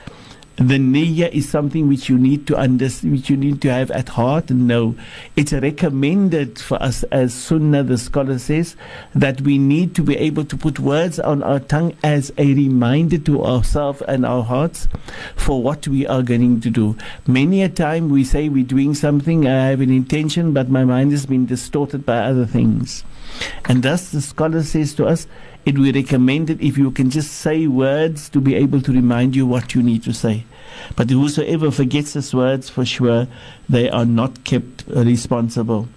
the 0.58 0.78
niyyah 0.78 1.32
is 1.32 1.50
something 1.50 1.88
which 1.88 2.10
you 2.10 2.18
need 2.18 2.46
to 2.46 2.56
understand, 2.56 3.14
which 3.14 3.30
you 3.30 3.36
need 3.36 3.60
to 3.64 3.72
have 3.72 3.90
at 3.90 4.10
heart 4.10 4.52
and 4.52 4.68
know. 4.68 4.96
It's 5.36 5.52
recommended 5.52 6.60
for 6.60 6.82
us 6.82 7.02
as 7.04 7.34
Sunnah, 7.34 7.84
the 7.84 7.98
scholar 7.98 8.38
says, 8.38 8.76
that 9.16 9.42
we 9.42 9.58
need 9.58 9.96
to 9.96 10.04
be 10.04 10.16
able 10.18 10.46
to 10.46 10.56
put 10.56 10.80
words 10.80 11.20
on 11.20 11.42
our 11.42 11.60
tongue 11.60 11.96
as 12.04 12.32
a 12.38 12.54
reminder 12.54 13.18
to 13.18 13.44
ourselves 13.44 14.04
and 14.08 14.26
our 14.26 14.44
hearts 14.44 14.88
for 15.36 15.64
what 15.64 15.88
we 15.88 16.06
are 16.06 16.22
going 16.22 16.62
to 16.62 16.70
do. 16.70 16.96
Many 17.26 17.64
a 17.64 17.70
time 17.70 18.10
we 18.10 18.24
say 18.24 18.48
we're 18.48 18.64
doing 18.64 18.94
something, 18.94 19.48
I 19.48 19.70
have 19.70 19.82
an 19.82 19.90
intention, 19.90 20.54
but 20.54 20.70
my 20.70 20.86
mind 20.86 21.12
has 21.14 21.26
been 21.26 21.48
distorted 21.48 22.06
by 22.06 22.20
other 22.20 22.46
things. 22.46 23.04
And 23.66 23.82
thus 23.82 24.12
the 24.12 24.22
scholar 24.22 24.62
says 24.62 24.94
to 24.96 25.08
us, 25.08 25.26
it 25.66 25.78
will 25.78 25.94
recommend 25.94 26.50
it 26.50 26.62
if 26.62 26.78
you 26.78 26.92
can 26.92 27.10
just 27.10 27.32
say 27.32 27.68
words 27.68 28.30
to 28.30 28.42
be 28.42 28.56
able 28.56 28.82
to 28.82 28.92
remind 28.92 29.36
you 29.36 29.46
what 29.46 29.74
you 29.74 29.82
need 29.82 30.04
to 30.04 30.14
say. 30.14 30.46
But 30.96 31.10
whosoever 31.10 31.72
forgets 31.72 32.14
his 32.14 32.34
words, 32.34 32.70
for 32.70 32.86
sure, 32.86 33.28
they 33.70 33.90
are 33.90 34.06
not 34.06 34.44
kept 34.44 34.84
responsible. 34.88 35.88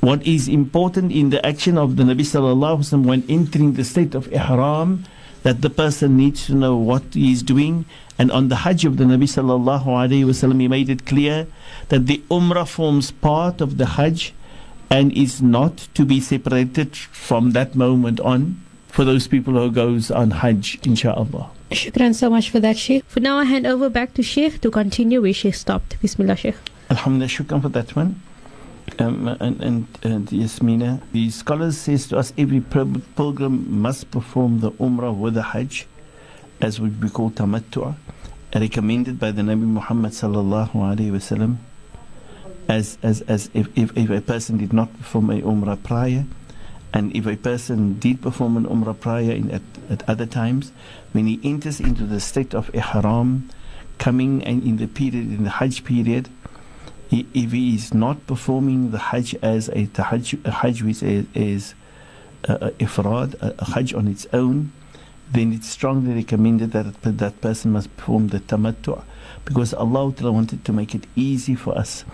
What 0.00 0.26
is 0.26 0.48
important 0.48 1.12
in 1.12 1.28
the 1.28 1.44
action 1.44 1.76
of 1.76 1.96
the 1.96 2.04
Nabi 2.04 2.20
Sallallahu 2.20 2.78
Alaihi 2.78 2.78
Wasallam 2.78 3.04
when 3.04 3.24
entering 3.28 3.74
the 3.74 3.84
state 3.84 4.14
of 4.14 4.32
Ihram, 4.32 5.04
that 5.42 5.62
the 5.62 5.70
person 5.70 6.16
needs 6.16 6.46
to 6.46 6.54
know 6.54 6.76
what 6.76 7.02
he 7.12 7.32
is 7.32 7.42
doing. 7.42 7.84
And 8.18 8.30
on 8.30 8.48
the 8.48 8.56
Hajj 8.56 8.84
of 8.84 8.96
the 8.96 9.04
Nabi 9.04 9.24
Sallallahu 9.24 9.86
Alaihi 9.86 10.24
Wasallam, 10.24 10.60
he 10.60 10.68
made 10.68 10.88
it 10.88 11.06
clear 11.06 11.46
that 11.88 12.06
the 12.06 12.22
Umrah 12.30 12.68
forms 12.68 13.10
part 13.10 13.60
of 13.60 13.78
the 13.78 13.86
Hajj 13.86 14.34
and 14.90 15.12
is 15.12 15.40
not 15.40 15.88
to 15.94 16.04
be 16.04 16.20
separated 16.20 16.96
from 16.96 17.52
that 17.52 17.74
moment 17.74 18.20
on 18.20 18.60
for 18.88 19.04
those 19.04 19.28
people 19.28 19.54
who 19.54 19.70
goes 19.70 20.10
on 20.10 20.32
Hajj, 20.32 20.80
inshallah. 20.84 21.48
Shukran 21.70 22.14
so 22.14 22.28
much 22.28 22.50
for 22.50 22.58
that, 22.58 22.76
Sheikh. 22.76 23.04
For 23.04 23.20
now, 23.20 23.38
I 23.38 23.44
hand 23.44 23.66
over 23.66 23.88
back 23.88 24.14
to 24.14 24.22
Sheikh 24.22 24.60
to 24.62 24.70
continue 24.70 25.22
where 25.22 25.32
Sheikh 25.32 25.54
stopped. 25.54 26.00
Bismillah, 26.02 26.34
Sheikh. 26.34 26.56
Alhamdulillah, 26.90 27.28
shukran 27.28 27.62
for 27.62 27.68
that 27.68 27.94
one. 27.94 28.20
Um, 28.98 29.28
and, 29.28 29.62
and, 29.62 29.86
and 30.02 30.28
Yasmina, 30.28 31.00
the 31.12 31.30
scholar 31.30 31.70
says 31.70 32.08
to 32.08 32.18
us 32.18 32.32
every 32.36 32.60
pilgrim 32.60 33.80
must 33.80 34.10
perform 34.10 34.58
the 34.58 34.72
Umrah 34.72 35.16
with 35.16 35.34
the 35.34 35.42
Hajj, 35.42 35.86
as 36.60 36.80
would 36.80 37.00
be 37.00 37.08
called 37.08 37.36
tamattu', 37.36 37.94
recommended 38.52 39.20
by 39.20 39.30
the 39.30 39.42
Nabi 39.42 39.62
Muhammad 39.62 40.10
sallallahu 40.10 40.72
alaihi 40.72 41.12
wasallam 41.12 41.58
as, 42.70 42.98
as, 43.02 43.20
as 43.22 43.50
if, 43.52 43.66
if, 43.76 43.96
if 43.96 44.08
a 44.10 44.20
person 44.20 44.56
did 44.56 44.72
not 44.72 44.96
perform 44.96 45.30
a 45.30 45.40
umrah 45.40 45.82
prior, 45.82 46.24
and 46.94 47.14
if 47.14 47.26
a 47.26 47.36
person 47.36 47.98
did 47.98 48.22
perform 48.22 48.56
an 48.56 48.64
umrah 48.64 48.98
prior 48.98 49.32
in, 49.32 49.50
at, 49.50 49.62
at 49.90 50.08
other 50.08 50.24
times, 50.24 50.70
when 51.10 51.26
he 51.26 51.40
enters 51.42 51.80
into 51.80 52.06
the 52.06 52.20
state 52.20 52.54
of 52.54 52.72
ihram, 52.72 53.50
coming 53.98 54.44
and 54.44 54.62
in 54.62 54.76
the 54.76 54.86
period, 54.86 55.14
in 55.14 55.42
the 55.42 55.50
hajj 55.50 55.84
period, 55.84 56.28
he, 57.08 57.26
if 57.34 57.50
he 57.50 57.74
is 57.74 57.92
not 57.92 58.24
performing 58.28 58.92
the 58.92 58.98
hajj 58.98 59.34
as 59.42 59.68
a, 59.70 59.86
tahajj, 59.86 60.44
a 60.46 60.52
hajj 60.52 60.82
which 60.82 61.02
is, 61.02 61.26
is 61.34 61.74
a, 62.44 62.54
a 62.54 62.70
ifrad, 62.72 63.34
a, 63.42 63.52
a 63.58 63.64
hajj 63.64 63.94
on 63.94 64.06
its 64.06 64.28
own, 64.32 64.70
then 65.32 65.52
it's 65.52 65.68
strongly 65.68 66.14
recommended 66.14 66.70
that 66.70 67.02
that 67.02 67.40
person 67.40 67.72
must 67.72 67.94
perform 67.96 68.28
the 68.28 68.38
tamattu' 68.38 69.02
because 69.44 69.74
Allah 69.74 70.12
wanted 70.20 70.64
to 70.64 70.72
make 70.72 70.94
it 70.94 71.06
easy 71.16 71.54
for 71.54 71.76
us. 71.76 72.04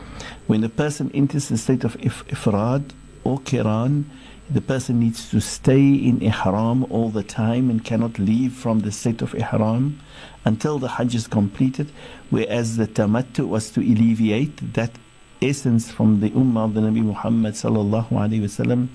When 0.47 0.65
a 0.65 0.69
person 0.69 1.11
enters 1.13 1.49
the 1.49 1.59
state 1.59 1.85
of 1.85 1.97
if, 2.01 2.27
ifrad 2.29 2.91
or 3.25 3.39
kiran, 3.41 4.05
the 4.49 4.61
person 4.61 5.01
needs 5.01 5.29
to 5.31 5.41
stay 5.41 5.95
in 5.95 6.23
ihram 6.23 6.85
all 6.91 7.11
the 7.11 7.25
time 7.25 7.69
and 7.69 7.85
cannot 7.85 8.19
leave 8.19 8.53
from 8.53 8.81
the 8.81 8.93
state 8.93 9.21
of 9.21 9.35
ihram 9.35 10.01
until 10.45 10.79
the 10.79 10.89
hajj 10.89 11.17
is 11.17 11.27
completed. 11.27 11.91
Whereas 12.31 12.77
the 12.77 12.87
tamattu 12.87 13.49
was 13.49 13.71
to 13.71 13.81
alleviate 13.81 14.75
that 14.75 14.93
essence 15.43 15.91
from 15.91 16.21
the 16.21 16.31
ummah 16.31 16.65
of 16.65 16.75
the 16.75 16.81
Nabi 16.81 17.03
Muhammad 17.03 17.55
wasallam, 17.55 18.89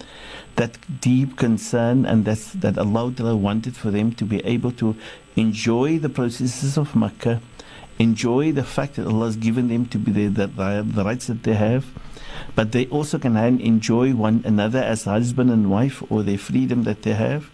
that 0.56 0.78
deep 1.02 1.38
concern 1.38 2.06
and 2.06 2.26
that's, 2.26 2.54
that 2.54 2.78
Allah 2.78 3.36
wanted 3.36 3.76
for 3.76 3.92
them 3.92 4.14
to 4.14 4.26
be 4.26 4.44
able 4.46 4.72
to 4.74 4.96
enjoy 5.36 6.00
the 6.00 6.10
processes 6.10 6.78
of 6.78 6.96
Makkah 6.96 7.42
enjoy 8.02 8.52
the 8.52 8.64
fact 8.64 8.96
that 8.96 9.06
Allah 9.06 9.26
has 9.28 9.36
given 9.36 9.68
them 9.68 9.86
to 9.88 9.98
be 9.98 10.12
the, 10.12 10.28
the, 10.28 10.48
the 10.86 11.04
rights 11.04 11.28
that 11.28 11.44
they 11.44 11.54
have, 11.54 11.86
but 12.56 12.72
they 12.72 12.88
also 12.88 13.20
can 13.20 13.38
enjoy 13.38 14.14
one 14.14 14.42
another 14.46 14.80
as 14.80 15.04
husband 15.04 15.52
and 15.52 15.70
wife 15.70 16.04
or 16.12 16.24
their 16.24 16.38
freedom 16.38 16.84
that 16.84 17.04
they 17.04 17.14
have 17.14 17.52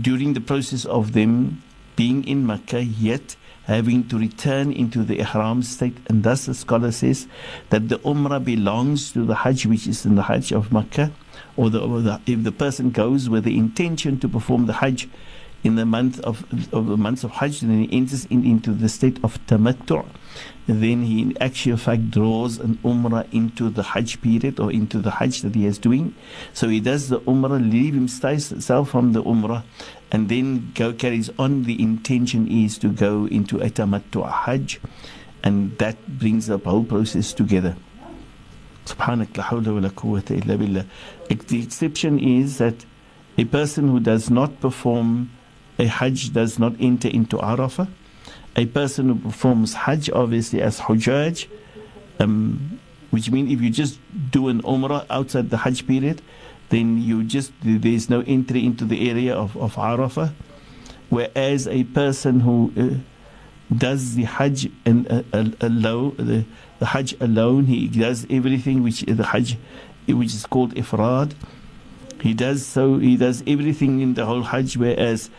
during 0.00 0.34
the 0.34 0.40
process 0.40 0.84
of 0.84 1.12
them 1.12 1.62
being 1.96 2.26
in 2.26 2.46
Makkah, 2.46 2.84
yet 2.84 3.36
having 3.64 4.06
to 4.08 4.18
return 4.18 4.72
into 4.72 5.02
the 5.02 5.18
ihram 5.18 5.62
state. 5.62 5.96
And 6.08 6.22
thus 6.22 6.46
the 6.46 6.54
scholar 6.54 6.92
says 6.92 7.26
that 7.70 7.88
the 7.88 7.98
umrah 8.00 8.44
belongs 8.44 9.12
to 9.12 9.24
the 9.24 9.34
hajj, 9.34 9.66
which 9.66 9.86
is 9.86 10.06
in 10.06 10.14
the 10.14 10.22
hajj 10.22 10.52
of 10.52 10.72
Makkah, 10.72 11.10
or, 11.56 11.70
the, 11.70 11.80
or 11.80 12.00
the, 12.00 12.20
if 12.26 12.44
the 12.44 12.52
person 12.52 12.90
goes 12.90 13.28
with 13.28 13.44
the 13.44 13.56
intention 13.56 14.20
to 14.20 14.28
perform 14.28 14.66
the 14.66 14.74
hajj 14.74 15.08
in 15.64 15.76
the 15.76 15.86
month 15.86 16.20
of, 16.20 16.44
of 16.72 16.86
the 16.86 16.96
months 16.96 17.24
of 17.24 17.32
hajj, 17.32 17.60
then 17.60 17.84
he 17.84 17.96
enters 17.96 18.24
in, 18.26 18.44
into 18.44 18.72
the 18.72 18.88
state 18.88 19.18
of 19.24 19.44
tamattu' 19.46 20.06
then 20.66 21.02
he 21.02 21.20
actually, 21.20 21.30
in 21.30 21.42
actual 21.42 21.76
fact 21.76 22.10
draws 22.10 22.58
an 22.58 22.76
umrah 22.82 23.32
into 23.32 23.70
the 23.70 23.82
hajj 23.82 24.20
period 24.20 24.58
or 24.58 24.72
into 24.72 24.98
the 24.98 25.12
hajj 25.12 25.42
that 25.42 25.54
he 25.54 25.64
is 25.64 25.78
doing. 25.78 26.14
So 26.52 26.68
he 26.68 26.80
does 26.80 27.08
the 27.08 27.20
umrah, 27.20 27.70
leave 27.70 27.94
himself 27.94 28.90
from 28.90 29.12
the 29.12 29.22
umrah, 29.22 29.62
and 30.10 30.28
then 30.28 30.72
go 30.74 30.92
carries 30.92 31.30
on. 31.38 31.64
The 31.64 31.80
intention 31.80 32.48
is 32.48 32.78
to 32.78 32.88
go 32.88 33.26
into 33.26 33.58
a 33.58 33.70
tamattu 33.70 34.28
hajj, 34.28 34.80
and 35.44 35.78
that 35.78 36.18
brings 36.18 36.48
the 36.48 36.58
whole 36.58 36.84
process 36.84 37.32
together. 37.32 37.76
La 38.88 38.94
hawla 38.94 40.04
wa 40.04 40.20
illa 40.30 40.58
billah. 40.58 40.86
The 41.28 41.62
exception 41.62 42.18
is 42.18 42.58
that 42.58 42.84
a 43.38 43.44
person 43.44 43.88
who 43.88 44.00
does 44.00 44.30
not 44.30 44.60
perform 44.60 45.30
a 45.78 45.86
hajj 45.86 46.32
does 46.32 46.58
not 46.58 46.74
enter 46.80 47.08
into 47.08 47.36
Arafah 47.36 47.88
a 48.56 48.66
person 48.66 49.08
who 49.08 49.14
performs 49.16 49.74
Hajj, 49.74 50.10
obviously 50.10 50.62
as 50.62 50.80
Hujjaj, 50.80 51.46
um, 52.18 52.80
which 53.10 53.30
means 53.30 53.52
if 53.52 53.60
you 53.60 53.70
just 53.70 54.00
do 54.30 54.48
an 54.48 54.62
Umrah 54.62 55.04
outside 55.10 55.50
the 55.50 55.58
Hajj 55.58 55.86
period, 55.86 56.22
then 56.70 57.00
you 57.00 57.22
just 57.22 57.52
there's 57.62 58.10
no 58.10 58.22
entry 58.26 58.64
into 58.64 58.84
the 58.84 59.10
area 59.10 59.34
of, 59.34 59.56
of 59.56 59.74
Arafah. 59.74 60.32
Whereas 61.10 61.68
a 61.68 61.84
person 61.84 62.40
who 62.40 62.72
uh, 62.76 63.74
does 63.76 64.14
the 64.14 64.24
Hajj 64.24 64.70
and 64.84 65.06
uh, 65.12 65.22
alone, 65.60 66.16
the, 66.18 66.44
the 66.78 66.86
Hajj 66.86 67.14
alone, 67.20 67.66
he 67.66 67.88
does 67.88 68.26
everything 68.30 68.82
which 68.82 69.02
the 69.02 69.22
Hajj, 69.22 69.58
which 70.08 70.34
is 70.34 70.46
called 70.46 70.74
Ifrad. 70.74 71.34
He 72.22 72.32
does 72.32 72.64
so. 72.66 72.98
He 72.98 73.16
does 73.16 73.44
everything 73.46 74.00
in 74.00 74.14
the 74.14 74.24
whole 74.24 74.42
Hajj. 74.42 74.78
Whereas 74.78 75.30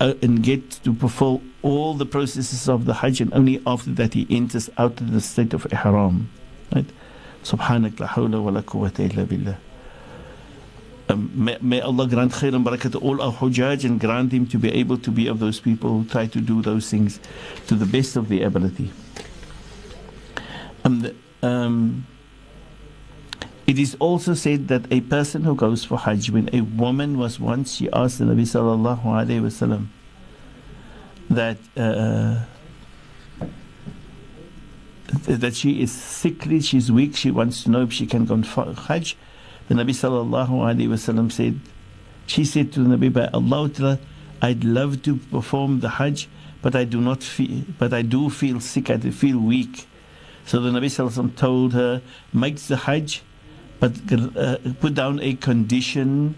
uh, 0.00 0.14
and 0.22 0.42
get 0.42 0.70
to 0.70 0.92
perform 0.92 1.52
all 1.62 1.94
the 1.94 2.06
processes 2.06 2.68
of 2.68 2.84
the 2.84 2.94
Hajj, 2.94 3.20
and 3.20 3.34
only 3.34 3.60
after 3.66 3.90
that 3.90 4.14
he 4.14 4.26
enters 4.30 4.70
out 4.78 5.00
of 5.00 5.12
the 5.12 5.20
state 5.20 5.54
of 5.54 5.66
Ihram. 5.72 6.30
Right? 6.74 6.86
Subhanak 7.42 7.98
la 8.00 8.08
hawla 8.08 8.42
wa 8.42 8.50
la 8.50 8.62
quwwata 8.62 9.10
illa 9.10 9.24
billah. 9.24 9.56
Um, 11.10 11.30
may, 11.34 11.56
may, 11.62 11.80
Allah 11.80 12.06
grant 12.06 12.32
khair 12.32 12.54
and 12.54 12.66
barakat 12.66 12.92
to 12.92 12.98
all 12.98 13.22
our 13.22 13.32
hujjaj 13.32 13.84
and 13.84 13.98
grant 13.98 14.30
him 14.30 14.46
to 14.48 14.58
be 14.58 14.70
able 14.72 14.98
to 14.98 15.10
be 15.10 15.26
of 15.26 15.38
those 15.38 15.58
people 15.58 15.90
who 15.90 16.04
try 16.04 16.26
to 16.26 16.40
do 16.40 16.60
those 16.60 16.90
things 16.90 17.18
to 17.66 17.74
the 17.74 17.86
best 17.86 18.16
of 18.16 18.28
their 18.28 18.46
ability. 18.46 18.92
Um, 20.84 21.00
the, 21.00 21.14
um, 21.42 22.06
it 23.68 23.78
is 23.78 23.94
also 24.00 24.32
said 24.32 24.68
that 24.68 24.90
a 24.90 25.02
person 25.02 25.44
who 25.44 25.54
goes 25.54 25.84
for 25.84 25.98
Hajj, 25.98 26.30
when 26.30 26.48
a 26.54 26.62
woman 26.62 27.18
was 27.18 27.38
once, 27.38 27.74
she 27.74 27.90
asked 27.92 28.18
the 28.18 28.24
Nabi 28.24 28.40
sallallahu 28.40 29.04
alayhi 29.04 29.86
that 31.28 31.58
uh, 31.76 32.46
that 35.26 35.54
she 35.54 35.82
is 35.82 35.92
sickly, 35.92 36.62
she's 36.62 36.90
weak, 36.90 37.14
she 37.14 37.30
wants 37.30 37.64
to 37.64 37.70
know 37.70 37.82
if 37.82 37.92
she 37.92 38.06
can 38.06 38.24
go 38.24 38.42
for 38.42 38.72
Hajj. 38.72 39.18
The 39.68 39.74
Nabi 39.74 39.90
sallallahu 39.90 40.48
alayhi 40.48 41.30
said, 41.30 41.60
she 42.26 42.46
said 42.46 42.72
to 42.72 42.82
the 42.82 42.96
Nabi, 42.96 43.12
by 43.12 43.26
Allah, 43.34 43.98
I'd 44.40 44.64
love 44.64 45.02
to 45.02 45.16
perform 45.16 45.80
the 45.80 45.90
Hajj, 45.90 46.26
but 46.62 46.74
I 46.74 46.84
do 46.84 47.02
not 47.02 47.22
feel, 47.22 47.64
but 47.78 47.92
I 47.92 48.00
do 48.00 48.30
feel 48.30 48.60
sick, 48.60 48.88
I 48.88 48.96
feel 48.96 49.38
weak. 49.38 49.86
So 50.46 50.58
the 50.58 50.70
Nabi 50.70 50.86
sallallahu 50.86 51.32
alayhi 51.32 51.36
told 51.36 51.74
her, 51.74 52.00
make 52.32 52.56
the 52.56 52.76
Hajj 52.78 53.24
but 53.79 53.93
uh, 54.11 54.57
put 54.79 54.93
down 54.93 55.19
a 55.21 55.35
condition 55.35 56.37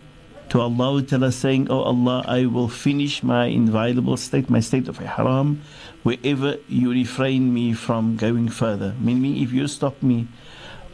to 0.49 0.61
Allah 0.61 1.01
Ta'ala 1.03 1.31
saying, 1.31 1.67
Oh 1.69 1.81
Allah, 1.81 2.23
I 2.27 2.45
will 2.45 2.69
finish 2.69 3.23
my 3.23 3.45
inviolable 3.45 4.17
state, 4.17 4.49
my 4.49 4.59
state 4.59 4.87
of 4.87 5.01
ihram, 5.01 5.61
wherever 6.03 6.57
you 6.67 6.91
refrain 6.91 7.53
me 7.53 7.73
from 7.73 8.15
going 8.15 8.49
further. 8.49 8.95
Meaning, 8.99 9.41
if 9.41 9.51
you 9.51 9.67
stop 9.67 10.01
me, 10.01 10.27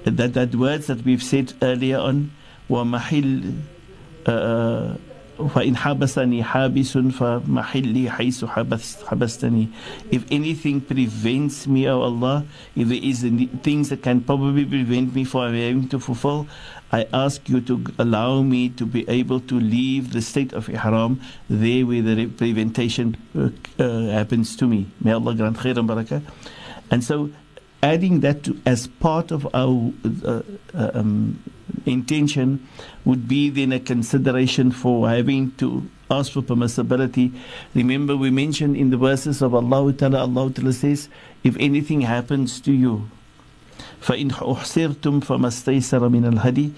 that, 0.04 0.34
that 0.34 0.56
words 0.56 0.88
that 0.88 1.04
we've 1.04 1.24
said 1.24 1.54
earlier 1.62 2.00
on, 2.00 2.32
وَمَحِلْ 2.70 3.62
uh, 4.26 4.96
فإن 5.50 5.78
حبسني 5.78 6.44
حابس 6.44 6.98
فمحلي 6.98 8.10
حيث 8.12 8.46
حبستني 9.08 9.68
If 10.12 10.22
anything 10.32 10.82
prevents 10.82 11.68
me, 11.68 11.88
O 11.88 12.00
oh 12.00 12.02
Allah, 12.04 12.46
if 12.76 12.88
there 12.88 13.00
is 13.02 13.26
things 13.64 13.90
that 13.90 14.04
can 14.04 14.22
probably 14.22 14.66
prevent 14.66 15.16
me 15.16 15.24
from 15.24 15.54
having 15.54 15.88
to 15.90 16.00
fulfill, 16.00 16.48
I 16.92 17.08
ask 17.14 17.48
you 17.48 17.62
to 17.62 17.84
allow 17.98 18.42
me 18.42 18.70
to 18.70 18.86
be 18.86 19.08
able 19.10 19.40
to 19.40 19.60
leave 19.60 20.12
the 20.12 20.22
state 20.22 20.52
of 20.54 20.70
ihram 20.70 21.22
there 21.50 21.86
where 21.86 22.02
the 22.02 22.28
prevention 22.28 23.16
uh, 23.36 23.50
uh, 23.82 24.08
happens 24.10 24.56
to 24.58 24.68
me. 24.68 24.88
May 25.00 25.14
Allah 25.14 25.34
grant 25.36 25.58
khair 25.58 25.78
and 25.78 25.88
barakah. 25.88 26.22
And 26.92 27.04
so 27.04 27.30
adding 27.86 28.20
that 28.22 28.44
to, 28.44 28.60
as 28.66 28.88
part 28.88 29.32
of 29.32 29.48
our 29.54 29.92
uh, 30.24 30.42
uh, 30.74 30.92
um, 30.94 31.42
intention 31.86 32.68
would 33.06 33.28
be 33.28 33.50
then 33.50 33.72
a 33.72 33.80
consideration 33.80 34.72
for 34.72 35.10
having 35.10 35.52
to 35.58 35.90
ask 36.10 36.34
for 36.34 36.42
permissibility. 36.42 37.34
Remember, 37.74 38.16
we 38.16 38.30
mentioned 38.30 38.76
in 38.76 38.90
the 38.90 38.98
verses 38.98 39.42
of 39.42 39.56
Allah 39.56 39.94
Ta'ala, 39.94 40.20
Allah 40.20 40.52
Ta'ala 40.52 40.74
says, 40.74 41.10
if 41.44 41.58
anything 41.58 42.02
happens 42.02 42.60
to 42.62 42.72
you, 42.72 43.10
فَإِنْ 44.02 44.32
أُحْسِرْتُمْ 44.32 45.24
فَمَا 45.24 45.48
اسْتَيْسَرَ 45.48 46.02
مِنَ 46.10 46.38
الْهَدِي 46.38 46.74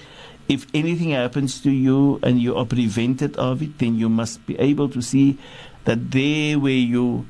If 0.48 0.68
anything 0.74 1.12
happens 1.12 1.60
to 1.62 1.72
you 1.72 2.20
and 2.24 2.40
you 2.40 2.56
are 2.56 2.66
prevented 2.66 3.36
of 3.38 3.62
it, 3.62 3.80
then 3.80 3.96
you 3.96 4.10
must 4.10 4.46
be 4.46 4.58
able 4.60 4.90
to 4.90 5.02
see 5.02 5.38
that 5.86 6.12
there 6.12 6.60
where 6.60 6.72
you 6.72 7.26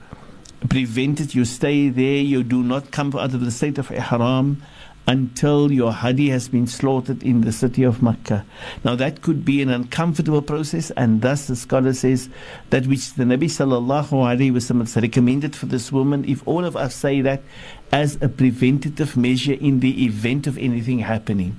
prevented, 0.69 1.35
you 1.35 1.45
stay 1.45 1.89
there, 1.89 2.17
you 2.17 2.43
do 2.43 2.63
not 2.63 2.91
come 2.91 3.15
out 3.17 3.35
of 3.35 3.41
the 3.41 3.51
state 3.51 3.79
of 3.79 3.91
ihram 3.91 4.63
until 5.09 5.73
your 5.73 5.91
hadi 5.91 6.29
has 6.29 6.49
been 6.49 6.67
slaughtered 6.67 7.23
in 7.23 7.41
the 7.41 7.51
city 7.51 7.83
of 7.83 8.03
Makkah. 8.03 8.45
Now 8.85 8.95
that 8.97 9.23
could 9.23 9.43
be 9.43 9.63
an 9.63 9.71
uncomfortable 9.71 10.43
process, 10.43 10.91
and 10.93 11.23
thus 11.23 11.47
the 11.47 11.57
scholar 11.57 11.95
says 11.95 12.29
that 12.69 12.87
which 12.87 13.15
the 13.15 13.25
Nabi 13.25 13.45
sallallahu 13.45 14.11
alaihi 14.11 14.53
wasallam 14.53 15.01
recommended 15.01 15.57
for 15.57 15.65
this 15.65 15.91
woman. 15.91 16.27
If 16.29 16.47
all 16.47 16.63
of 16.63 16.77
us 16.77 16.95
say 16.95 17.23
that 17.23 17.43
as 17.91 18.19
a 18.21 18.29
preventative 18.29 19.17
measure 19.17 19.55
in 19.55 19.81
the 19.81 20.05
event 20.05 20.47
of 20.47 20.59
anything 20.59 20.99
happening. 20.99 21.59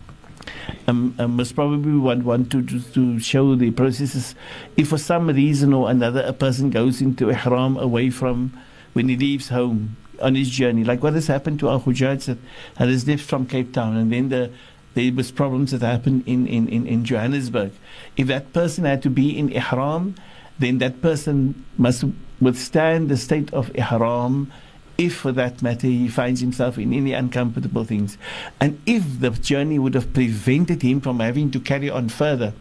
Um, 0.88 1.16
um, 1.18 1.36
must 1.36 1.56
probably 1.56 1.98
want, 1.98 2.24
want 2.24 2.52
to, 2.52 2.64
to, 2.64 2.80
to 2.80 3.20
show 3.20 3.56
the 3.56 3.72
processes. 3.72 4.36
If 4.78 4.90
for 4.90 4.98
some 4.98 5.28
reason 5.28 5.74
or 5.74 5.90
another 5.90 6.22
a 6.22 6.34
person 6.34 6.70
goes 6.70 7.02
into 7.02 7.30
ihram 7.30 7.78
away 7.78 8.10
from 8.12 8.54
when 8.94 9.10
he 9.10 9.16
leaves 9.16 9.50
home 9.50 9.98
on 10.22 10.36
his 10.36 10.50
journey, 10.50 10.84
like 10.84 11.02
what 11.02 11.14
has 11.14 11.28
happened 11.28 11.60
to 11.60 11.70
our 11.70 11.80
Hujjaj 11.80 12.26
that, 12.26 12.38
has 12.78 13.08
left 13.08 13.24
from 13.24 13.46
Cape 13.46 13.74
Town, 13.74 13.96
and 13.96 14.12
then 14.12 14.30
the 14.30 14.52
there 14.96 15.14
was 15.14 15.32
problems 15.32 15.72
that 15.72 15.82
happened 15.82 16.24
in, 16.26 16.48
in, 16.48 16.68
in, 16.68 16.88
in 16.88 17.06
Johannesburg. 17.06 17.72
If 18.18 18.28
that 18.28 18.52
person 18.54 18.86
had 18.86 19.04
to 19.04 19.10
be 19.10 19.38
in 19.38 19.50
ihram, 19.50 20.16
then 20.58 20.80
that 20.80 21.02
person 21.02 21.64
must 21.78 22.04
withstand 22.42 23.08
the 23.08 23.16
state 23.16 23.54
of 23.54 23.74
ihram 23.76 24.52
if, 25.00 25.16
for 25.16 25.32
that 25.32 25.62
matter, 25.62 25.88
he 25.88 26.10
finds 26.10 26.42
himself 26.42 26.78
in 26.78 26.94
any 26.94 27.14
uncomfortable 27.14 27.86
things. 27.86 28.18
And 28.60 28.82
if 28.86 29.22
the 29.22 29.30
journey 29.30 29.80
would 29.80 29.94
have 29.94 30.14
prevented 30.14 30.82
him 30.82 31.00
from 31.00 31.22
having 31.22 31.52
to 31.52 31.60
carry 31.62 31.90
on 31.90 32.10
further, 32.10 32.54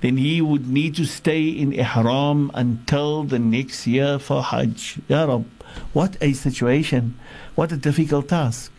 then 0.00 0.16
he 0.16 0.40
would 0.40 0.68
need 0.68 0.96
to 0.96 1.04
stay 1.04 1.46
in 1.48 1.72
ihram 1.72 2.50
until 2.54 3.22
the 3.22 3.38
next 3.38 3.86
year 3.86 4.18
for 4.18 4.42
Hajj. 4.42 4.98
Ya 5.06 5.26
Rab, 5.26 5.46
what 5.92 6.16
a 6.20 6.32
situation. 6.32 7.18
What 7.54 7.72
a 7.72 7.76
difficult 7.76 8.28
task. 8.28 8.72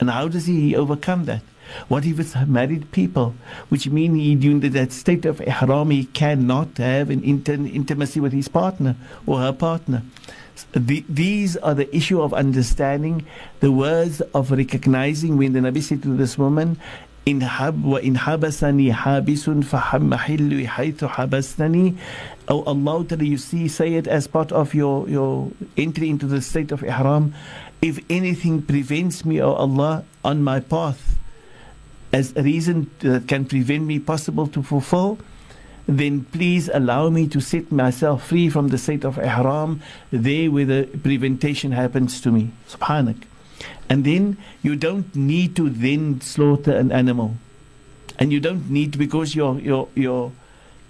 And 0.00 0.10
how 0.10 0.28
does 0.28 0.46
he 0.46 0.74
overcome 0.74 1.26
that? 1.26 1.42
What 1.88 2.04
if 2.04 2.18
it's 2.18 2.34
married 2.46 2.90
people, 2.92 3.34
which 3.68 3.88
mean 3.88 4.14
he 4.14 4.34
during 4.34 4.60
that 4.60 4.92
state 4.92 5.24
of 5.24 5.40
ihram 5.40 5.90
he 5.90 6.04
cannot 6.04 6.76
have 6.78 7.08
an 7.08 7.22
intimacy 7.22 8.20
with 8.20 8.32
his 8.32 8.48
partner 8.48 8.96
or 9.26 9.38
her 9.38 9.52
partner. 9.52 10.02
The, 10.72 11.04
these 11.08 11.56
are 11.56 11.74
the 11.74 11.94
issue 11.96 12.20
of 12.20 12.34
understanding 12.34 13.24
the 13.60 13.72
words 13.72 14.20
of 14.34 14.50
recognizing 14.50 15.38
when 15.38 15.54
the 15.54 15.60
Nabi 15.60 15.82
said 15.82 16.02
to 16.02 16.14
this 16.14 16.36
woman, 16.36 16.78
إن 17.27 17.43
حب 17.43 17.85
وإن 17.85 18.17
حبسني 18.17 18.93
حابس 18.93 19.49
فمحل 19.49 20.67
حيث 20.67 21.03
حبستني 21.03 21.93
Oh 22.49 22.63
Allah 22.63 23.03
you 23.19 23.37
see 23.37 23.67
say 23.67 23.95
it 23.95 24.07
as 24.07 24.27
part 24.27 24.53
of 24.53 24.73
your, 24.73 25.09
your 25.09 25.51
entry 25.75 26.09
into 26.09 26.25
the 26.25 26.41
state 26.41 26.71
of 26.71 26.81
ihram 26.83 27.33
if 27.81 27.99
anything 28.09 28.61
prevents 28.61 29.25
me 29.25 29.41
oh 29.41 29.51
Allah 29.51 30.05
on 30.23 30.41
my 30.41 30.61
path 30.61 31.17
as 32.13 32.33
a 32.35 32.43
reason 32.43 32.89
that 32.99 33.27
can 33.27 33.45
prevent 33.45 33.85
me 33.85 33.99
possible 33.99 34.47
to 34.47 34.63
fulfill, 34.63 35.19
then 35.87 36.23
please 36.25 36.69
allow 36.73 37.09
me 37.09 37.27
to 37.27 37.39
set 37.39 37.71
myself 37.71 38.27
free 38.27 38.49
from 38.49 38.69
the 38.69 38.77
state 38.77 39.05
of 39.05 39.17
ihram, 39.17 39.81
there 40.11 40.49
where 40.51 40.65
the 40.65 40.89
preventation 41.03 41.71
happens 41.71 42.21
to 42.21 42.31
me. 42.31 42.51
Subhanak. 42.69 43.23
And 43.88 44.04
then 44.04 44.36
you 44.62 44.76
don't 44.76 45.14
need 45.14 45.56
to 45.56 45.68
then 45.68 46.20
slaughter 46.20 46.72
an 46.72 46.92
animal. 46.92 47.36
And 48.18 48.32
you 48.32 48.40
don't 48.40 48.70
need 48.70 48.98
because 48.98 49.34
your 49.34 49.58
your 49.60 49.88
your 49.94 50.32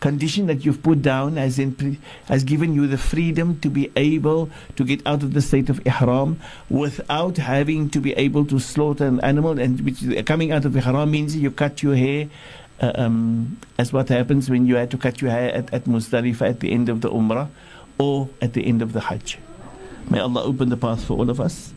condition 0.01 0.49
that 0.49 0.65
you've 0.65 0.83
put 0.83 1.01
down 1.01 1.37
has 1.37 1.61
in 1.61 1.97
has 2.27 2.43
given 2.43 2.75
you 2.75 2.89
the 2.89 2.99
freedom 2.99 3.59
to 3.61 3.71
be 3.71 3.91
able 3.95 4.51
to 4.75 4.85
get 4.85 5.01
out 5.07 5.23
of 5.23 5.33
the 5.33 5.41
state 5.41 5.71
of 5.71 5.81
ihram 5.87 6.41
without 6.69 7.37
having 7.37 7.89
to 7.89 8.01
be 8.01 8.13
able 8.15 8.45
to 8.45 8.59
slaughter 8.59 9.07
an 9.07 9.21
animal 9.21 9.61
and 9.61 9.81
which 9.83 10.03
coming 10.27 10.51
out 10.51 10.65
of 10.65 10.77
ihram 10.77 11.09
means 11.09 11.37
you 11.37 11.53
cut 11.53 11.85
your 11.85 11.95
hair 11.95 12.29
uh, 12.83 12.91
um, 12.97 13.57
as 13.79 13.93
what 13.93 14.09
happens 14.09 14.51
when 14.51 14.67
you 14.67 14.75
had 14.75 14.91
to 14.91 14.99
cut 14.99 15.23
your 15.23 15.31
hair 15.31 15.55
at, 15.55 15.73
at 15.73 15.85
Muzdalifah 15.85 16.49
at 16.51 16.61
the 16.61 16.73
end 16.73 16.89
of 16.89 17.01
the 17.01 17.09
Umrah 17.09 17.49
or 17.97 18.29
at 18.41 18.55
the 18.55 18.67
end 18.67 18.83
of 18.83 18.93
the 18.93 19.01
Hajj. 19.01 19.39
May 20.11 20.19
Allah 20.19 20.43
open 20.43 20.69
the 20.69 20.77
path 20.77 21.05
for 21.05 21.17
all 21.17 21.31
of 21.31 21.41
us. 21.41 21.73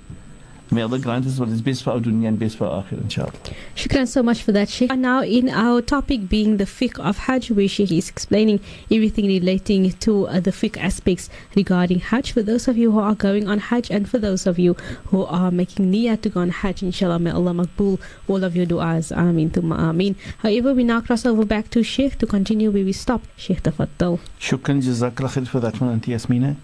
May 0.71 0.82
Allah 0.82 0.99
grant 0.99 1.28
us 1.28 1.39
what 1.39 1.49
is 1.49 1.62
best 1.62 1.84
for 1.84 1.91
our 1.91 1.99
dunya 1.99 2.28
and 2.28 2.39
best 2.39 2.58
for 2.58 2.65
our 2.65 2.84
akhirah, 2.84 3.04
inshallah. 3.04 3.34
Shukran 3.75 4.08
so 4.08 4.23
much 4.23 4.41
for 4.41 4.51
that, 4.51 4.67
Sheikh. 4.67 4.91
And 4.91 5.01
now, 5.01 5.21
in 5.21 5.49
our 5.49 5.82
topic 5.82 6.28
being 6.28 6.58
the 6.58 6.65
fiqh 6.65 6.99
of 6.99 7.17
Hajj, 7.17 7.51
where 7.51 7.67
Sheikh 7.67 7.91
is 7.91 8.10
explaining 8.10 8.60
everything 8.91 9.28
relating 9.28 9.91
to 9.91 10.28
uh, 10.28 10.39
the 10.39 10.51
fiqh 10.51 10.78
aspects 10.78 11.30
regarding 11.56 11.99
Hajj. 11.99 12.32
For 12.32 12.41
those 12.41 12.67
of 12.67 12.78
you 12.78 12.91
who 12.91 12.99
are 12.99 13.13
going 13.13 13.47
on 13.47 13.60
Hajj, 13.60 13.91
and 13.91 14.10
for 14.10 14.17
those 14.17 14.47
of 14.47 14.58
you 14.58 14.73
who 15.06 15.25
are 15.25 15.51
making 15.51 15.91
niyyah 15.91 16.19
to 16.21 16.30
go 16.30 16.41
on 16.41 16.49
Hajj, 16.49 16.82
inshallah, 16.82 17.19
may 17.19 17.32
Allah 17.32 17.51
makbul 17.51 17.99
all 18.28 18.43
of 18.43 18.56
your 18.56 18.65
du'as. 18.65 19.15
Ameen, 19.15 19.51
thumma 19.51 19.89
ameen. 19.89 20.15
However, 20.39 20.73
we 20.73 20.84
now 20.84 21.01
cross 21.01 21.25
over 21.25 21.45
back 21.45 21.69
to 21.71 21.84
Sheikh 21.84 22.17
to 22.17 22.25
continue 22.25 22.71
where 22.71 22.84
we 22.84 22.91
stopped. 22.91 23.30
Sheikh 23.38 23.62
Tafaddal. 23.62 24.19
Shukran 24.39 24.82
jazakallah 24.82 25.30
khair 25.30 25.47
for 25.47 25.60
that 25.60 25.80
one, 25.80 25.91
Auntie 25.91 26.12
Yasmina. 26.12 26.56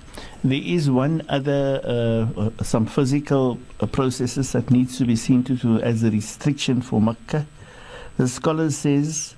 There 0.44 0.62
is 0.62 0.90
one 0.90 1.22
other, 1.30 1.82
uh, 1.84 2.50
uh, 2.60 2.64
some 2.64 2.86
physical 2.86 3.60
uh, 3.80 3.86
processes 3.91 4.53
that 4.53 4.71
needs 4.71 4.99
to 4.99 5.05
be 5.05 5.17
seen 5.17 5.43
to, 5.45 5.57
to 5.59 5.81
as 5.83 6.03
a 6.03 6.11
restriction 6.11 6.81
for 6.81 7.01
Makkah. 7.01 7.47
The 8.17 8.29
scholar 8.29 8.71
says 8.71 9.35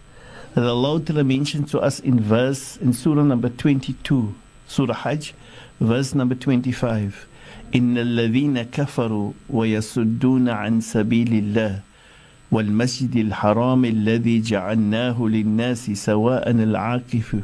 that 0.54 0.64
Allah 0.64 1.00
Ta'ala 1.00 1.24
mentioned 1.24 1.68
to 1.70 1.80
us 1.80 2.00
in 2.00 2.20
verse, 2.20 2.76
in 2.78 2.92
surah 2.92 3.22
number 3.22 3.48
22, 3.48 4.34
surah 4.66 4.94
Hajj, 4.94 5.34
verse 5.80 6.14
number 6.14 6.34
25. 6.34 7.26
إن 7.74 7.98
الذين 7.98 8.62
كفروا 8.62 9.32
ويصدون 9.50 10.48
عن 10.48 10.80
سبيل 10.80 11.32
الله 11.32 11.80
والمسجد 12.50 13.16
الحرام 13.16 13.84
الذي 13.84 14.40
جعلناه 14.40 15.22
للناس 15.22 15.90
سواء 15.90 16.50
العاكف 16.50 17.36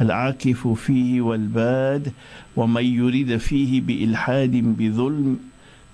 العاكف 0.00 0.68
فيه 0.68 1.20
والباد 1.20 2.12
ومن 2.56 2.84
يريد 2.84 3.36
فيه 3.36 3.80
بإلحاد 3.80 4.50
بظلم 4.78 5.38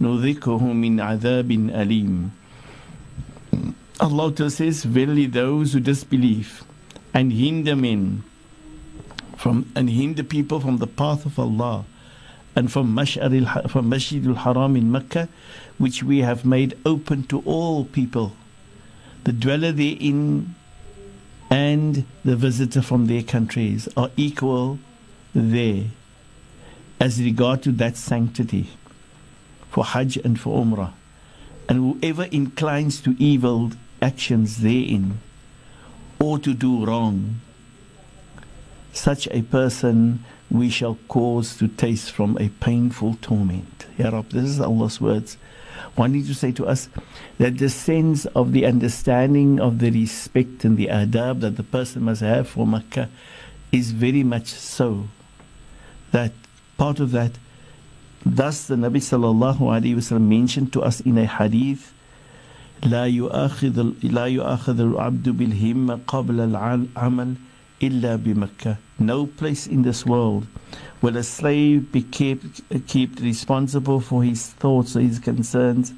نذقه 0.00 0.72
من 0.72 1.00
عذاب 1.00 1.50
أليم 1.50 2.30
Allah 4.00 4.32
Ta'ala 4.32 4.50
says, 4.50 4.84
Verily 4.84 5.26
those 5.26 5.72
who 5.72 5.80
disbelieve 5.80 6.64
and 7.14 7.32
hinder 7.32 7.76
men 7.76 8.24
from 9.36 9.70
and 9.76 9.88
hinder 9.88 10.24
people 10.24 10.58
from 10.58 10.78
the 10.78 10.86
path 10.88 11.24
of 11.24 11.38
Allah 11.38 11.84
and 12.56 12.72
from 12.72 12.92
Mash'ar 12.94 13.70
from 13.70 13.88
Masjid 13.88 14.26
al-Haram 14.26 14.74
in 14.76 14.90
Mecca, 14.90 15.28
which 15.78 16.02
we 16.02 16.18
have 16.18 16.44
made 16.44 16.76
open 16.84 17.22
to 17.24 17.40
all 17.46 17.84
people, 17.84 18.34
the 19.22 19.32
dweller 19.32 19.70
therein 19.70 20.54
and 21.50 22.04
the 22.24 22.34
visitor 22.34 22.82
from 22.82 23.06
their 23.06 23.22
countries 23.22 23.88
are 23.96 24.10
equal 24.16 24.78
there 25.34 25.84
as 27.00 27.22
regard 27.22 27.62
to 27.62 27.70
that 27.72 27.96
sanctity 27.96 28.68
for 29.69 29.83
Hajj 29.85 30.17
and 30.17 30.39
for 30.39 30.63
Umrah. 30.63 30.93
And 31.67 31.99
whoever 32.01 32.23
inclines 32.25 33.01
to 33.01 33.15
evil 33.19 33.71
actions 34.01 34.57
therein 34.61 35.19
or 36.19 36.39
to 36.39 36.53
do 36.53 36.85
wrong, 36.85 37.41
such 38.91 39.27
a 39.27 39.41
person 39.43 40.23
we 40.49 40.69
shall 40.69 40.97
cause 41.07 41.57
to 41.57 41.67
taste 41.67 42.11
from 42.11 42.37
a 42.39 42.49
painful 42.49 43.17
torment. 43.21 43.85
Ya 43.97 44.09
Rab, 44.09 44.29
this 44.29 44.45
is 44.45 44.59
Allah's 44.59 44.99
words. 44.99 45.37
Wanting 45.95 46.25
to 46.25 46.33
say 46.33 46.51
to 46.53 46.65
us 46.65 46.89
that 47.37 47.57
the 47.57 47.69
sense 47.69 48.25
of 48.27 48.51
the 48.51 48.65
understanding 48.65 49.59
of 49.59 49.79
the 49.79 49.91
respect 49.91 50.65
and 50.65 50.77
the 50.77 50.87
adab 50.87 51.41
that 51.41 51.55
the 51.55 51.63
person 51.63 52.03
must 52.03 52.21
have 52.21 52.49
for 52.49 52.65
Makkah 52.65 53.09
is 53.71 53.91
very 53.91 54.23
much 54.23 54.47
so. 54.47 55.07
That 56.11 56.31
part 56.77 56.99
of 56.99 57.11
that, 57.11 57.33
thus 58.24 58.66
the 58.66 58.76
Nabi 58.76 58.96
sallallahu 58.96 59.60
alaihi 59.60 59.96
wasallam 59.96 60.28
mentioned 60.28 60.72
to 60.72 60.82
us 60.82 61.00
in 61.00 61.18
a 61.18 61.26
hadith 61.26 61.92
لا 62.82 63.06
يؤاخذ 63.06 63.94
لا 64.02 64.26
يؤاخذ 64.26 64.80
العبد 64.80 65.28
بالهمة 65.28 66.00
قبل 66.06 66.40
العمل 66.40 67.34
إلا 67.82 68.16
بمكة. 68.16 68.76
No 68.98 69.26
place 69.26 69.66
in 69.66 69.82
this 69.82 70.04
world 70.04 70.46
will 71.00 71.16
a 71.16 71.22
slave 71.22 71.90
be 71.92 72.02
kept, 72.02 72.60
kept 72.86 73.20
responsible 73.20 74.00
for 74.00 74.22
his 74.22 74.48
thoughts 74.48 74.96
or 74.96 75.00
his 75.00 75.18
concerns 75.18 75.92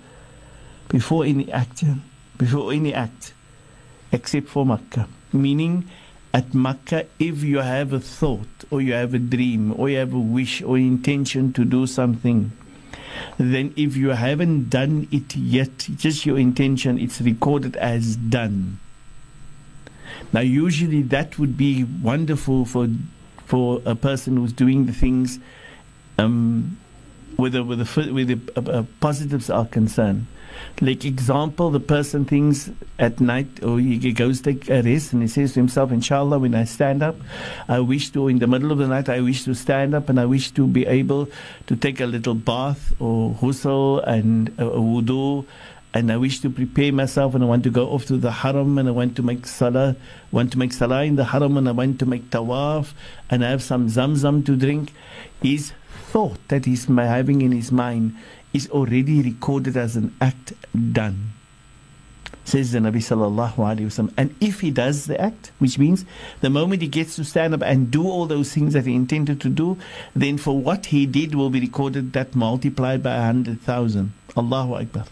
before 0.89 1.25
any 1.25 1.51
act, 1.53 1.85
before 2.39 2.73
any 2.73 2.95
act, 2.95 3.35
except 4.13 4.49
for 4.49 4.65
Makkah. 4.65 5.09
Meaning, 5.33 5.89
at 6.34 6.54
Makkah, 6.54 7.06
if 7.20 7.44
you 7.44 7.60
have 7.60 7.94
a 7.94 8.00
thought 8.00 8.48
or 8.70 8.82
you 8.82 8.94
have 8.94 9.14
a 9.14 9.20
dream 9.20 9.74
or 9.78 9.90
you 9.90 9.98
have 9.98 10.14
a 10.14 10.20
wish 10.20 10.62
or 10.62 10.78
intention 10.78 11.52
to 11.54 11.66
do 11.66 11.86
something, 11.86 12.52
then 13.38 13.74
if 13.76 13.98
you 13.98 14.10
haven't 14.10 14.70
done 14.70 15.08
it 15.12 15.36
yet, 15.36 15.78
just 15.98 16.26
your 16.26 16.40
intention, 16.40 16.98
it's 16.98 17.20
recorded 17.22 17.76
as 17.76 18.16
done. 18.16 18.80
Now, 20.34 20.42
usually 20.42 21.02
that 21.04 21.38
would 21.38 21.58
be 21.58 21.84
wonderful 21.84 22.66
for 22.66 22.88
for 23.46 23.82
a 23.86 23.96
person 23.96 24.38
who's 24.38 24.54
doing 24.54 24.86
the 24.86 24.94
things 24.94 25.38
um, 26.18 26.78
where 27.36 27.50
the, 27.50 27.62
the, 27.64 28.14
where 28.14 28.24
the 28.24 28.88
positives 29.02 29.50
are 29.50 29.66
concerned. 29.66 30.26
Like 30.80 31.06
example, 31.06 31.70
the 31.70 31.80
person 31.80 32.26
thinks 32.26 32.70
at 32.98 33.20
night 33.20 33.64
or 33.64 33.80
he 33.80 34.14
goes 34.14 34.42
take 34.42 34.70
a 34.70 34.82
rest 34.82 35.14
and 35.14 35.22
he 35.22 35.28
says 35.28 35.54
to 35.54 35.60
himself, 35.60 35.92
Inshallah, 35.92 36.40
when 36.40 36.56
I 36.56 36.64
stand 36.64 37.04
up, 37.04 37.16
I 37.68 37.80
wish 37.80 38.10
to, 38.12 38.28
in 38.28 38.40
the 38.40 38.48
middle 38.48 38.72
of 38.72 38.78
the 38.78 38.88
night, 38.88 39.10
I 39.10 39.22
wish 39.22 39.44
to 39.44 39.54
stand 39.54 39.94
up 39.94 40.10
and 40.10 40.20
I 40.20 40.26
wish 40.26 40.52
to 40.52 40.68
be 40.68 40.86
able 40.86 41.30
to 41.68 41.76
take 41.76 42.00
a 42.02 42.06
little 42.06 42.36
bath 42.36 42.94
or 43.00 43.34
ghusl 43.36 44.06
and 44.08 44.50
a 44.58 44.64
wudu 44.64 45.46
and 45.94 46.12
I 46.12 46.18
wish 46.18 46.40
to 46.40 46.50
prepare 46.50 46.94
myself 46.94 47.36
and 47.36 47.44
I 47.44 47.48
want 47.48 47.64
to 47.66 47.70
go 47.70 47.90
off 47.90 48.06
to 48.06 48.18
the 48.18 48.32
haram 48.32 48.78
and 48.78 48.88
I 48.88 48.92
want 48.92 49.16
to 49.18 49.24
make 49.24 49.46
salah, 49.46 49.96
want 50.32 50.52
to 50.54 50.58
make 50.58 50.72
salah 50.72 51.04
in 51.04 51.16
the 51.18 51.26
haram 51.26 51.58
and 51.58 51.68
I 51.68 51.74
want 51.74 52.00
to 52.00 52.06
make 52.06 52.30
tawaf 52.30 52.94
and 53.30 53.44
I 53.44 53.50
have 53.50 53.62
some 53.62 53.88
zamzam 53.88 54.46
to 54.46 54.56
drink. 54.56 54.94
His 55.42 55.74
thought 56.12 56.48
that 56.48 56.66
he's 56.66 56.86
having 56.86 57.42
in 57.42 57.52
his 57.52 57.72
mind 57.72 58.16
is 58.54 58.70
already 58.70 59.22
recorded 59.22 59.78
as 59.78 59.96
an 59.96 60.16
act 60.22 60.54
done. 60.92 61.32
Says 62.44 62.72
the 62.72 62.80
Nabi 62.80 62.98
sallallahu 62.98 63.56
alaihi 63.56 63.86
wasallam. 63.86 64.14
And 64.18 64.36
if 64.42 64.62
he 64.62 64.72
does 64.72 65.06
the 65.06 65.20
act, 65.22 65.52
which 65.60 65.78
means 65.78 66.06
the 66.42 66.50
moment 66.50 66.82
he 66.82 66.88
gets 66.88 67.16
to 67.18 67.24
stand 67.24 67.54
up 67.54 67.62
and 67.62 67.92
do 67.92 68.04
all 68.08 68.26
those 68.26 68.52
things 68.52 68.74
that 68.74 68.86
he 68.86 68.96
intended 68.96 69.40
to 69.42 69.50
do, 69.50 69.78
then 70.16 70.38
for 70.38 70.60
what 70.60 70.88
he 70.88 71.06
did 71.06 71.36
will 71.36 71.50
be 71.50 71.60
recorded 71.60 72.14
that 72.14 72.36
multiplied 72.36 73.04
by 73.04 73.16
a 73.16 73.22
hundred 73.22 73.62
thousand. 73.62 74.14
Allahu 74.36 74.74
Akbar. 74.76 75.06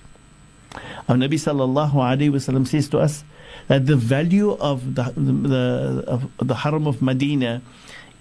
Our 1.08 1.16
Nabi 1.16 1.36
sallallahu 1.36 1.94
alaihi 1.94 2.32
wasallam 2.32 2.68
says 2.68 2.90
to 2.90 3.00
us 3.00 3.24
that 3.68 3.86
the 3.86 3.96
value 3.96 4.52
of 4.54 4.96
the, 4.96 5.04
the, 5.16 6.04
of 6.08 6.48
the 6.48 6.56
Haram 6.56 6.88
of 6.88 7.02
Medina 7.02 7.62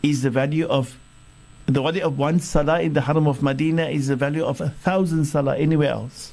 is 0.02 0.22
the 0.22 0.30
value 0.30 0.66
of 0.66 0.98
the 1.68 1.82
value 1.82 2.02
of 2.02 2.18
one 2.18 2.40
salah 2.40 2.80
in 2.80 2.94
the 2.94 3.02
Haram 3.02 3.26
of 3.28 3.42
Medina 3.42 3.86
is 3.88 4.08
the 4.08 4.16
value 4.16 4.42
of 4.42 4.60
a 4.60 4.70
thousand 4.70 5.26
salah 5.26 5.56
anywhere 5.56 5.90
else. 5.90 6.32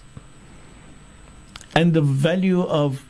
And 1.75 1.93
the 1.93 2.01
value 2.01 2.61
of 2.63 3.03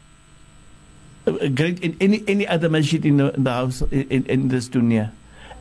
a 1.28 1.50
great 1.50 1.80
in 1.82 1.96
any 2.02 2.24
any 2.28 2.48
other 2.48 2.70
masjid 2.70 3.06
in 3.06 3.18
the, 3.18 3.34
in 3.34 3.44
the 3.44 3.52
house 3.52 3.82
in, 3.92 4.26
in 4.26 4.48
this 4.50 4.70
dunya 4.70 5.12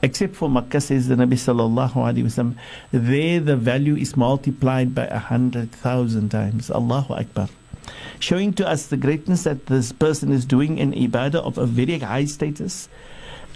except 0.03 0.37
for 0.37 0.51
Makkah 0.51 0.81
says 0.81 1.09
the 1.09 1.15
Nabi 1.15 1.41
sallallahu 1.41 1.95
alaihi 1.95 2.25
wasallam 2.25 2.57
there 2.93 3.41
the 3.41 3.57
value 3.57 3.97
is 3.97 4.17
multiplied 4.17 4.95
by 4.95 5.07
a 5.07 5.19
hundred 5.19 5.73
thousand 5.73 6.29
times 6.29 6.71
Allahu 6.71 7.15
Akbar 7.15 7.49
showing 8.21 8.53
to 8.55 8.69
us 8.69 8.87
the 8.89 8.99
greatness 8.99 9.45
that 9.45 9.67
this 9.67 9.93
person 9.93 10.33
is 10.33 10.45
doing 10.45 10.77
in 10.77 10.93
ibadah 10.93 11.41
of 11.41 11.57
a 11.57 11.65
very 11.65 11.99
high 11.99 12.27
status 12.27 12.89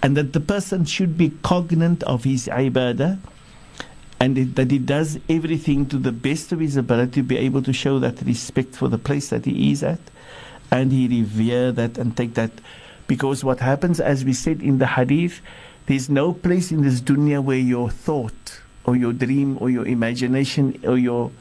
and 0.01 0.15
that 0.15 0.33
the 0.33 0.39
person 0.39 0.85
should 0.85 1.17
be 1.17 1.31
cognizant 1.43 2.03
of 2.03 2.23
his 2.23 2.47
ibadah 2.47 3.19
and 4.19 4.37
it, 4.37 4.55
that 4.55 4.71
he 4.71 4.79
does 4.79 5.19
everything 5.29 5.85
to 5.87 5.97
the 5.97 6.11
best 6.11 6.51
of 6.51 6.59
his 6.59 6.75
ability 6.75 7.21
to 7.21 7.23
be 7.23 7.37
able 7.37 7.61
to 7.61 7.73
show 7.73 7.99
that 7.99 8.21
respect 8.21 8.75
for 8.75 8.87
the 8.87 8.97
place 8.97 9.29
that 9.29 9.45
he 9.45 9.71
is 9.71 9.83
at 9.83 9.99
and 10.71 10.91
he 10.91 11.07
revere 11.07 11.71
that 11.71 11.97
and 11.97 12.15
take 12.15 12.33
that. 12.35 12.51
Because 13.07 13.43
what 13.43 13.59
happens, 13.59 13.99
as 13.99 14.23
we 14.23 14.33
said 14.33 14.61
in 14.61 14.77
the 14.77 14.85
hadith, 14.85 15.41
there's 15.87 16.09
no 16.09 16.33
place 16.33 16.71
in 16.71 16.83
this 16.83 17.01
dunya 17.01 17.43
where 17.43 17.57
your 17.57 17.89
thought 17.89 18.61
or 18.83 18.95
your 18.95 19.13
dream 19.13 19.57
or 19.59 19.69
your 19.69 19.87
imagination 19.87 20.79
or 20.85 20.97
your 20.97 21.31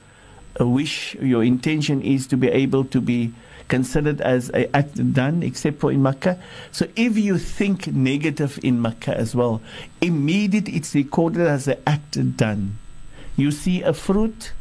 a 0.56 0.66
wish, 0.66 1.14
your 1.16 1.44
intention 1.44 2.02
is 2.02 2.26
to 2.26 2.36
be 2.36 2.48
able 2.48 2.84
to 2.84 3.00
be 3.00 3.32
considered 3.68 4.20
as 4.20 4.50
a 4.50 4.74
act 4.76 5.12
done, 5.12 5.42
except 5.42 5.80
for 5.80 5.92
in 5.92 6.02
Makkah. 6.02 6.38
So 6.72 6.88
if 6.96 7.16
you 7.16 7.38
think 7.38 7.86
negative 7.86 8.58
in 8.62 8.80
Makkah 8.82 9.16
as 9.16 9.34
well, 9.34 9.60
immediately 10.00 10.74
it's 10.74 10.94
recorded 10.94 11.46
as 11.46 11.68
an 11.68 11.78
act 11.86 12.36
done. 12.36 12.78
You 13.36 13.50
see 13.50 13.82
a 13.82 13.92
fruit, 13.92 14.52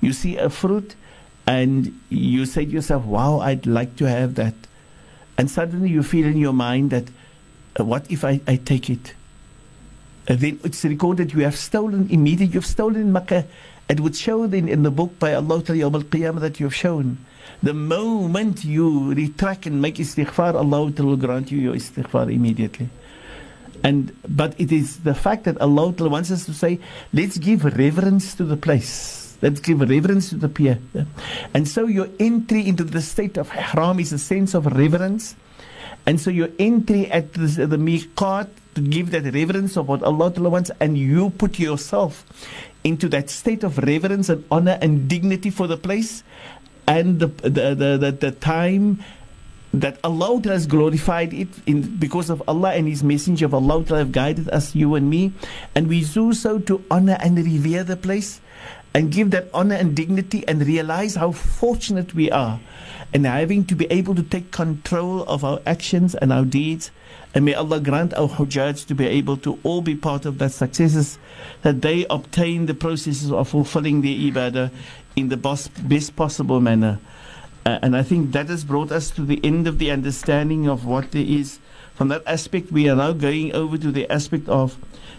you 0.00 0.12
see 0.12 0.36
a 0.36 0.50
fruit, 0.50 0.94
and 1.46 1.98
you 2.08 2.46
say 2.46 2.64
to 2.64 2.70
yourself, 2.70 3.04
"Wow, 3.04 3.40
I'd 3.40 3.66
like 3.66 3.96
to 3.96 4.08
have 4.08 4.34
that," 4.34 4.54
and 5.38 5.50
suddenly 5.50 5.90
you 5.90 6.02
feel 6.02 6.26
in 6.26 6.38
your 6.38 6.54
mind 6.54 6.90
that, 6.90 7.04
uh, 7.78 7.84
"What 7.84 8.10
if 8.10 8.24
I, 8.24 8.40
I 8.46 8.56
take 8.56 8.90
it?" 8.90 9.14
And 10.26 10.40
then 10.40 10.60
it's 10.64 10.84
recorded 10.84 11.34
you 11.34 11.44
have 11.44 11.56
stolen 11.56 12.08
immediately. 12.10 12.54
You've 12.54 12.66
stolen 12.66 13.12
Makkah 13.12 13.44
it 13.88 14.00
would 14.00 14.16
show 14.16 14.44
in, 14.44 14.68
in 14.68 14.82
the 14.82 14.90
book 14.90 15.18
by 15.18 15.34
Allah 15.34 15.56
al-Qiyamah 15.56 16.40
that 16.40 16.58
you 16.58 16.66
have 16.66 16.74
shown. 16.74 17.18
The 17.62 17.74
moment 17.74 18.64
you 18.64 19.14
retract 19.14 19.66
and 19.66 19.80
make 19.80 19.96
istighfar, 19.96 20.54
Allah 20.54 20.90
will 20.90 21.16
grant 21.16 21.50
you 21.50 21.58
your 21.58 21.74
istighfar 21.74 22.32
immediately. 22.32 22.88
And 23.82 24.16
but 24.28 24.58
it 24.58 24.72
is 24.72 25.00
the 25.00 25.14
fact 25.14 25.44
that 25.44 25.60
Allah 25.60 25.90
wants 25.90 26.30
us 26.30 26.46
to 26.46 26.54
say, 26.54 26.80
let's 27.12 27.38
give 27.38 27.64
reverence 27.64 28.34
to 28.36 28.44
the 28.44 28.56
place. 28.56 29.36
Let's 29.42 29.60
give 29.60 29.80
reverence 29.80 30.30
to 30.30 30.36
the 30.36 30.48
pier. 30.48 30.78
And 31.52 31.68
so 31.68 31.86
your 31.86 32.08
entry 32.18 32.66
into 32.66 32.84
the 32.84 33.02
state 33.02 33.36
of 33.36 33.52
ihram 33.52 34.00
is 34.00 34.12
a 34.12 34.18
sense 34.18 34.54
of 34.54 34.64
reverence. 34.66 35.36
And 36.06 36.20
so 36.20 36.30
your 36.30 36.48
entry 36.58 37.10
at 37.10 37.32
the, 37.34 37.66
the 37.66 37.76
miqat 37.76 38.48
to 38.74 38.80
give 38.80 39.10
that 39.10 39.32
reverence 39.32 39.76
of 39.76 39.88
what 39.88 40.02
Allah 40.02 40.30
wants, 40.36 40.70
and 40.80 40.98
you 40.98 41.30
put 41.30 41.58
yourself 41.58 42.24
into 42.84 43.08
that 43.08 43.30
state 43.30 43.64
of 43.64 43.78
reverence 43.78 44.28
and 44.28 44.44
honor 44.50 44.78
and 44.82 45.08
dignity 45.08 45.50
for 45.50 45.66
the 45.66 45.76
place 45.76 46.22
and 46.86 47.20
the, 47.20 47.26
the, 47.26 47.74
the, 47.74 48.16
the, 48.20 48.30
time 48.30 49.02
that 49.72 49.98
Allah 50.04 50.40
has 50.44 50.66
glorified 50.66 51.32
it 51.32 51.48
in, 51.66 51.96
because 51.96 52.30
of 52.30 52.42
Allah 52.46 52.74
and 52.74 52.86
His 52.86 53.02
Messenger 53.02 53.46
of 53.46 53.54
Allah 53.54 53.84
have 53.96 54.12
guided 54.12 54.48
us, 54.50 54.74
you 54.74 54.94
and 54.94 55.08
me, 55.10 55.32
and 55.74 55.88
we 55.88 56.04
do 56.04 56.32
so 56.32 56.58
to 56.60 56.84
honor 56.90 57.16
and 57.20 57.36
revere 57.36 57.84
the 57.84 57.96
place 57.96 58.40
and 58.94 59.10
give 59.10 59.30
that 59.32 59.48
honor 59.52 59.74
and 59.74 59.96
dignity 59.96 60.46
and 60.46 60.64
realize 60.64 61.16
how 61.16 61.32
fortunate 61.32 62.14
we 62.14 62.30
are 62.30 62.60
and 63.12 63.26
having 63.26 63.64
to 63.66 63.74
be 63.74 63.86
able 63.90 64.14
to 64.14 64.22
take 64.22 64.50
control 64.52 65.22
of 65.24 65.44
our 65.44 65.60
actions 65.66 66.14
and 66.14 66.32
our 66.32 66.44
deeds 66.44 66.90
and 67.34 67.44
may 67.44 67.54
Allah 67.54 67.80
grant 67.80 68.14
our 68.14 68.28
Hujjaj 68.28 68.86
to 68.86 68.94
be 68.94 69.06
able 69.06 69.36
to 69.38 69.58
all 69.64 69.82
be 69.82 69.96
part 69.96 70.24
of 70.24 70.38
that 70.38 70.52
successes, 70.52 71.18
that 71.62 71.82
they 71.82 72.06
obtain 72.08 72.66
the 72.66 72.74
processes 72.74 73.32
of 73.32 73.48
fulfilling 73.48 74.02
their 74.02 74.14
ibadah 74.14 74.70
in 75.16 75.28
the 75.30 75.36
best 75.36 76.14
possible 76.14 76.60
manner. 76.60 77.00
Uh, 77.66 77.78
and 77.82 77.96
I 77.96 78.02
think 78.02 78.32
that 78.32 78.48
has 78.48 78.62
brought 78.62 78.92
us 78.92 79.10
to 79.10 79.22
the 79.22 79.40
end 79.42 79.66
of 79.66 79.78
the 79.78 79.90
understanding 79.90 80.68
of 80.68 80.84
what 80.84 81.10
there 81.10 81.24
is. 81.24 81.58
From 81.94 82.08
that 82.08 82.22
aspect, 82.26 82.70
we 82.70 82.88
are 82.88 82.96
now 82.96 83.12
going 83.12 83.52
over 83.52 83.78
to 83.78 83.90
the 83.90 84.10
aspect 84.12 84.48
of 84.48 84.76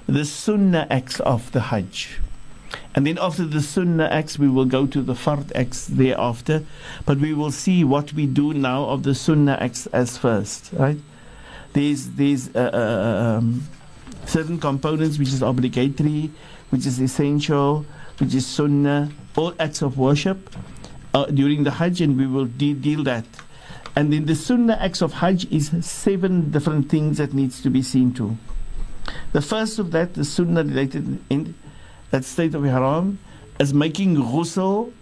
the 0.08 0.24
Sunnah 0.24 0.88
acts 0.90 1.20
of 1.22 1.52
the 1.52 1.62
Hajj. 1.62 2.20
And 2.94 3.08
then 3.08 3.18
after 3.20 3.46
the 3.46 3.62
Sunnah 3.62 4.06
acts, 4.06 4.40
we 4.40 4.48
will 4.48 4.66
go 4.66 4.86
to 4.86 5.02
the 5.02 5.14
Fard 5.16 5.52
acts 5.56 5.88
thereafter. 5.88 6.64
But 7.06 7.20
we 7.20 7.34
will 7.34 7.52
see 7.52 7.84
what 7.84 8.14
we 8.14 8.26
do 8.26 8.54
now 8.54 8.86
of 8.86 9.04
the 9.04 9.16
Sunnah 9.16 9.58
acts 9.60 9.88
as 9.88 10.18
first, 10.18 10.70
right? 10.74 11.00
There's 11.76 12.08
there's 12.12 12.56
uh, 12.56 13.38
um, 13.38 13.62
certain 14.26 14.60
components 14.60 15.20
which 15.20 15.28
is 15.28 15.42
obligatory, 15.42 16.32
which 16.70 16.86
is 16.86 17.00
essential, 17.00 17.86
which 18.18 18.34
is 18.34 18.48
sunnah, 18.48 19.12
all 19.36 19.54
acts 19.60 19.82
of 19.82 19.98
worship 19.98 20.56
uh, 21.14 21.26
during 21.26 21.66
the 21.66 21.72
Hajj, 21.72 22.02
and 22.02 22.18
we 22.18 22.28
will 22.28 22.46
de- 22.46 22.74
deal 22.74 23.04
that. 23.04 23.26
And 23.98 24.14
in 24.14 24.26
the 24.26 24.36
sunnah 24.36 24.78
acts 24.80 25.02
of 25.02 25.14
Hajj 25.14 25.52
is 25.52 25.72
seven 25.86 26.50
different 26.50 26.90
things 26.90 27.18
that 27.18 27.34
needs 27.34 27.62
to 27.62 27.70
be 27.70 27.82
seen 27.82 28.14
to. 28.14 28.38
The 29.34 29.42
first 29.42 29.78
of 29.78 29.92
that, 29.92 30.14
the 30.14 30.24
sunnah 30.24 30.64
related 30.64 31.20
in 31.30 31.56
that 32.12 32.24
state 32.24 32.56
of 32.56 32.66
ihram, 32.66 33.20
is 33.60 33.74
making 33.74 34.16
ghusl 34.16 34.94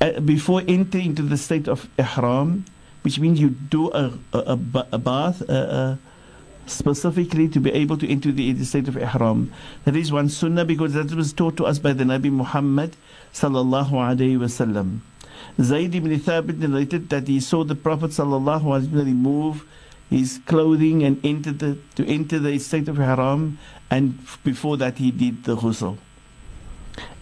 uh, 0.00 0.20
before 0.20 0.62
entering 0.68 1.06
into 1.06 1.22
the 1.22 1.36
state 1.36 1.66
of 1.66 1.88
ihram 1.98 2.64
which 3.06 3.20
means 3.20 3.38
you 3.38 3.50
do 3.50 3.88
a, 3.92 4.18
a, 4.32 4.38
a, 4.38 4.86
a 4.90 4.98
bath 4.98 5.40
uh, 5.48 5.52
uh, 5.52 5.96
specifically 6.66 7.46
to 7.48 7.60
be 7.60 7.70
able 7.70 7.96
to 7.96 8.10
enter 8.10 8.32
the, 8.32 8.50
the 8.50 8.64
state 8.64 8.88
of 8.88 8.96
ihram. 8.96 9.52
That 9.84 9.94
is 9.94 10.10
one 10.10 10.28
sunnah 10.28 10.64
because 10.64 10.94
that 10.94 11.14
was 11.14 11.32
taught 11.32 11.56
to 11.58 11.66
us 11.66 11.78
by 11.78 11.92
the 11.92 12.02
Nabi 12.02 12.32
Muhammad 12.32 12.96
sallallahu 13.32 13.92
alayhi 13.92 14.36
wasallam. 14.36 15.02
Zayd 15.62 15.94
ibn 15.94 16.18
Thabit 16.18 16.58
narrated 16.58 17.08
that 17.10 17.28
he 17.28 17.38
saw 17.38 17.62
the 17.62 17.76
Prophet 17.76 18.10
sallallahu 18.10 18.62
alayhi 18.62 18.88
wasallam 18.88 19.06
remove 19.06 19.64
his 20.10 20.40
clothing 20.44 21.04
and 21.04 21.24
enter 21.24 21.52
the, 21.52 21.78
to 21.94 22.04
enter 22.08 22.40
the 22.40 22.58
state 22.58 22.88
of 22.88 22.98
ihram 22.98 23.56
and 23.88 24.18
before 24.42 24.76
that 24.76 24.98
he 24.98 25.12
did 25.12 25.44
the 25.44 25.54
ghusl. 25.54 25.96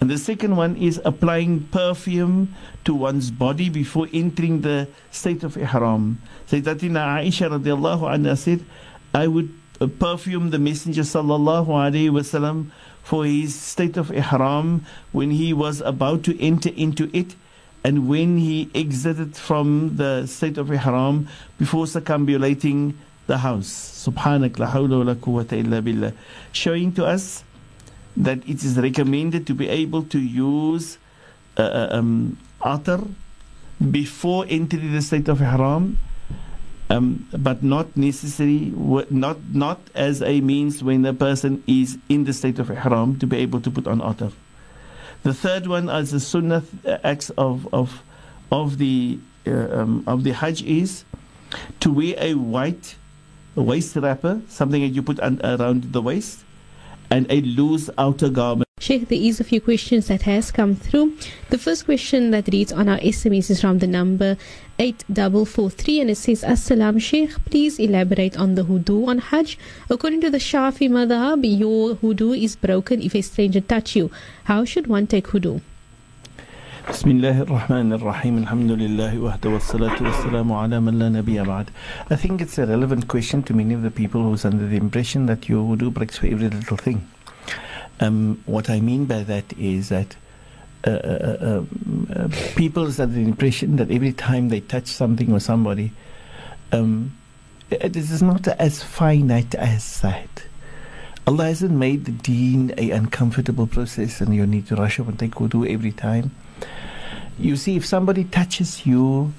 And 0.01 0.11
the 0.11 0.19
second 0.19 0.57
one 0.57 0.77
is 0.77 1.01
applying 1.05 1.65
perfume 1.69 2.55
to 2.85 2.95
one's 2.95 3.31
body 3.31 3.69
before 3.71 4.09
entering 4.13 4.61
the 4.61 4.89
state 5.11 5.43
of 5.43 5.57
ihram. 5.57 6.21
Sayyidatina 6.49 7.23
Aisha 7.23 7.49
radiallahu 7.51 8.03
anha 8.03 8.37
said, 8.37 8.65
I 9.15 9.27
would 9.29 9.53
uh, 9.81 9.87
perfume 9.87 10.51
the 10.51 10.59
Messenger 10.59 11.03
sallallahu 11.03 11.69
alayhi 11.69 12.11
wasallam 12.11 12.71
for 13.03 13.25
his 13.25 13.55
state 13.55 13.97
of 13.97 14.11
ihram 14.11 14.85
when 15.13 15.31
he 15.31 15.53
was 15.53 15.81
about 15.81 16.23
to 16.25 16.41
enter 16.41 16.71
into 16.71 17.11
it 17.13 17.35
and 17.83 18.09
when 18.09 18.39
he 18.39 18.71
exited 18.75 19.37
from 19.37 19.97
the 19.97 20.27
state 20.27 20.59
of 20.59 20.71
ihram 20.71 21.29
before 21.59 21.87
circumambulating 21.87 22.95
the 23.27 23.39
house. 23.39 23.69
Subhanak 24.07 24.59
la 24.59 24.71
hawla 24.71 24.99
wa 24.99 25.05
la 25.05 25.15
quwwata 25.15 25.53
illa 25.53 25.83
billah. 25.83 26.13
Showing 26.53 26.93
to 26.93 27.05
us 27.05 27.45
that 28.17 28.39
it 28.49 28.63
is 28.63 28.79
recommended 28.79 29.47
to 29.47 29.55
be 29.55 29.69
able 29.69 30.03
to 30.05 30.19
use 30.19 30.99
uh, 31.57 31.63
uh 31.63 31.89
um, 31.91 32.39
attar 32.65 33.01
before 33.91 34.47
entering 34.49 34.93
the 34.93 35.03
state 35.03 35.29
of 35.29 35.41
ihram, 35.41 35.99
um, 36.91 37.29
but 37.37 37.63
not 37.63 37.97
necessary, 37.97 38.73
not 39.11 39.39
not 39.53 39.81
as 39.95 40.23
a 40.23 40.41
means 40.41 40.83
when 40.83 41.03
the 41.03 41.13
person 41.13 41.63
is 41.67 41.99
in 42.09 42.25
the 42.25 42.33
state 42.33 42.59
of 42.59 42.71
ihram 42.71 43.19
to 43.19 43.27
be 43.27 43.37
able 43.39 43.61
to 43.61 43.71
put 43.71 43.87
on 43.87 44.01
attar. 44.01 44.31
The 45.23 45.35
third 45.35 45.67
one, 45.67 45.89
as 45.89 46.11
the 46.11 46.21
sunnah 46.21 46.63
acts 47.03 47.31
of 47.31 47.73
of 47.73 48.03
of 48.53 48.79
the 48.79 49.19
uh, 49.47 49.81
um, 49.81 50.05
of 50.07 50.23
the 50.23 50.33
hajj 50.33 50.63
is 50.63 51.05
to 51.81 51.91
wear 51.91 52.15
a 52.19 52.35
white 52.35 52.97
waist 53.55 53.97
wrapper, 53.97 54.41
something 54.49 54.83
that 54.83 54.89
you 54.89 55.03
put 55.03 55.21
un- 55.21 55.41
around 55.43 55.93
the 55.93 56.03
waist 56.03 56.45
and 57.15 57.31
a 57.31 57.41
loose 57.43 57.89
outer 57.97 58.29
garment. 58.29 58.69
Sheikh, 58.81 59.09
there 59.09 59.21
is 59.21 59.39
a 59.39 59.45
few 59.45 59.61
questions 59.61 60.09
that 60.09 60.23
has 60.23 60.51
come 60.51 60.75
through. 60.75 61.17
The 61.51 61.59
first 61.59 61.85
question 61.85 62.33
that 62.33 62.49
reads 62.49 62.73
on 62.73 62.89
our 62.89 62.99
SMS 62.99 63.51
is 63.51 63.61
from 63.61 63.79
the 63.79 63.87
number 63.87 64.37
8443 64.81 66.01
and 66.01 66.11
it 66.11 66.17
says, 66.17 66.43
Assalam 66.43 67.01
Sheikh, 67.01 67.33
please 67.45 67.79
elaborate 67.79 68.37
on 68.37 68.57
the 68.57 68.65
wudu 68.65 69.07
on 69.07 69.19
Hajj. 69.19 69.57
According 69.89 70.23
to 70.23 70.31
the 70.31 70.39
Shafi 70.39 70.91
madhab, 70.91 71.47
your 71.59 71.95
wudu 71.95 72.37
is 72.37 72.57
broken 72.57 73.01
if 73.01 73.15
a 73.15 73.23
stranger 73.23 73.61
touch 73.61 73.95
you. 73.95 74.11
How 74.45 74.65
should 74.65 74.89
one 74.89 75.07
take 75.07 75.29
wudu? 75.29 75.61
بسم 76.90 77.10
الله 77.10 77.42
الرحمن 77.42 77.94
الرحيم 77.94 78.38
الحمد 78.38 78.72
لله 78.72 79.20
وحده 79.20 79.50
والصلاة 79.50 80.02
والسلام 80.02 80.52
على 80.52 80.80
من 80.80 81.00
لا 81.00 81.10
نبي 81.10 81.44
بعد 81.44 81.70
I 82.10 82.16
think 82.16 82.42
it's 82.42 82.58
a 82.58 82.66
relevant 82.66 83.08
question 83.08 83.44
to 83.44 83.54
many 83.54 83.74
of 83.74 83.84
the 83.84 83.92
people 83.92 84.24
who's 84.24 84.44
under 84.44 84.66
the 84.68 84.78
impression 84.78 85.28
that 85.28 85.48
you 85.48 85.62
wudu 85.62 85.94
breaks 85.94 86.18
for 86.18 86.26
every 86.28 86.50
little 86.50 86.78
thing. 86.78 87.08
Um, 88.00 88.42
what 88.46 88.70
I 88.70 88.80
mean 88.80 89.06
by 89.06 89.24
that 89.24 89.54
is 89.58 89.90
that 89.90 90.16
uh, 90.88 90.90
uh, 90.90 91.38
uh, 91.50 91.64
uh 92.16 92.28
people 92.56 92.88
is 92.88 93.00
under 93.00 93.16
the 93.16 93.24
impression 93.24 93.76
that 93.76 93.92
every 93.92 94.12
time 94.12 94.50
they 94.50 94.62
touch 94.62 94.88
something 94.88 95.32
or 95.32 95.40
somebody, 95.40 95.92
um, 96.72 97.16
this 97.70 98.10
is 98.10 98.24
not 98.24 98.48
as 98.48 98.82
finite 98.82 99.54
as 99.56 100.02
that. 100.02 100.44
Allah 101.28 101.46
hasn't 101.46 101.78
made 101.78 102.06
the 102.06 102.12
deen 102.12 102.74
a 102.80 102.90
uncomfortable 102.90 103.68
process 103.68 104.22
and 104.22 104.34
you 104.34 104.48
need 104.48 104.66
to 104.68 104.76
rush 104.76 105.00
up 105.00 105.08
and 105.08 105.20
take 105.20 105.36
wudu 105.36 105.70
every 105.72 105.92
time. 105.92 106.32
You 107.39 107.57
see, 107.57 107.77
if 107.77 107.85
somebody 107.85 108.25
touches 108.25 108.87
you, 108.87 109.33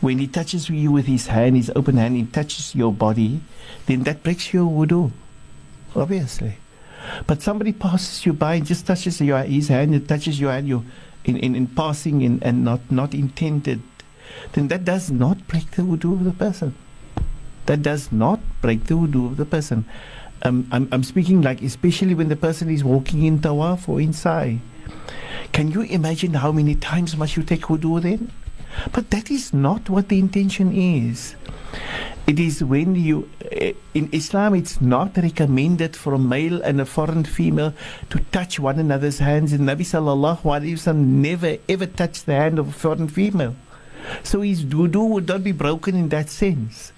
when 0.00 0.18
he 0.18 0.26
touches 0.26 0.68
you 0.68 0.92
with 0.92 1.06
his 1.06 1.26
hand, 1.26 1.56
his 1.56 1.72
open 1.74 1.96
hand, 1.96 2.16
he 2.16 2.24
touches 2.24 2.74
your 2.74 2.92
body, 2.92 3.40
then 3.86 4.02
that 4.04 4.22
breaks 4.22 4.52
your 4.52 4.70
wudu, 4.70 5.10
obviously. 5.96 6.56
But 7.26 7.40
somebody 7.40 7.72
passes 7.72 8.26
you 8.26 8.32
by 8.34 8.56
and 8.56 8.66
just 8.66 8.86
touches 8.86 9.20
your, 9.20 9.42
his 9.42 9.68
hand, 9.68 9.94
it 9.94 10.06
touches 10.06 10.38
your 10.38 10.52
hand, 10.52 10.68
you 10.68 10.84
in, 11.24 11.36
in, 11.36 11.54
in 11.54 11.66
passing 11.66 12.22
and, 12.22 12.42
and 12.42 12.64
not, 12.64 12.80
not 12.90 13.14
intended. 13.14 13.80
then 14.52 14.68
that 14.68 14.84
does 14.84 15.10
not 15.10 15.46
break 15.48 15.70
the 15.72 15.82
wudu 15.82 16.12
of 16.12 16.24
the 16.24 16.32
person. 16.32 16.74
That 17.66 17.82
does 17.82 18.10
not 18.10 18.40
break 18.60 18.84
the 18.84 18.94
wudu 18.94 19.26
of 19.26 19.36
the 19.36 19.44
person. 19.44 19.84
Um, 20.42 20.66
I'm, 20.72 20.88
I'm 20.90 21.04
speaking 21.04 21.42
like 21.42 21.62
especially 21.62 22.14
when 22.14 22.28
the 22.28 22.36
person 22.36 22.70
is 22.70 22.82
walking 22.82 23.24
in 23.24 23.40
tawaf 23.40 23.88
or 23.88 24.00
inside. 24.00 24.60
Can 25.52 25.70
you 25.70 25.82
imagine 25.82 26.34
how 26.34 26.52
many 26.52 26.74
times 26.74 27.16
must 27.16 27.36
you 27.36 27.42
take 27.42 27.62
wudu 27.62 28.00
then? 28.00 28.30
But 28.92 29.10
that 29.10 29.30
is 29.30 29.52
not 29.52 29.90
what 29.90 30.08
the 30.08 30.18
intention 30.18 30.72
is. 30.72 31.34
It 32.26 32.38
is 32.38 32.62
when 32.62 32.94
you, 32.94 33.28
eh, 33.50 33.72
in 33.94 34.08
Islam, 34.12 34.54
it's 34.54 34.80
not 34.80 35.16
recommended 35.16 35.96
for 35.96 36.14
a 36.14 36.18
male 36.18 36.62
and 36.62 36.80
a 36.80 36.84
foreign 36.84 37.24
female 37.24 37.74
to 38.10 38.20
touch 38.30 38.60
one 38.60 38.78
another's 38.78 39.18
hands. 39.18 39.52
And 39.52 39.68
Nabi 39.68 39.82
sallallahu 39.82 40.42
alayhi 40.42 40.78
wasallam 40.78 41.18
never 41.26 41.56
ever 41.68 41.86
touched 41.86 42.26
the 42.26 42.34
hand 42.34 42.58
of 42.58 42.68
a 42.68 42.72
foreign 42.72 43.08
female. 43.08 43.56
So 44.22 44.42
his 44.42 44.64
wudu 44.64 45.08
would 45.08 45.28
not 45.28 45.42
be 45.42 45.52
broken 45.52 45.96
in 45.96 46.08
that 46.10 46.30
sense. 46.30 46.92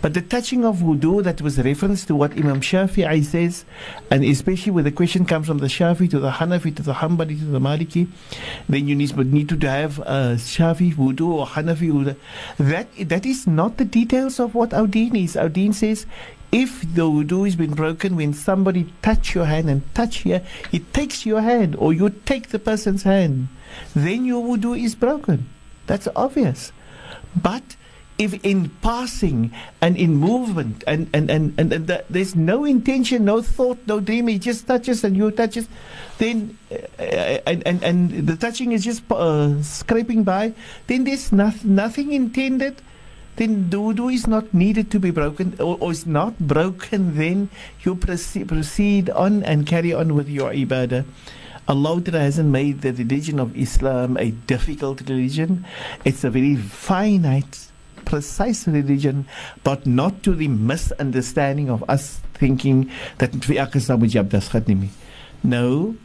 But 0.00 0.14
the 0.14 0.22
touching 0.22 0.64
of 0.64 0.78
wudu 0.78 1.22
that 1.24 1.42
was 1.42 1.58
referenced 1.58 2.08
to 2.08 2.14
what 2.14 2.32
Imam 2.32 2.60
Shafi'i 2.60 3.24
says, 3.24 3.64
and 4.10 4.24
especially 4.24 4.72
when 4.72 4.84
the 4.84 4.92
question 4.92 5.24
comes 5.24 5.46
from 5.46 5.58
the 5.58 5.66
Shafi 5.66 6.10
to 6.10 6.18
the 6.18 6.30
Hanafi 6.30 6.74
to 6.76 6.82
the 6.82 6.94
Hanbali 6.94 7.38
to 7.38 7.44
the 7.44 7.60
Maliki, 7.60 8.08
then 8.68 8.88
you 8.88 8.94
need, 8.94 9.08
to 9.48 9.68
have 9.68 9.98
a 10.00 10.36
Shafi 10.36 10.94
wudu 10.94 11.28
or 11.28 11.46
Hanafi 11.46 11.90
wudu. 11.90 12.16
That, 12.58 12.88
that 13.08 13.26
is 13.26 13.46
not 13.46 13.76
the 13.76 13.84
details 13.84 14.38
of 14.38 14.54
what 14.54 14.72
our 14.74 14.86
deen 14.86 15.16
is. 15.16 15.36
Our 15.36 15.48
deen 15.48 15.72
says 15.72 16.06
if 16.50 16.80
the 16.94 17.02
wudu 17.02 17.44
has 17.44 17.56
been 17.56 17.74
broken 17.74 18.16
when 18.16 18.32
somebody 18.32 18.92
touch 19.02 19.34
your 19.34 19.44
hand 19.44 19.68
and 19.68 19.82
touch 19.94 20.18
here, 20.18 20.42
it 20.72 20.94
takes 20.94 21.26
your 21.26 21.42
hand 21.42 21.76
or 21.76 21.92
you 21.92 22.08
take 22.08 22.48
the 22.48 22.58
person's 22.58 23.02
hand, 23.02 23.48
then 23.94 24.24
your 24.24 24.42
wudu 24.42 24.80
is 24.80 24.94
broken. 24.94 25.48
That's 25.86 26.08
obvious. 26.16 26.72
But 27.36 27.76
if 28.18 28.34
in 28.44 28.68
passing 28.82 29.54
and 29.80 29.96
in 29.96 30.14
movement 30.18 30.82
and 30.86 31.08
and 31.14 31.30
and, 31.30 31.54
and, 31.56 31.72
and 31.72 31.86
the, 31.86 32.04
there's 32.10 32.34
no 32.34 32.64
intention 32.64 33.24
no 33.24 33.40
thought 33.40 33.78
no 33.86 34.00
dream 34.00 34.26
he 34.26 34.38
just 34.38 34.66
touches 34.66 35.04
and 35.04 35.16
you 35.16 35.30
touches 35.30 35.68
then 36.18 36.58
uh, 36.70 37.38
and, 37.46 37.62
and 37.66 37.82
and 37.82 38.26
the 38.26 38.36
touching 38.36 38.72
is 38.72 38.84
just 38.84 39.06
uh, 39.12 39.54
scraping 39.62 40.24
by 40.24 40.52
then 40.88 41.04
there's 41.04 41.30
not, 41.30 41.64
nothing 41.64 42.12
intended 42.12 42.82
then 43.36 43.70
the 43.70 43.78
wudu 43.78 44.12
is 44.12 44.26
not 44.26 44.52
needed 44.52 44.90
to 44.90 44.98
be 44.98 45.12
broken 45.12 45.54
or, 45.60 45.78
or 45.78 45.92
is 45.92 46.04
not 46.04 46.36
broken 46.40 47.16
then 47.16 47.48
you 47.82 47.94
proceed, 47.94 48.48
proceed 48.48 49.08
on 49.10 49.44
and 49.44 49.64
carry 49.66 49.94
on 49.94 50.14
with 50.14 50.28
your 50.28 50.50
ibadah 50.50 51.04
Allah 51.68 52.00
hasn't 52.12 52.48
made 52.48 52.80
the 52.80 52.92
religion 52.92 53.38
of 53.38 53.54
Islam 53.54 54.16
a 54.16 54.30
difficult 54.48 55.02
religion. 55.02 55.66
It's 56.02 56.24
a 56.24 56.30
very 56.30 56.56
finite 56.56 57.67
precise 58.08 58.66
religion, 58.66 59.28
but 59.62 59.84
not 59.84 60.22
to 60.22 60.32
the 60.32 60.48
misunderstanding 60.48 61.68
of 61.68 61.84
us 61.90 62.20
thinking 62.32 62.90
that. 63.18 63.36
No. 65.44 65.96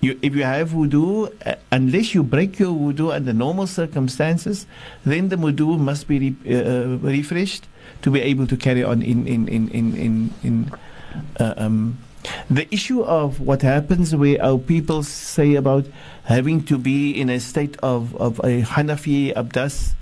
You, 0.00 0.18
if 0.22 0.34
you 0.34 0.44
have 0.44 0.70
wudu, 0.70 1.28
uh, 1.44 1.56
unless 1.70 2.14
you 2.14 2.22
break 2.22 2.58
your 2.58 2.72
wudu 2.72 3.12
under 3.12 3.34
normal 3.34 3.66
circumstances, 3.66 4.66
then 5.04 5.28
the 5.28 5.36
wudu 5.36 5.78
must 5.78 6.08
be 6.08 6.18
re, 6.18 6.56
uh, 6.56 6.96
refreshed 7.04 7.68
to 8.00 8.10
be 8.10 8.22
able 8.22 8.46
to 8.46 8.56
carry 8.56 8.82
on 8.82 9.02
in 9.02 9.26
in 9.26 9.46
in 9.48 9.68
in 9.68 9.96
in, 9.96 10.34
in 10.42 10.72
uh, 11.38 11.52
um, 11.58 11.98
the 12.48 12.72
issue 12.72 13.02
of 13.02 13.40
what 13.40 13.60
happens 13.60 14.14
where 14.16 14.42
our 14.42 14.56
people 14.56 15.02
say 15.02 15.54
about 15.54 15.84
having 16.24 16.64
to 16.64 16.78
be 16.78 17.10
in 17.10 17.28
a 17.28 17.40
state 17.40 17.76
of, 17.82 18.16
of 18.16 18.38
a 18.38 18.62
Hanafi 18.62 19.34
abdas 19.34 19.92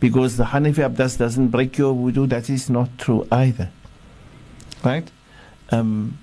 because 0.00 0.36
the 0.36 0.44
Hanafi 0.44 0.88
abdas 0.88 1.18
doesn't 1.18 1.48
break 1.48 1.78
your 1.78 1.94
wudu, 1.94 2.28
that 2.28 2.48
is 2.48 2.70
not 2.70 2.96
true 2.98 3.26
either. 3.30 3.70
Right? 4.84 5.10
Um, 5.70 6.18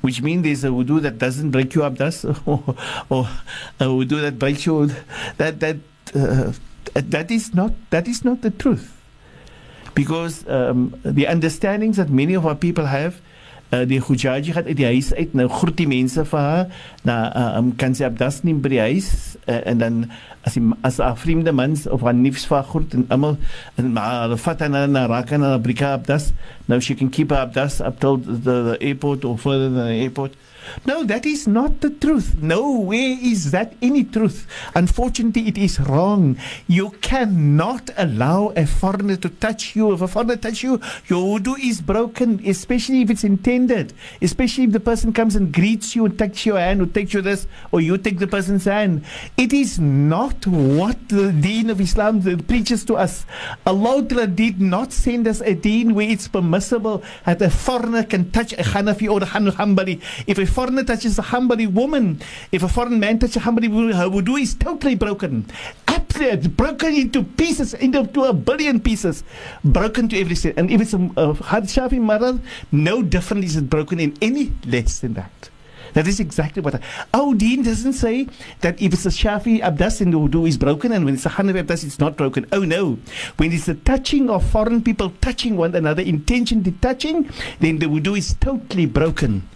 which 0.00 0.22
means 0.22 0.44
there's 0.44 0.64
a 0.64 0.68
wudu 0.68 1.00
that 1.02 1.18
doesn't 1.18 1.50
break 1.50 1.74
your 1.74 1.88
abdas, 1.90 2.24
or, 2.46 2.74
or 3.08 3.28
a 3.78 3.84
wudu 3.84 4.20
that 4.22 4.38
breaks 4.38 4.64
your 4.64 4.86
that 5.36 5.60
that 5.60 5.76
uh, 6.14 6.52
that 6.94 7.30
is 7.30 7.54
not 7.54 7.72
that 7.90 8.08
is 8.08 8.24
not 8.24 8.40
the 8.40 8.50
truth, 8.50 9.00
because 9.94 10.48
um, 10.48 10.98
the 11.04 11.26
understandings 11.26 11.96
that 11.96 12.08
many 12.08 12.34
of 12.34 12.46
our 12.46 12.54
people 12.54 12.86
have 12.86 13.20
uh, 13.70 13.86
die 13.86 14.00
Hujaji 14.02 14.52
gaat 14.52 14.66
uit 14.66 14.76
die 14.76 14.86
huis 14.86 15.14
uit. 15.14 15.34
Nou 15.34 15.48
groet 15.48 15.76
die 15.76 15.88
mense 15.88 16.24
vir 16.24 16.38
haar. 16.38 16.66
Na 17.02 17.16
uh, 17.30 17.46
um, 17.58 17.72
kan 17.76 17.94
sy 17.94 18.04
abdas 18.08 18.42
neem 18.46 18.60
by 18.64 18.74
die 18.74 18.82
huis. 18.82 19.10
Uh, 19.46 19.60
en 19.66 19.82
dan 19.82 20.02
as 20.46 20.56
die, 20.56 20.64
as 20.86 21.00
'n 21.00 21.16
vreemde 21.16 21.52
mens 21.52 21.86
of 21.88 22.02
'n 22.02 22.22
nuus 22.22 22.46
vir 22.46 22.62
groet 22.62 22.94
en 22.94 23.04
almal 23.08 23.36
en 23.76 23.92
maar 23.92 24.36
vat 24.36 24.60
en 24.60 24.92
na 24.92 25.06
raak 25.06 25.30
en 25.30 25.40
na 25.40 25.58
brika 25.58 25.92
abdas. 25.92 26.32
Nou 26.66 26.80
she 26.80 26.94
can 26.94 27.10
keep 27.10 27.30
her 27.30 27.46
abdas 27.46 27.80
up 27.80 28.00
till 28.00 28.18
the, 28.18 28.40
the 28.42 28.76
airport 28.80 29.24
or 29.24 29.38
further 29.38 29.68
than 29.68 29.86
the 29.86 30.00
airport 30.02 30.34
No, 30.86 31.04
that 31.04 31.26
is 31.26 31.46
not 31.46 31.80
the 31.80 31.90
truth. 31.90 32.36
Nowhere 32.40 33.16
is 33.20 33.50
that 33.50 33.74
any 33.82 34.04
truth. 34.04 34.46
Unfortunately, 34.74 35.48
it 35.48 35.58
is 35.58 35.80
wrong. 35.80 36.36
You 36.66 36.90
cannot 37.02 37.90
allow 37.96 38.48
a 38.56 38.66
foreigner 38.66 39.16
to 39.16 39.28
touch 39.28 39.76
you. 39.76 39.92
If 39.92 40.00
a 40.00 40.08
foreigner 40.08 40.36
touch 40.36 40.62
you, 40.62 40.80
your 41.08 41.38
wudu 41.38 41.58
is 41.58 41.80
broken, 41.80 42.40
especially 42.46 43.02
if 43.02 43.10
it's 43.10 43.24
intended. 43.24 43.92
Especially 44.20 44.64
if 44.64 44.72
the 44.72 44.80
person 44.80 45.12
comes 45.12 45.36
and 45.36 45.52
greets 45.52 45.94
you 45.94 46.04
and 46.04 46.18
takes 46.18 46.46
your 46.46 46.58
hand 46.58 46.80
or 46.80 46.86
takes 46.86 47.14
you 47.14 47.22
this, 47.22 47.46
or 47.72 47.80
you 47.80 47.98
take 47.98 48.18
the 48.18 48.26
person's 48.26 48.64
hand. 48.64 49.04
It 49.36 49.52
is 49.52 49.78
not 49.78 50.46
what 50.46 51.08
the 51.08 51.32
deen 51.32 51.70
of 51.70 51.80
Islam 51.80 52.22
preaches 52.46 52.84
to 52.84 52.96
us. 52.96 53.26
Allah 53.66 54.02
did 54.02 54.60
not 54.60 54.92
send 54.92 55.26
us 55.26 55.40
a 55.40 55.54
deen 55.54 55.94
where 55.94 56.08
it's 56.08 56.28
permissible 56.28 57.02
that 57.24 57.42
a 57.42 57.50
foreigner 57.50 58.04
can 58.04 58.30
touch 58.30 58.52
a 58.52 58.56
Hanafi 58.56 59.10
or 59.10 59.22
a 59.22 59.26
Hanbali. 59.26 60.00
If 60.26 60.38
a 60.38 60.46
foreigner 60.60 60.84
touches 60.84 61.18
a 61.18 61.22
Hanbali 61.22 61.72
woman, 61.72 62.20
if 62.52 62.62
a 62.62 62.68
foreign 62.68 63.00
man 63.00 63.18
touches 63.18 63.36
a 63.36 63.40
Hanbali 63.40 63.70
woman, 63.70 63.92
her 63.92 64.04
wudu 64.04 64.38
is 64.38 64.54
totally 64.54 64.94
broken. 64.94 65.46
Absolutely 65.88 66.48
broken 66.48 66.94
into 66.94 67.22
pieces, 67.22 67.72
into 67.72 68.24
a 68.24 68.32
billion 68.34 68.78
pieces. 68.78 69.24
Broken 69.64 70.10
to 70.10 70.20
every 70.20 70.34
set. 70.34 70.58
And 70.58 70.70
if 70.70 70.82
it's 70.82 70.92
a, 70.92 70.98
a 70.98 71.32
Shafi 71.64 71.98
Marad, 71.98 72.40
no 72.72 73.02
different 73.02 73.44
is 73.44 73.56
it 73.56 73.70
broken 73.70 73.98
in 74.00 74.14
any 74.20 74.52
less 74.66 75.00
than 75.00 75.14
that. 75.14 75.49
That 75.94 76.06
is 76.06 76.20
exactly 76.20 76.62
what. 76.62 76.74
Our 76.74 76.80
oh, 77.14 77.34
deen 77.34 77.62
doesn't 77.62 77.94
say 77.94 78.28
that 78.60 78.80
if 78.80 78.92
it's 78.92 79.06
a 79.06 79.10
Shafi 79.10 79.60
abdas 79.60 80.00
and 80.00 80.12
the 80.12 80.18
wudu 80.18 80.48
is 80.48 80.56
broken, 80.56 80.92
and 80.92 81.04
when 81.04 81.14
it's 81.14 81.26
a 81.26 81.30
Hanafi 81.30 81.64
abdas, 81.64 81.84
it's 81.84 81.98
not 81.98 82.16
broken. 82.16 82.46
Oh 82.52 82.60
no. 82.60 82.98
When 83.36 83.52
it's 83.52 83.66
the 83.66 83.74
touching 83.74 84.30
of 84.30 84.48
foreign 84.50 84.82
people 84.82 85.10
touching 85.20 85.56
one 85.56 85.74
another, 85.74 86.02
intentionally 86.02 86.72
touching, 86.80 87.30
then 87.60 87.78
the 87.78 87.86
wudu 87.86 88.16
is 88.16 88.34
totally 88.34 88.86
broken. 88.86 89.48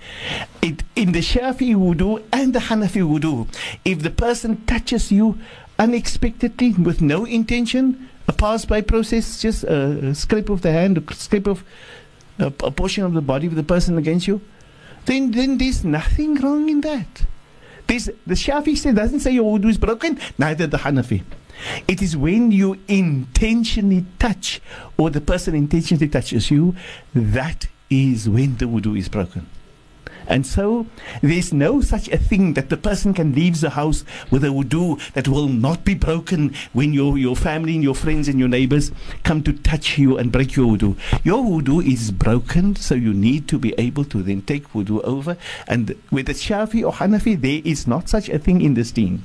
It, 0.62 0.82
in 0.96 1.12
the 1.12 1.20
Shafi 1.20 1.74
wudu 1.74 2.22
and 2.32 2.52
the 2.52 2.60
Hanafi 2.60 3.02
wudu, 3.02 3.48
if 3.84 4.02
the 4.02 4.10
person 4.10 4.64
touches 4.66 5.12
you 5.12 5.38
unexpectedly 5.78 6.72
with 6.72 7.00
no 7.00 7.24
intention, 7.24 8.08
a 8.26 8.32
pass 8.32 8.64
by 8.64 8.80
process, 8.80 9.40
just 9.40 9.64
a 9.64 10.14
scrape 10.14 10.48
of 10.48 10.62
the 10.62 10.72
hand, 10.72 10.98
a 10.98 11.14
scrape 11.14 11.46
of 11.46 11.64
a, 12.38 12.46
a 12.46 12.70
portion 12.70 13.04
of 13.04 13.12
the 13.12 13.20
body 13.20 13.46
of 13.46 13.54
the 13.54 13.62
person 13.62 13.98
against 13.98 14.26
you, 14.26 14.40
then, 15.06 15.30
then 15.30 15.58
there's 15.58 15.84
nothing 15.84 16.34
wrong 16.36 16.68
in 16.68 16.80
that. 16.82 17.26
There's, 17.86 18.06
the 18.26 18.34
Shafi 18.34 18.76
said, 18.76 18.96
doesn't 18.96 19.20
say 19.20 19.32
your 19.32 19.58
wudu 19.58 19.68
is 19.68 19.78
broken, 19.78 20.18
neither 20.38 20.66
the 20.66 20.78
Hanafi. 20.78 21.22
It 21.86 22.02
is 22.02 22.16
when 22.16 22.50
you 22.50 22.78
intentionally 22.88 24.04
touch 24.18 24.60
or 24.96 25.10
the 25.10 25.20
person 25.20 25.54
intentionally 25.54 26.08
touches 26.08 26.50
you, 26.50 26.74
that 27.14 27.68
is 27.90 28.28
when 28.28 28.56
the 28.56 28.64
wudu 28.64 28.98
is 28.98 29.08
broken. 29.08 29.46
And 30.26 30.46
so 30.46 30.86
there's 31.22 31.52
no 31.52 31.80
such 31.80 32.08
a 32.08 32.18
thing 32.18 32.54
that 32.54 32.70
the 32.70 32.76
person 32.76 33.14
can 33.14 33.34
leave 33.34 33.60
the 33.60 33.70
house 33.70 34.04
with 34.30 34.44
a 34.44 34.48
wudu 34.48 35.00
that 35.12 35.28
will 35.28 35.48
not 35.48 35.84
be 35.84 35.94
broken 35.94 36.54
when 36.72 36.92
your, 36.92 37.18
your 37.18 37.36
family 37.36 37.74
and 37.74 37.82
your 37.82 37.94
friends 37.94 38.28
and 38.28 38.38
your 38.38 38.48
neighbors 38.48 38.90
come 39.22 39.42
to 39.42 39.52
touch 39.52 39.98
you 39.98 40.16
and 40.18 40.32
break 40.32 40.56
your 40.56 40.66
wudu. 40.66 40.96
Your 41.24 41.44
wudu 41.44 41.84
is 41.86 42.10
broken, 42.10 42.76
so 42.76 42.94
you 42.94 43.12
need 43.12 43.48
to 43.48 43.58
be 43.58 43.74
able 43.78 44.04
to 44.06 44.22
then 44.22 44.42
take 44.42 44.72
wudu 44.72 45.02
over. 45.02 45.36
And 45.66 45.94
with 46.10 46.26
the 46.26 46.32
Shafi 46.34 46.84
or 46.84 46.92
Hanafi, 46.92 47.40
there 47.40 47.60
is 47.64 47.86
not 47.86 48.08
such 48.08 48.28
a 48.28 48.38
thing 48.38 48.60
in 48.60 48.74
this 48.74 48.92
deen. 48.92 49.24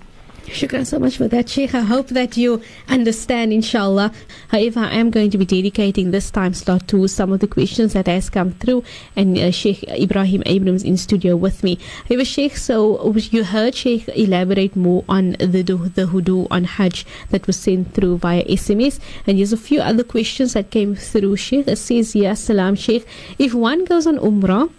Shukran 0.49 0.85
so 0.85 0.97
much 0.97 1.17
for 1.17 1.27
that, 1.27 1.47
Sheikh. 1.47 1.75
I 1.75 1.81
hope 1.81 2.07
that 2.07 2.35
you 2.35 2.61
understand, 2.87 3.53
inshallah. 3.53 4.11
However, 4.47 4.79
I 4.79 4.95
am 4.95 5.11
going 5.11 5.29
to 5.29 5.37
be 5.37 5.45
dedicating 5.45 6.09
this 6.09 6.31
time 6.31 6.55
slot 6.55 6.87
to 6.87 7.07
some 7.07 7.31
of 7.31 7.39
the 7.39 7.47
questions 7.47 7.93
that 7.93 8.07
has 8.07 8.31
come 8.31 8.53
through, 8.53 8.83
and 9.15 9.37
uh, 9.37 9.51
Sheikh 9.51 9.81
Ebrahim 9.87 10.41
Abrahams 10.47 10.83
in 10.83 10.97
studio 10.97 11.35
with 11.35 11.63
me. 11.63 11.77
However, 12.07 12.25
Sheikh, 12.25 12.57
so 12.57 13.13
you 13.13 13.43
heard 13.43 13.75
Sheikh 13.75 14.07
elaborate 14.09 14.75
more 14.75 15.05
on 15.07 15.33
the 15.39 15.61
the 15.61 16.07
wudu 16.07 16.47
on 16.49 16.63
Hajj 16.63 17.05
that 17.29 17.45
was 17.45 17.55
sent 17.55 17.93
through 17.93 18.17
via 18.17 18.43
SMS, 18.45 18.99
and 19.27 19.37
there's 19.37 19.53
a 19.53 19.57
few 19.57 19.81
other 19.81 20.03
questions 20.03 20.53
that 20.53 20.71
came 20.71 20.95
through. 20.95 21.35
Sheikh 21.35 21.67
it 21.67 21.77
says, 21.77 22.15
"Yes, 22.15 22.41
salam, 22.41 22.75
Sheikh. 22.75 23.05
If 23.37 23.53
one 23.53 23.85
goes 23.85 24.07
on 24.07 24.17
Umrah, 24.17 24.69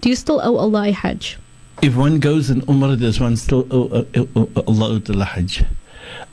do 0.00 0.08
you 0.08 0.16
still 0.16 0.40
owe 0.42 0.56
Allah 0.56 0.88
a 0.88 0.92
Hajj?" 0.92 1.38
if 1.81 1.95
one 1.95 2.19
goes 2.19 2.49
in 2.49 2.61
Umrah, 2.61 2.99
does 2.99 3.19
one 3.19 3.37
still 3.37 3.67
owe, 3.69 3.87
uh, 3.89 4.05
uh, 4.15 4.45
uh, 4.55 4.61
Allah 4.67 4.99
the 4.99 5.25
Hajj? 5.25 5.63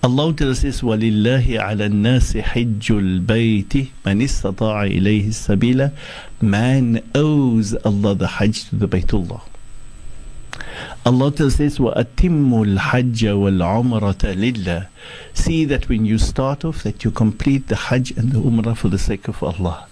Allah 0.03 0.33
tells 0.33 0.65
us, 0.65 0.81
وَلِلَّهِ 0.81 1.45
عَلَى 1.45 1.91
النَّاسِ 1.91 2.41
حِجُّ 2.43 2.81
الْبَيْتِ 2.81 3.91
مَنِ 4.05 4.23
اسْتَطَاعَ 4.23 4.91
إِلَيْهِ 4.91 5.29
السَّبِيلَ 5.29 5.93
Man 6.41 7.09
owes 7.15 7.75
Allah 7.85 8.15
the 8.15 8.27
Hajj 8.27 8.71
to 8.71 8.77
the 8.77 8.89
Baytullah. 8.89 9.43
Allah 11.05 11.31
tells 11.33 11.61
us, 11.61 11.79
وَأَتِمُّ 11.79 12.79
الْحَجَّ 12.79 13.23
وَالْعُمْرَةَ 13.23 14.35
لِلَّهِ 14.35 14.87
See 15.35 15.65
that 15.65 15.89
when 15.89 16.07
you 16.07 16.19
start 16.19 16.65
off, 16.65 16.83
that 16.83 17.05
you 17.05 17.11
complete 17.11 17.69
the 17.69 17.77
Hajj 17.77 18.13
and 18.13 18.33
the 18.33 18.39
Umrah 18.39 18.77
for 18.77 18.89
the 18.89 18.99
sake 18.99 19.29
of 19.29 19.43
Allah. 19.43 19.87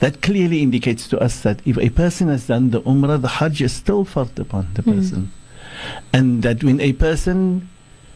That 0.00 0.22
clearly 0.22 0.62
indicates 0.62 1.08
to 1.08 1.18
us 1.18 1.42
that 1.42 1.60
if 1.66 1.78
a 1.78 1.90
person 1.90 2.28
has 2.28 2.46
done 2.46 2.70
the 2.70 2.82
Umrah, 2.82 3.20
the 3.20 3.28
Hajj 3.28 3.62
is 3.62 3.72
still 3.72 4.04
fard 4.04 4.38
upon 4.38 4.68
the 4.74 4.82
hmm. 4.82 4.92
person. 4.92 5.32
And 6.12 6.42
that 6.42 6.64
when 6.64 6.80
a 6.80 6.92
person 6.94 7.68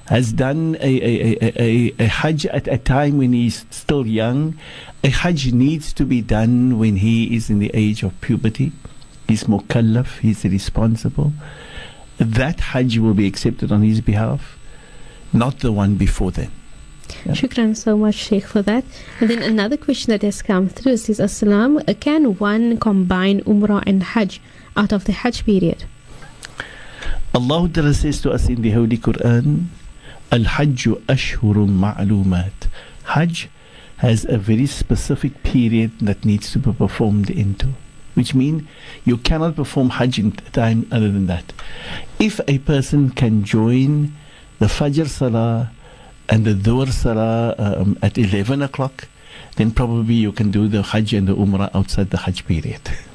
has 0.06 0.32
done 0.32 0.76
a, 0.80 0.86
a, 0.86 1.38
a, 1.40 1.62
a, 1.62 1.94
a 2.00 2.06
Hajj 2.06 2.46
at 2.46 2.66
a 2.66 2.78
time 2.78 3.18
when 3.18 3.32
he's 3.32 3.64
still 3.70 4.06
young, 4.06 4.58
a 5.04 5.08
Hajj 5.08 5.52
needs 5.52 5.92
to 5.94 6.04
be 6.04 6.20
done 6.20 6.78
when 6.78 6.96
he 6.96 7.34
is 7.36 7.48
in 7.48 7.60
the 7.60 7.70
age 7.74 8.02
of 8.02 8.20
puberty. 8.20 8.72
He's 9.28 9.44
mukallaf, 9.44 10.18
he's 10.18 10.44
responsible. 10.44 11.32
That 12.18 12.60
Hajj 12.60 12.98
will 12.98 13.14
be 13.14 13.26
accepted 13.26 13.70
on 13.70 13.82
his 13.82 14.00
behalf, 14.00 14.58
not 15.32 15.60
the 15.60 15.70
one 15.70 15.94
before 15.94 16.32
then. 16.32 16.50
Yeah. 17.24 17.32
Shukran 17.32 17.76
so 17.76 17.96
much, 17.96 18.14
Sheikh, 18.14 18.46
for 18.46 18.62
that. 18.62 18.84
And 19.20 19.28
then 19.28 19.42
another 19.42 19.76
question 19.76 20.10
that 20.10 20.22
has 20.22 20.42
come 20.42 20.68
through 20.68 20.96
says, 20.96 21.18
Assalam, 21.20 22.00
can 22.00 22.38
one 22.38 22.78
combine 22.78 23.40
Umrah 23.42 23.82
and 23.86 24.02
Hajj 24.02 24.40
out 24.76 24.92
of 24.92 25.04
the 25.04 25.12
Hajj 25.12 25.44
period? 25.44 25.84
Allah 27.34 27.68
Ta'ala 27.68 27.94
says 27.94 28.20
to 28.22 28.32
us 28.32 28.48
in 28.48 28.62
the 28.62 28.70
Holy 28.70 28.98
Quran, 28.98 29.66
Al 30.32 30.40
Hajju 30.40 31.00
Ashhurun 31.06 31.78
Ma'lumat. 31.78 32.68
Hajj 33.04 33.48
has 33.98 34.24
a 34.24 34.38
very 34.38 34.66
specific 34.66 35.42
period 35.42 35.98
that 36.00 36.24
needs 36.24 36.50
to 36.52 36.58
be 36.58 36.72
performed 36.72 37.28
into, 37.28 37.68
which 38.14 38.34
means 38.34 38.62
you 39.04 39.18
cannot 39.18 39.56
perform 39.56 39.90
Hajj 39.90 40.18
in 40.18 40.32
time 40.32 40.88
other 40.90 41.10
than 41.10 41.26
that. 41.26 41.52
If 42.18 42.40
a 42.48 42.58
person 42.58 43.10
can 43.10 43.44
join 43.44 44.16
the 44.58 44.66
Fajr 44.66 45.06
Salah 45.06 45.70
and 46.30 46.44
the 46.44 46.54
Dhuhr 46.54 46.88
Salah 46.88 47.54
um, 47.58 47.98
at 48.00 48.16
11 48.16 48.62
o'clock, 48.62 49.08
then 49.56 49.72
probably 49.72 50.14
you 50.14 50.32
can 50.32 50.50
do 50.50 50.68
the 50.68 50.82
Hajj 50.82 51.14
and 51.14 51.26
the 51.26 51.34
Umrah 51.34 51.70
outside 51.74 52.10
the 52.10 52.18
Hajj 52.18 52.46
period. 52.46 52.80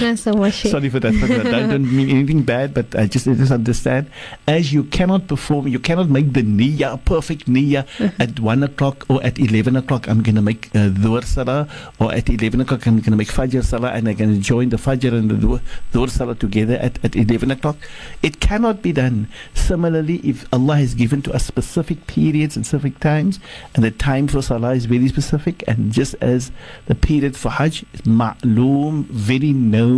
Shukran 0.00 0.18
so 0.18 0.32
much, 0.32 0.62
Sorry 0.62 0.88
for 0.88 1.00
that, 1.00 1.14
I 1.14 1.66
don't 1.66 1.94
mean 1.94 2.10
anything 2.10 2.42
bad, 2.42 2.74
but 2.74 2.94
I 2.96 3.06
just, 3.06 3.28
I 3.28 3.34
just 3.34 3.52
understand. 3.52 4.10
As 4.46 4.72
you 4.72 4.84
cannot 4.84 5.28
perform, 5.28 5.68
you 5.68 5.78
cannot 5.78 6.08
make 6.08 6.32
the 6.32 6.42
niya, 6.42 7.04
perfect 7.04 7.46
niyyah, 7.46 7.86
at 8.18 8.40
1 8.40 8.62
o'clock 8.62 9.04
or 9.08 9.22
at 9.22 9.38
11 9.38 9.76
o'clock. 9.76 10.08
I'm 10.08 10.22
going 10.22 10.36
to 10.36 10.42
make 10.42 10.66
uh, 10.74 10.88
Dhuhr 10.88 11.24
Salah, 11.24 11.68
or 11.98 12.12
at 12.12 12.28
11 12.28 12.60
o'clock, 12.60 12.86
I'm 12.86 12.96
going 12.96 13.10
to 13.10 13.16
make 13.16 13.28
Fajr 13.28 13.64
Salah, 13.64 13.90
and 13.90 14.08
I'm 14.08 14.16
going 14.16 14.34
to 14.34 14.40
join 14.40 14.70
the 14.70 14.76
Fajr 14.76 15.12
and 15.12 15.30
the 15.30 15.60
Dhuhr 15.92 16.10
Salah 16.10 16.34
together 16.34 16.74
at, 16.76 17.02
at 17.04 17.16
11 17.16 17.50
o'clock. 17.50 17.76
It 18.22 18.40
cannot 18.40 18.82
be 18.82 18.92
done. 18.92 19.28
Similarly, 19.54 20.16
if 20.18 20.46
Allah 20.52 20.76
has 20.76 20.94
given 20.94 21.22
to 21.22 21.32
us 21.32 21.46
specific 21.46 22.06
periods 22.06 22.56
and 22.56 22.66
specific 22.66 23.00
times, 23.00 23.38
and 23.74 23.84
the 23.84 23.90
time 23.90 24.28
for 24.28 24.42
Salah 24.42 24.74
is 24.74 24.86
very 24.86 25.08
specific, 25.08 25.62
and 25.68 25.92
just 25.92 26.14
as 26.20 26.50
the 26.86 26.94
period 26.94 27.36
for 27.36 27.50
Hajj 27.50 27.84
is 27.92 28.02
ma'loom, 28.02 29.04
very 29.06 29.52
known, 29.52 29.89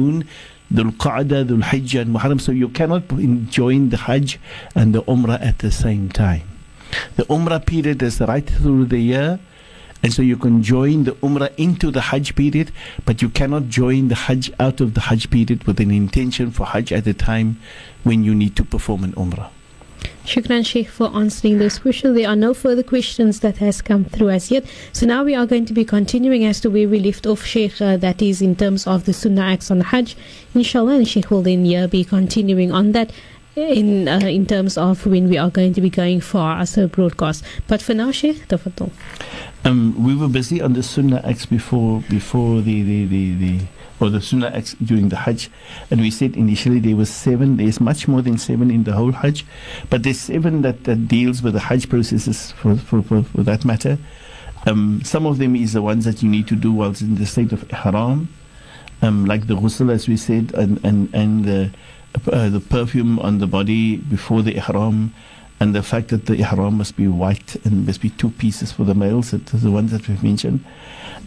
Dhul 0.72 0.93
Qa'dah, 0.97 1.45
Dhul 1.45 1.62
Hijjah, 1.62 2.01
and 2.03 2.14
Muharram. 2.14 2.40
So 2.40 2.53
you 2.53 2.68
cannot 2.68 3.09
join 3.51 3.90
the 3.90 3.97
Hajj 3.99 4.38
and 4.74 4.95
the 4.95 5.03
Umrah 5.03 5.40
at 5.40 5.59
the 5.59 5.70
same 5.70 6.09
time. 6.09 6.49
The 7.16 7.24
Umrah 7.24 7.64
period 7.64 8.03
is 8.03 8.20
right 8.20 8.49
through 8.49 8.86
the 8.86 8.99
year. 8.99 9.40
And 10.05 10.12
so 10.12 10.20
you 10.20 10.36
can 10.36 10.64
join 10.64 11.05
the 11.05 11.12
Umrah 11.12 11.55
into 11.57 11.93
the 11.93 12.01
Hajj 12.01 12.34
period, 12.34 12.72
but 13.05 13.22
you 13.22 13.28
cannot 13.28 13.68
join 13.68 14.09
the 14.09 14.16
Hajj 14.16 14.51
out 14.59 14.80
of 14.80 14.95
the 14.95 15.01
Hajj 15.01 15.30
period 15.30 15.62
with 15.62 15.78
an 15.78 15.93
intention 15.93 16.51
for 16.51 16.66
Hajj 16.66 16.90
at 16.93 17.05
the 17.05 17.14
time 17.14 17.61
when 18.03 18.24
you 18.24 18.34
need 18.34 18.57
to 18.57 18.64
perform 18.64 19.05
an 19.05 19.12
Umrah. 19.12 19.51
Shukran 20.25 20.64
Sheikh 20.64 20.89
for 20.89 21.14
answering 21.14 21.59
those 21.59 21.79
questions. 21.79 22.16
There 22.16 22.29
are 22.29 22.37
no 22.37 22.55
further 22.55 22.83
questions 22.83 23.41
that 23.41 23.57
has 23.59 23.83
come 23.83 24.05
through 24.05 24.31
as 24.31 24.51
yet. 24.51 24.64
So 24.93 25.05
now 25.05 25.25
we 25.25 25.35
are 25.35 25.47
going 25.47 25.64
to 25.66 25.73
be 25.73 25.85
continuing 25.85 26.45
as 26.45 26.61
to 26.61 26.70
where 26.70 26.89
we 26.89 27.01
left 27.01 27.27
off, 27.27 27.45
Sheikh. 27.45 27.81
Uh, 27.81 27.97
that 27.97 28.23
is 28.23 28.41
in 28.41 28.55
terms 28.55 28.87
of 28.87 29.05
the 29.05 29.12
Sunnah 29.12 29.43
acts 29.43 29.70
on 29.70 29.81
Hajj. 29.81 30.16
Inshallah, 30.55 30.95
and 30.95 31.09
Sheikh 31.09 31.31
will 31.31 31.43
then 31.43 31.89
be 31.89 32.05
continuing 32.05 32.70
on 32.70 32.93
that 32.93 33.11
in 33.57 34.09
uh, 34.09 34.20
in 34.20 34.47
terms 34.47 34.79
of 34.79 35.05
when 35.07 35.29
we 35.29 35.37
are 35.37 35.51
going 35.51 35.75
to 35.75 35.81
be 35.81 35.91
going 35.91 36.20
for 36.20 36.39
our 36.39 36.66
broadcast. 36.87 37.45
But 37.66 37.83
for 37.83 37.95
now, 37.95 38.11
Sheikh, 38.11 38.49
tafadol. 38.49 38.91
Um, 39.64 40.03
we 40.03 40.14
were 40.16 40.29
busy 40.29 40.61
on 40.61 40.73
the 40.73 40.83
Sunnah 40.83 41.20
acts 41.25 41.47
before 41.47 42.03
before 42.09 42.62
the 42.62 42.83
the, 42.83 43.07
the, 43.07 43.35
the 43.35 43.61
or 44.03 44.11
the 44.11 44.20
Sunnah 44.20 44.48
acts 44.48 44.74
during 44.84 45.09
the 45.09 45.16
Hajj, 45.16 45.48
and 45.90 46.00
we 46.00 46.11
said 46.11 46.36
initially 46.36 46.80
there 46.80 46.96
was 46.96 47.09
seven. 47.09 47.57
There's 47.57 47.80
much 47.80 48.09
more 48.09 48.20
than 48.20 48.36
seven 48.36 48.70
in 48.70 48.82
the 48.82 48.92
whole 48.92 49.12
Hajj, 49.12 49.46
but 49.88 50.03
there's 50.03 50.20
seven 50.20 50.62
that, 50.62 50.84
that 50.84 51.07
deals 51.07 51.40
with 51.40 51.55
the 51.55 51.61
Hajj 51.61 51.88
processes 51.88 52.53
for 52.53 52.76
for, 52.76 53.03
for, 53.03 53.22
for 53.22 53.42
that 53.44 53.64
matter. 53.64 53.98
Um, 54.66 55.03
some 55.05 55.26
of 55.26 55.38
them 55.38 55.57
is 55.57 55.72
the 55.72 55.82
ones 55.82 56.05
that 56.05 56.22
you 56.22 56.28
need 56.28 56.46
to 56.48 56.57
do 56.57 56.72
whilst 56.72 57.03
in 57.03 57.14
the 57.14 57.26
state 57.26 57.53
of 57.53 57.68
ihram, 57.72 58.28
um, 59.03 59.24
like 59.24 59.46
the 59.46 59.55
ghusl, 59.55 59.90
as 59.92 60.09
we 60.09 60.16
said, 60.16 60.53
and 60.55 60.84
and 60.84 61.12
and 61.14 61.44
the 61.44 61.70
uh, 62.30 62.48
the 62.48 62.61
perfume 62.61 63.18
on 63.20 63.38
the 63.38 63.46
body 63.46 63.96
before 63.96 64.42
the 64.42 64.57
ihram, 64.57 65.14
and 65.62 65.76
the 65.76 65.82
fact 65.82 66.08
that 66.08 66.26
the 66.26 66.34
ihram 66.40 66.74
must 66.74 66.96
be 66.96 67.06
white 67.06 67.54
and 67.64 67.86
must 67.86 68.00
be 68.00 68.10
two 68.10 68.30
pieces 68.30 68.72
for 68.72 68.82
the 68.82 68.96
males. 68.96 69.30
The 69.30 69.70
ones 69.70 69.92
that 69.92 70.08
we've 70.08 70.20
mentioned. 70.20 70.64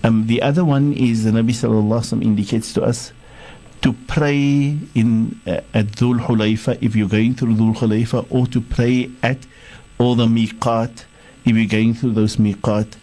Um, 0.03 0.27
the 0.27 0.41
other 0.41 0.65
one 0.65 0.91
is 0.91 1.23
the 1.23 1.31
Nabi 1.31 1.51
Sallallahu 1.51 1.87
Alaihi 1.87 2.19
Wasallam 2.19 2.21
indicates 2.21 2.73
to 2.73 2.83
us 2.83 3.13
to 3.81 3.93
pray 4.07 4.77
in 4.93 5.39
uh, 5.47 5.61
at 5.73 5.85
Dhul 5.85 6.19
Hulayfa 6.19 6.77
if 6.81 6.97
you're 6.97 7.07
going 7.07 7.35
through 7.35 7.55
Dhul 7.55 7.77
Hulayfa, 7.77 8.27
or 8.29 8.45
to 8.47 8.59
pray 8.59 9.09
at 9.23 9.37
all 9.99 10.15
the 10.15 10.25
miqat 10.25 11.05
if 11.45 11.55
you're 11.55 11.65
going 11.65 11.93
through 11.93 12.11
those 12.11 12.35
miqat 12.35 12.97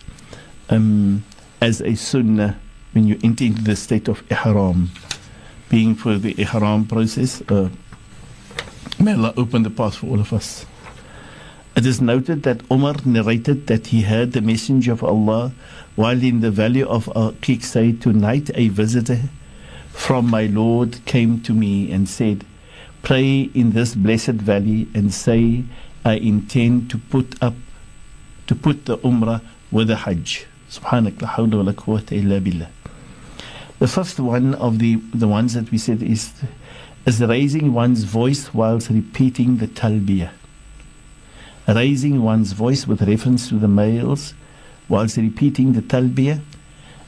um, 0.68 1.24
as 1.62 1.80
a 1.80 1.94
sunnah 1.94 2.60
when 2.92 3.06
you 3.06 3.18
enter 3.24 3.44
into 3.44 3.62
the 3.62 3.74
state 3.74 4.06
of 4.08 4.22
ihram, 4.30 4.90
being 5.70 5.94
for 5.94 6.18
the 6.18 6.34
ihram 6.38 6.84
process. 6.86 7.40
Uh, 7.48 7.70
may 9.00 9.14
Allah 9.14 9.32
open 9.38 9.62
the 9.62 9.70
path 9.70 9.94
for 9.94 10.08
all 10.08 10.20
of 10.20 10.30
us. 10.34 10.66
It 11.74 11.86
is 11.86 12.02
noted 12.02 12.42
that 12.42 12.60
Umar 12.70 12.96
narrated 13.06 13.66
that 13.68 13.86
he 13.86 14.02
heard 14.02 14.32
the 14.32 14.42
Messenger 14.42 14.92
of 14.92 15.02
Allah 15.02 15.52
while 15.96 16.22
in 16.22 16.40
the 16.40 16.50
valley 16.50 16.82
of 16.82 17.06
Aqiq 17.06 17.62
say, 17.62 17.92
Tonight 17.92 18.50
a 18.54 18.68
visitor 18.68 19.20
from 19.88 20.28
my 20.28 20.44
Lord 20.46 21.02
came 21.06 21.40
to 21.40 21.54
me 21.54 21.90
and 21.90 22.06
said, 22.06 22.44
Pray 23.02 23.50
in 23.54 23.72
this 23.72 23.94
blessed 23.94 24.42
valley 24.44 24.86
and 24.94 25.14
say, 25.14 25.64
I 26.04 26.14
intend 26.16 26.90
to 26.90 26.98
put 26.98 27.42
up 27.42 27.54
to 28.48 28.54
put 28.54 28.84
the 28.84 28.98
Umrah 28.98 29.40
with 29.70 29.88
the 29.88 29.96
Hajj. 29.96 30.46
Subhanak 30.68 31.22
la 31.22 31.28
hawla 31.28 31.64
wa 31.64 31.72
quwwata 31.72 32.12
illa 32.12 32.38
billah. 32.38 32.68
The 33.78 33.88
first 33.88 34.20
one 34.20 34.54
of 34.56 34.78
the, 34.78 34.96
the 35.14 35.26
ones 35.26 35.54
that 35.54 35.70
we 35.70 35.78
said 35.78 36.02
is 36.02 36.34
is 37.06 37.22
raising 37.22 37.72
one's 37.72 38.04
voice 38.04 38.52
whilst 38.52 38.90
repeating 38.90 39.56
the 39.56 39.66
talbiyah 39.66 40.30
raising 41.68 42.22
one's 42.22 42.52
voice 42.52 42.86
with 42.86 43.02
reference 43.02 43.48
to 43.48 43.58
the 43.58 43.68
males 43.68 44.34
whilst 44.88 45.16
repeating 45.16 45.72
the 45.72 45.82
talbiyah. 45.82 46.40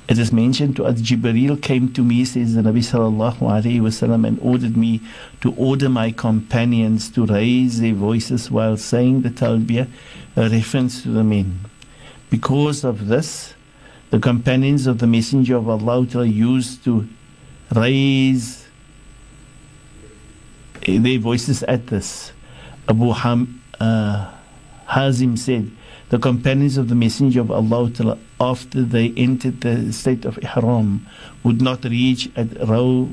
It 0.07 0.19
is 0.19 0.33
mentioned 0.33 0.77
to 0.77 0.85
us, 0.85 1.01
Jibreel 1.01 1.61
came 1.63 1.91
to 1.95 2.03
me, 2.03 2.27
says 2.27 2.55
the 2.55 2.61
Nabi 2.61 2.81
sallallahu 2.81 3.39
alayhi 3.39 3.81
wasallam, 3.81 4.27
and 4.27 4.39
ordered 4.41 4.77
me 4.77 5.01
to 5.41 5.55
order 5.55 5.89
my 5.89 6.13
companions 6.13 7.09
to 7.13 7.25
raise 7.25 7.81
their 7.81 7.95
voices 7.95 8.51
while 8.51 8.77
saying 8.77 9.23
the 9.23 9.31
talbiyah, 9.31 9.89
a 10.37 10.51
reference 10.51 11.03
to 11.03 11.09
the 11.09 11.25
men. 11.25 11.59
Because 12.29 12.85
of 12.85 13.07
this, 13.07 13.55
the 14.11 14.19
companions 14.19 14.87
of 14.87 14.99
the 14.99 15.07
Messenger 15.07 15.57
of 15.57 15.69
Allah 15.69 16.03
used 16.27 16.85
to 16.85 17.09
raise 17.75 18.69
their 20.87 21.19
voices 21.19 21.63
at 21.63 21.87
this. 21.87 22.33
Abu 22.89 23.13
Ham, 23.13 23.63
uh, 23.81 24.34
Hazim 24.89 25.39
said, 25.39 25.71
the 26.11 26.19
companions 26.19 26.77
of 26.77 26.89
the 26.89 26.95
Messenger 26.95 27.41
of 27.41 27.51
Allah 27.51 28.19
after 28.41 28.83
they 28.83 29.13
entered 29.17 29.63
the 29.63 29.93
state 29.93 30.25
of 30.25 30.39
Ihram 30.39 31.07
would 31.43 31.63
not 31.63 31.85
reach 31.85 32.31
at 32.37 32.49
Raw, 32.69 33.07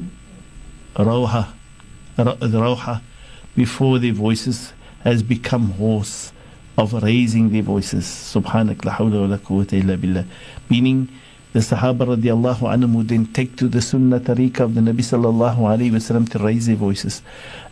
before 3.56 4.00
their 4.00 4.14
voices 4.14 4.74
has 5.04 5.24
become 5.24 5.72
hoarse 5.72 6.32
of 6.78 6.94
raising 7.02 7.50
their 7.52 7.64
voices. 7.64 8.06
Subhanak 8.06 8.86
la 8.86 8.94
hawla 8.94 9.22
wa 9.22 9.28
la 9.28 9.38
quwwata 9.38 9.74
illa 9.74 9.98
billah. 9.98 10.26
Meaning 10.70 11.10
the 11.54 11.60
Sahaba 11.60 12.16
radiallahu 12.16 12.60
anhum 12.60 12.94
would 12.96 13.08
then 13.08 13.26
take 13.28 13.56
to 13.58 13.68
the 13.68 13.82
Sunnah 13.82 14.20
tariqah 14.20 14.62
of 14.62 14.76
the 14.76 14.82
Nabi 14.82 15.00
sallallahu 15.00 15.58
alayhi 15.58 15.92
wasallam 15.92 16.30
to 16.30 16.40
raise 16.40 16.68
their 16.68 16.76
voices. 16.76 17.22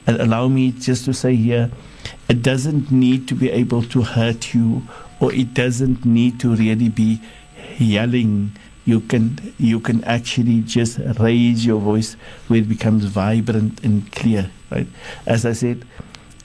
And 0.08 0.20
allow 0.20 0.48
me 0.48 0.72
just 0.72 1.06
to 1.06 1.14
say 1.14 1.36
here, 1.36 1.70
it 2.28 2.42
doesn't 2.42 2.92
need 2.92 3.28
to 3.28 3.36
be 3.36 3.50
able 3.50 3.84
to 3.84 4.02
hurt 4.02 4.54
you 4.54 4.84
or 5.20 5.34
it 5.34 5.54
doesn't 5.54 6.06
need 6.06 6.40
to 6.40 6.56
really 6.56 6.90
be 6.90 7.22
yelling. 7.78 8.52
You 8.86 9.02
can 9.02 9.54
you 9.58 9.80
can 9.80 10.04
actually 10.04 10.62
just 10.62 11.00
raise 11.20 11.66
your 11.66 11.80
voice 11.80 12.14
where 12.48 12.60
it 12.60 12.70
becomes 12.70 13.06
vibrant 13.06 13.84
and 13.84 14.12
clear 14.12 14.50
right? 14.72 14.88
As 15.26 15.46
i 15.46 15.54
said 15.54 15.86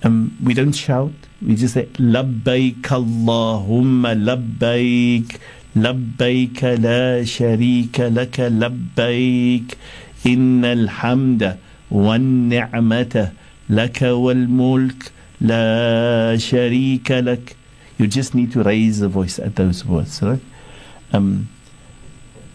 um, 0.03 0.37
we 0.43 0.53
don't 0.53 0.73
shout. 0.73 1.13
We 1.41 1.57
just 1.57 1.75
say 1.75 1.87
labbaik 1.87 2.83
allahumma 2.83 4.13
labbaik. 4.15 5.39
Labbaik 5.75 6.61
la 6.83 7.25
sharika 7.25 8.13
laka 8.13 8.51
labbaik. 8.53 9.75
Innal 10.25 10.89
hamda 10.89 11.59
wan 11.89 12.51
ni'mata 12.51 13.33
laka 13.71 14.21
wal 14.21 14.47
mulk 14.47 15.11
la 15.45 16.35
sharika 16.41 17.21
lak 17.25 17.57
you 17.99 18.09
just 18.09 18.35
need 18.35 18.51
to 18.51 18.63
raise 18.65 18.99
the 18.99 19.09
voice 19.09 19.39
at 19.39 19.55
those 19.55 19.85
words 19.85 20.23
right 20.23 20.41
um, 21.13 21.49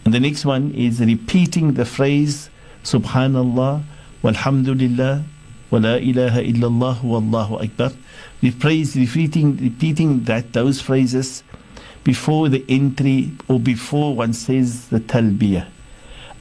and 0.05 0.13
the 0.13 0.19
next 0.19 0.43
one 0.43 0.71
is 0.73 0.99
repeating 0.99 1.73
the 1.73 1.85
phrase 1.85 2.49
Subhanallah, 2.83 3.83
Walhamdulillah, 4.23 5.23
wa 5.69 5.77
la 5.77 5.95
ilaha 5.95 6.41
illallah, 6.41 6.95
wallahu 7.01 7.61
akbar. 7.61 7.91
We 8.41 8.51
praise 8.51 8.95
repeating, 8.95 9.57
repeating 9.57 10.23
that 10.23 10.53
those 10.53 10.81
phrases 10.81 11.43
before 12.03 12.49
the 12.49 12.65
entry 12.69 13.31
or 13.47 13.59
before 13.59 14.15
one 14.15 14.33
says 14.33 14.87
the 14.87 14.99
talbiyah. 14.99 15.67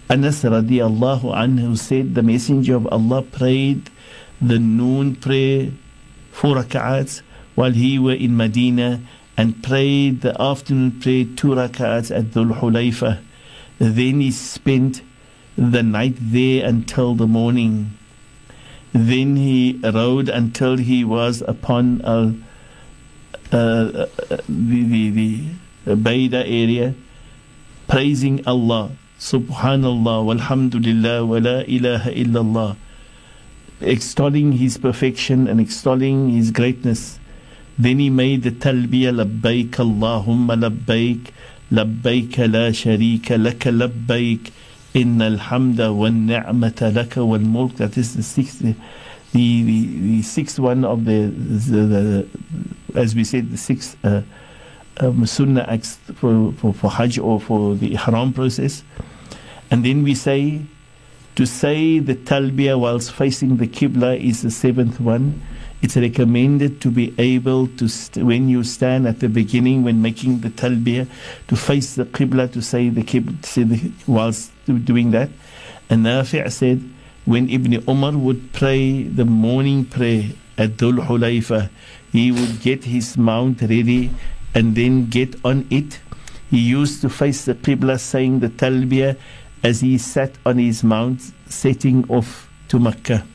Anas 0.09 0.43
radiallahu 0.43 1.35
anhu 1.35 1.77
said 1.77 2.15
the 2.15 2.23
messenger 2.23 2.77
of 2.77 2.87
Allah 2.87 3.23
prayed 3.23 3.91
the 4.41 4.59
noon 4.59 5.17
prayer 5.17 5.71
four 6.39 6.55
rak'ats 6.55 7.23
while 7.57 7.73
he 7.73 7.99
were 7.99 8.15
in 8.15 8.37
Medina 8.37 9.01
and 9.37 9.61
prayed 9.61 10.21
the 10.21 10.41
afternoon 10.41 10.93
prayer 11.01 11.25
two 11.37 11.49
rak'ats 11.49 12.17
at 12.17 12.27
Dhul 12.27 12.57
Hulayfa. 12.61 13.21
Then 13.79 14.21
he 14.21 14.31
spent 14.31 15.03
the 15.57 15.83
night 15.83 16.15
there 16.21 16.65
until 16.65 17.17
the 17.17 17.27
morning. 17.27 17.93
Then 18.93 19.35
he 19.35 19.81
rode 19.83 20.29
until 20.29 20.77
he 20.77 21.05
was 21.05 21.43
upon 21.43 22.03
uh, 22.03 22.33
uh, 23.51 24.07
the, 24.49 25.11
the, 25.11 25.45
the 25.85 25.97
Baida 25.97 26.45
area, 26.47 26.95
praising 27.89 28.47
Allah. 28.47 28.93
Subhanallah, 29.19 30.23
walhamdulillah, 30.31 31.27
wa 31.27 31.39
la 31.39 31.59
ilaha 31.67 32.11
illallah 32.13 32.77
extolling 33.81 34.53
his 34.53 34.79
perfection 34.79 35.47
and 35.47 35.61
extolling 35.61 36.31
his 36.31 36.51
greatness. 36.51 37.19
Then 37.79 37.99
he 37.99 38.11
made 38.11 38.43
the 38.43 38.51
talbiyah, 38.51 39.25
labbaik 39.25 39.71
Allahumma 39.71 40.59
labbaik, 40.59 41.31
labbaik 41.71 42.39
la 42.39 42.71
sharika 42.71 43.39
laka 43.39 43.71
labbaik, 43.71 44.51
inna 44.95 45.31
alhamda 45.37 45.95
wa 45.95 46.09
ni'mata 46.09 46.91
laka 46.91 47.25
wal 47.25 47.39
mulk. 47.39 47.77
That 47.77 47.97
is 47.97 48.17
the 48.17 48.23
sixth, 48.23 48.59
the, 48.59 48.75
the, 49.33 49.63
the 49.63 50.23
sixth 50.23 50.59
one 50.59 50.85
of 50.85 51.05
the, 51.05 51.27
the, 51.27 51.81
the, 51.87 52.29
as 52.95 53.15
we 53.15 53.23
said, 53.23 53.51
the 53.53 53.57
sixth 53.59 53.97
uh, 54.05 54.23
um, 54.99 55.25
sunnah 55.27 55.67
acts 55.69 55.97
for, 56.15 56.53
for, 56.53 56.75
for 56.75 56.91
Hajj 56.91 57.19
or 57.21 57.41
for 57.41 57.77
the 57.77 57.95
Ihram 57.95 58.33
process. 58.33 58.83
And 59.71 59.85
then 59.85 60.03
we 60.03 60.15
say, 60.17 60.63
to 61.39 61.47
say 61.47 62.01
the 62.01 62.17
talbiyah 62.17 62.79
whilst 62.79 63.13
facing 63.13 63.59
the 63.59 63.69
Qibla 63.69 64.19
is 64.19 64.43
the 64.43 64.51
seventh 64.51 64.99
one 64.99 65.41
it's 65.81 65.97
recommended 65.97 66.81
to 66.81 66.91
be 66.91 67.15
able 67.19 67.69
to, 67.69 67.89
st- 67.89 68.27
when 68.27 68.49
you 68.49 68.65
stand 68.65 69.07
at 69.07 69.21
the 69.21 69.29
beginning, 69.29 69.85
when 69.85 70.03
making 70.03 70.41
the 70.41 70.51
talbiyah, 70.51 71.09
to 71.47 71.55
face 71.57 71.95
the 71.95 72.05
qibla, 72.05 72.51
to 72.53 72.61
say 72.61 72.89
the 72.89 73.03
qibla, 73.03 73.45
say 73.47 73.63
the, 73.63 73.93
whilst 74.07 74.51
doing 74.67 75.13
that. 75.13 75.31
And 75.89 76.05
Nafi' 76.05 76.51
said, 76.51 76.83
when 77.25 77.49
Ibn 77.49 77.89
Umar 77.89 78.17
would 78.17 78.53
pray 78.53 79.05
the 79.05 79.25
morning 79.25 79.85
prayer 79.85 80.25
at 80.57 80.71
Dhul 80.71 81.07
Hulayfa, 81.07 81.71
he 82.11 82.33
would 82.33 82.61
get 82.61 82.83
his 82.83 83.17
mount 83.17 83.61
ready 83.61 84.11
and 84.55 84.75
then 84.75 85.07
get 85.07 85.37
on 85.45 85.67
it. 85.71 86.01
He 86.51 86.59
used 86.59 87.03
to 87.03 87.09
face 87.09 87.45
the 87.45 87.55
qibla, 87.55 88.01
saying 88.01 88.41
the 88.41 88.49
talbiyah 88.49 89.17
as 89.63 89.81
he 89.81 89.99
sat 89.99 90.33
on 90.45 90.59
his 90.59 90.85
mount, 90.85 91.33
setting 91.49 92.09
off 92.11 92.51
to 92.69 92.79
Makkah. 92.79 93.27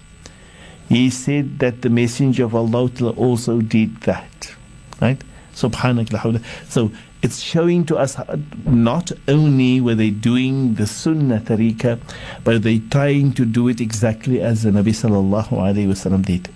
He 0.90 1.10
said 1.10 1.60
that 1.60 1.82
the 1.82 1.90
messenger 1.90 2.46
of 2.46 2.56
Allah 2.56 2.90
also 3.16 3.62
did 3.62 4.02
that 4.02 4.54
right? 5.04 5.22
Subhanallah 5.54 6.44
so 6.68 6.92
it's 7.22 7.40
showing 7.40 7.86
to 7.86 7.98
us 7.98 8.18
not 8.66 9.12
only 9.28 9.80
were 9.80 9.96
they 9.96 10.10
doing 10.10 10.76
the 10.76 10.88
sunnah 10.88 11.40
tariqah 11.40 12.00
but 12.44 12.64
they 12.64 12.80
trying 12.80 13.34
to 13.34 13.46
do 13.46 13.68
it 13.68 13.80
exactly 13.80 14.42
as 14.42 14.64
the 14.64 14.72
nabi 14.72 14.94
sallallahu 15.02 15.50
alaihi 15.50 15.88
wasallam 15.88 16.26
did. 16.26 16.50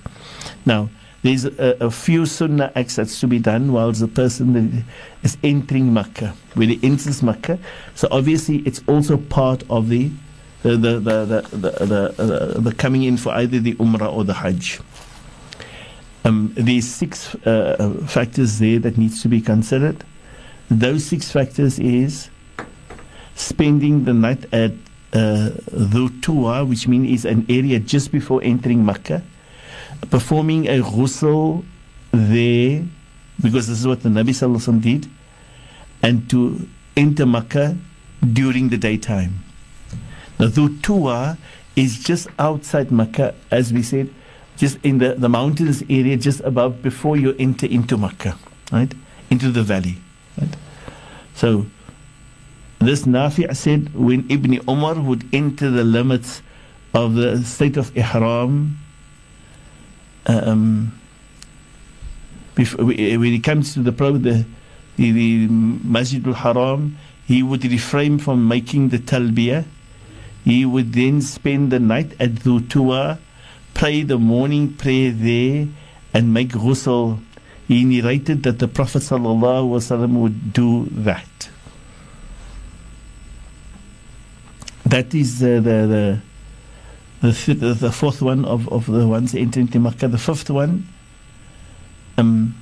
Now 0.66 0.90
there's 1.28 1.44
a, 1.46 1.78
a, 1.82 1.92
few 1.92 2.26
sunnah 2.26 2.72
acts 2.76 2.96
that's 2.96 3.20
to 3.20 3.28
be 3.28 3.38
done 3.38 3.74
whilst 3.74 4.00
the 4.00 4.08
person 4.08 4.86
is 5.24 5.38
entering 5.44 5.94
Makkah, 5.94 6.34
when 6.54 6.70
he 6.70 6.80
enters 6.82 7.22
Makkah. 7.22 7.60
So 7.96 8.08
obviously, 8.12 8.60
it's 8.60 8.82
also 8.88 9.18
part 9.18 9.64
of 9.70 9.90
the 9.90 10.10
the 10.64 10.78
the 10.78 11.00
the 11.00 11.26
the, 11.26 11.42
the, 11.52 12.14
the, 12.56 12.62
the 12.62 12.76
coming 12.76 13.04
in 13.04 13.18
for 13.18 13.34
either 13.34 13.60
the 13.60 13.74
Umrah 13.76 14.14
or 14.14 14.24
the 14.24 14.34
Hajj. 14.34 14.80
Um, 16.24 16.54
these 16.56 16.94
six 16.94 17.36
uh, 17.36 18.04
factors 18.08 18.60
there 18.60 18.80
that 18.80 18.98
needs 18.98 19.22
to 19.22 19.28
be 19.28 19.42
considered. 19.42 20.04
Those 20.70 21.06
six 21.06 21.32
factors 21.32 21.78
is 21.78 22.30
spending 23.36 24.06
the 24.06 24.14
night 24.14 24.46
at 24.54 24.72
uh, 25.14 25.52
Dhutua, 25.72 26.68
which 26.68 26.88
means 26.88 27.10
is 27.10 27.26
an 27.26 27.46
area 27.50 27.80
just 27.80 28.12
before 28.12 28.42
entering 28.44 28.86
Makkah, 28.86 29.24
performing 30.10 30.68
a 30.68 30.82
ghusl 30.82 31.66
there, 32.12 32.84
because 33.42 33.68
this 33.68 33.80
is 33.80 33.88
what 33.88 34.04
the 34.04 34.10
Nabi 34.10 34.30
Sallallahu 34.30 34.82
did, 34.82 35.10
and 36.02 36.30
to 36.30 36.68
enter 36.96 37.26
Makkah 37.26 37.78
during 38.34 38.70
the 38.70 38.78
daytime. 38.78 39.44
Now, 40.40 40.48
The 40.48 40.62
Dhutua 40.62 41.38
is 41.76 42.00
just 42.00 42.28
outside 42.40 42.92
Makkah, 42.92 43.36
as 43.52 43.74
we 43.74 43.84
said, 43.84 44.14
just 44.58 44.78
in 44.84 44.98
the, 44.98 45.14
the 45.14 45.30
mountainous 45.30 45.84
area 45.90 46.18
just 46.18 46.42
above 46.42 46.82
before 46.82 47.18
you 47.18 47.36
enter 47.38 47.68
into 47.68 47.98
Makkah, 47.98 48.38
right? 48.72 48.92
Into 49.30 49.52
the 49.52 49.64
valley. 49.64 49.98
Right? 50.40 50.56
So 51.36 51.68
this 52.80 53.04
Nafi' 53.04 53.56
said 53.56 53.94
when 53.94 54.26
Ibn 54.30 54.68
Umar 54.68 54.96
would 54.96 55.26
enter 55.34 55.70
the 55.70 55.84
limits 55.84 56.42
of 56.94 57.14
the 57.14 57.44
state 57.44 57.78
of 57.78 57.96
Ihram, 57.96 58.80
um, 60.28 61.00
before, 62.56 62.86
when 62.86 63.34
it 63.34 63.44
comes 63.44 63.74
to 63.74 63.80
the, 63.82 63.92
the, 63.92 64.46
the, 64.98 65.12
the 65.12 65.48
Masjid 65.48 66.26
al-Haram, 66.28 66.98
he 67.26 67.44
would 67.44 67.64
refrain 67.66 68.20
from 68.20 68.48
making 68.48 68.90
the 68.90 69.00
talbiyah. 69.00 69.66
He 70.46 70.66
would 70.66 70.94
then 70.94 71.22
spend 71.22 71.72
the 71.72 71.80
night 71.80 72.14
at 72.20 72.32
Dhutua, 72.32 73.20
pray 73.74 74.04
the 74.04 74.18
morning 74.18 74.74
prayer 74.74 75.12
there, 75.12 75.68
and 76.14 76.34
make 76.34 76.50
ghusl. 76.50 77.20
He 77.68 77.84
narrated 77.84 78.44
that 78.44 78.60
the 78.60 78.68
Prophet 78.68 79.02
ﷺ 79.02 80.10
would 80.14 80.54
do 80.54 80.86
that. 80.92 81.50
That 84.86 85.14
is 85.14 85.44
uh, 85.44 85.60
the 85.60 85.62
the 85.62 86.22
the, 87.22 87.54
the, 87.54 87.74
the 87.74 87.92
fourth 87.92 88.22
one 88.22 88.46
of, 88.46 88.68
of 88.70 88.86
the 88.86 89.08
ones 89.08 89.34
entering 89.34 89.68
to 89.70 89.80
Makkah. 89.80 90.08
The 90.08 90.18
fifth 90.18 90.50
one, 90.50 90.88
um, 92.18 92.56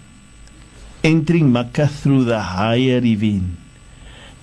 entering 1.04 1.52
Makkah 1.52 1.88
through 1.88 2.24
the 2.26 2.40
higher 2.40 3.02
ravine. 3.02 3.58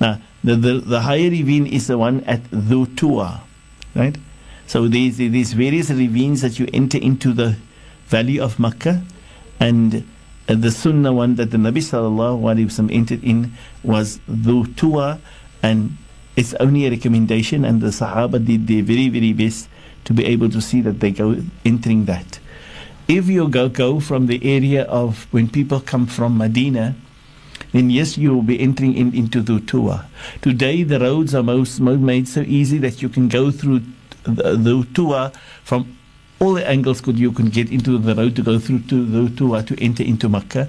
Now, 0.00 0.20
the, 0.44 0.56
the, 0.56 0.72
the 0.80 1.00
higher 1.00 1.30
ravine 1.30 1.66
is 1.66 1.86
the 1.86 1.96
one 1.96 2.24
at 2.24 2.42
Dhutua, 2.44 3.40
right? 3.94 4.16
So 4.66 4.88
there's, 4.88 5.18
there's 5.18 5.52
various 5.52 5.90
ravines 5.90 6.42
that 6.42 6.58
you 6.58 6.68
enter 6.72 6.98
into 6.98 7.32
the 7.32 7.56
valley 8.06 8.38
of 8.38 8.58
Makkah, 8.58 9.02
and 9.60 10.06
uh, 10.48 10.54
the 10.54 10.70
Sunnah 10.70 11.12
one 11.12 11.36
that 11.36 11.50
the 11.50 11.56
Nabi 11.56 11.78
sallallahu 11.78 12.40
alaihi 12.42 12.66
wasallam 12.66 12.92
entered 12.92 13.22
in 13.24 13.52
was 13.82 14.18
Dhutua, 14.28 15.20
and 15.62 15.96
it's 16.36 16.54
only 16.54 16.86
a 16.86 16.90
recommendation, 16.90 17.64
and 17.64 17.80
the 17.80 17.88
Sahaba 17.88 18.44
did 18.44 18.66
their 18.66 18.82
very 18.82 19.08
very 19.08 19.32
best 19.32 19.68
to 20.04 20.12
be 20.12 20.24
able 20.24 20.50
to 20.50 20.60
see 20.60 20.80
that 20.80 21.00
they 21.00 21.10
go 21.10 21.36
entering 21.64 22.04
that. 22.06 22.38
If 23.08 23.28
you 23.28 23.48
go 23.48 23.68
go 23.68 24.00
from 24.00 24.26
the 24.26 24.40
area 24.44 24.84
of 24.84 25.26
when 25.32 25.48
people 25.48 25.80
come 25.80 26.06
from 26.06 26.38
Medina 26.38 26.94
then 27.72 27.88
yes, 27.88 28.18
you 28.18 28.34
will 28.34 28.42
be 28.42 28.60
entering 28.60 28.94
in, 28.94 29.14
into 29.14 29.40
the 29.40 29.60
tour. 29.60 30.04
Today, 30.42 30.82
the 30.82 31.00
roads 31.00 31.34
are 31.34 31.42
most, 31.42 31.80
most 31.80 32.00
made 32.00 32.28
so 32.28 32.40
easy 32.40 32.78
that 32.78 33.00
you 33.02 33.08
can 33.08 33.28
go 33.28 33.50
through 33.50 33.80
the, 34.24 34.56
the 34.56 34.86
tour 34.94 35.32
from 35.64 35.96
all 36.38 36.54
the 36.54 36.68
angles 36.68 37.00
could 37.00 37.18
you 37.18 37.32
can 37.32 37.48
get 37.48 37.70
into 37.70 37.98
the 37.98 38.14
road 38.14 38.36
to 38.36 38.42
go 38.42 38.58
through 38.58 38.80
to 38.80 39.04
the 39.06 39.34
tour 39.36 39.62
to 39.62 39.80
enter 39.82 40.02
into 40.02 40.28
Makkah. 40.28 40.68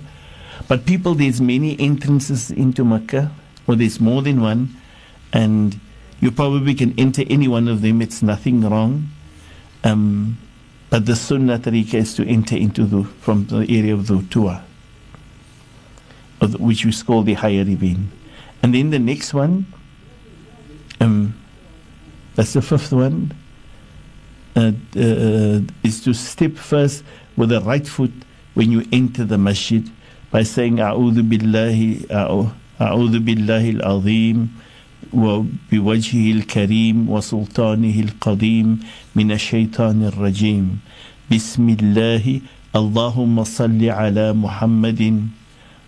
But 0.67 0.85
people, 0.85 1.15
there's 1.15 1.41
many 1.41 1.79
entrances 1.79 2.51
into 2.51 2.85
Makkah, 2.85 3.31
or 3.67 3.75
there's 3.75 3.99
more 3.99 4.21
than 4.21 4.39
one, 4.39 4.75
and 5.33 5.79
you 6.21 6.31
probably 6.31 6.73
can 6.73 6.97
enter 6.97 7.23
any 7.29 7.47
one 7.47 7.67
of 7.67 7.81
them. 7.81 8.01
It's 8.01 8.21
nothing 8.21 8.61
wrong. 8.61 9.09
Um, 9.83 10.37
but 10.89 11.05
the 11.05 11.15
sunnah 11.15 11.59
tariqah 11.59 11.95
is 11.95 12.13
to 12.15 12.27
enter 12.27 12.55
into 12.55 12.85
the 12.85 13.03
from 13.03 13.47
the 13.47 13.65
area 13.67 13.93
of 13.93 14.07
the 14.07 14.21
tua, 14.29 14.63
which 16.59 16.85
is 16.85 17.01
called 17.03 17.25
the 17.25 17.33
higher 17.33 17.63
ravine. 17.63 18.11
And 18.61 18.73
then 18.73 18.91
the 18.91 18.99
next 18.99 19.33
one, 19.33 19.65
um, 21.01 21.33
that's 22.35 22.53
the 22.53 22.61
fifth 22.61 22.93
one, 22.93 23.33
uh, 24.55 24.71
uh, 24.95 25.59
is 25.83 26.03
to 26.03 26.13
step 26.13 26.53
first 26.53 27.03
with 27.35 27.49
the 27.49 27.61
right 27.61 27.87
foot 27.87 28.13
when 28.53 28.71
you 28.71 28.85
enter 28.91 29.25
the 29.25 29.37
masjid 29.37 29.89
by 30.31 30.43
saying, 30.43 30.77
A'udhu 30.77 31.27
billahi, 31.27 32.05
a'udhu 32.07 33.19
billahi 33.19 33.81
al-azim, 33.81 34.49
وبوجهه 35.13 36.31
الكريم 36.31 37.09
وسلطانه 37.09 37.99
القديم 37.99 38.79
من 39.15 39.31
الشيطان 39.31 40.03
الرجيم 40.03 40.79
بسم 41.31 41.69
الله 41.69 42.41
اللهم 42.75 43.43
صل 43.43 43.81
على 43.89 44.33
محمد 44.33 45.27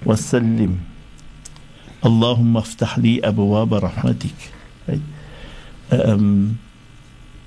وسلم 0.05 0.72
اللهم 2.05 2.57
افتح 2.57 2.99
لي 2.99 3.20
أبواب 3.24 3.74
رحمتك 3.74 4.39
um, 5.91 6.57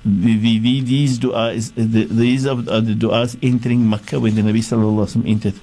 the, 0.05 0.37
the, 0.37 0.59
the, 0.59 0.81
these 0.81 1.19
du'as, 1.19 1.73
the, 1.75 2.05
these 2.05 2.47
are 2.47 2.55
the 2.57 2.95
du'as 2.95 3.39
entering 3.43 3.89
Makkah 3.89 4.21
when 4.21 4.35
the 4.35 4.43
Nabi 4.43 4.59
sallallahu 4.59 5.05
alaihi 5.05 5.23
wasallam 5.23 5.29
entered. 5.29 5.55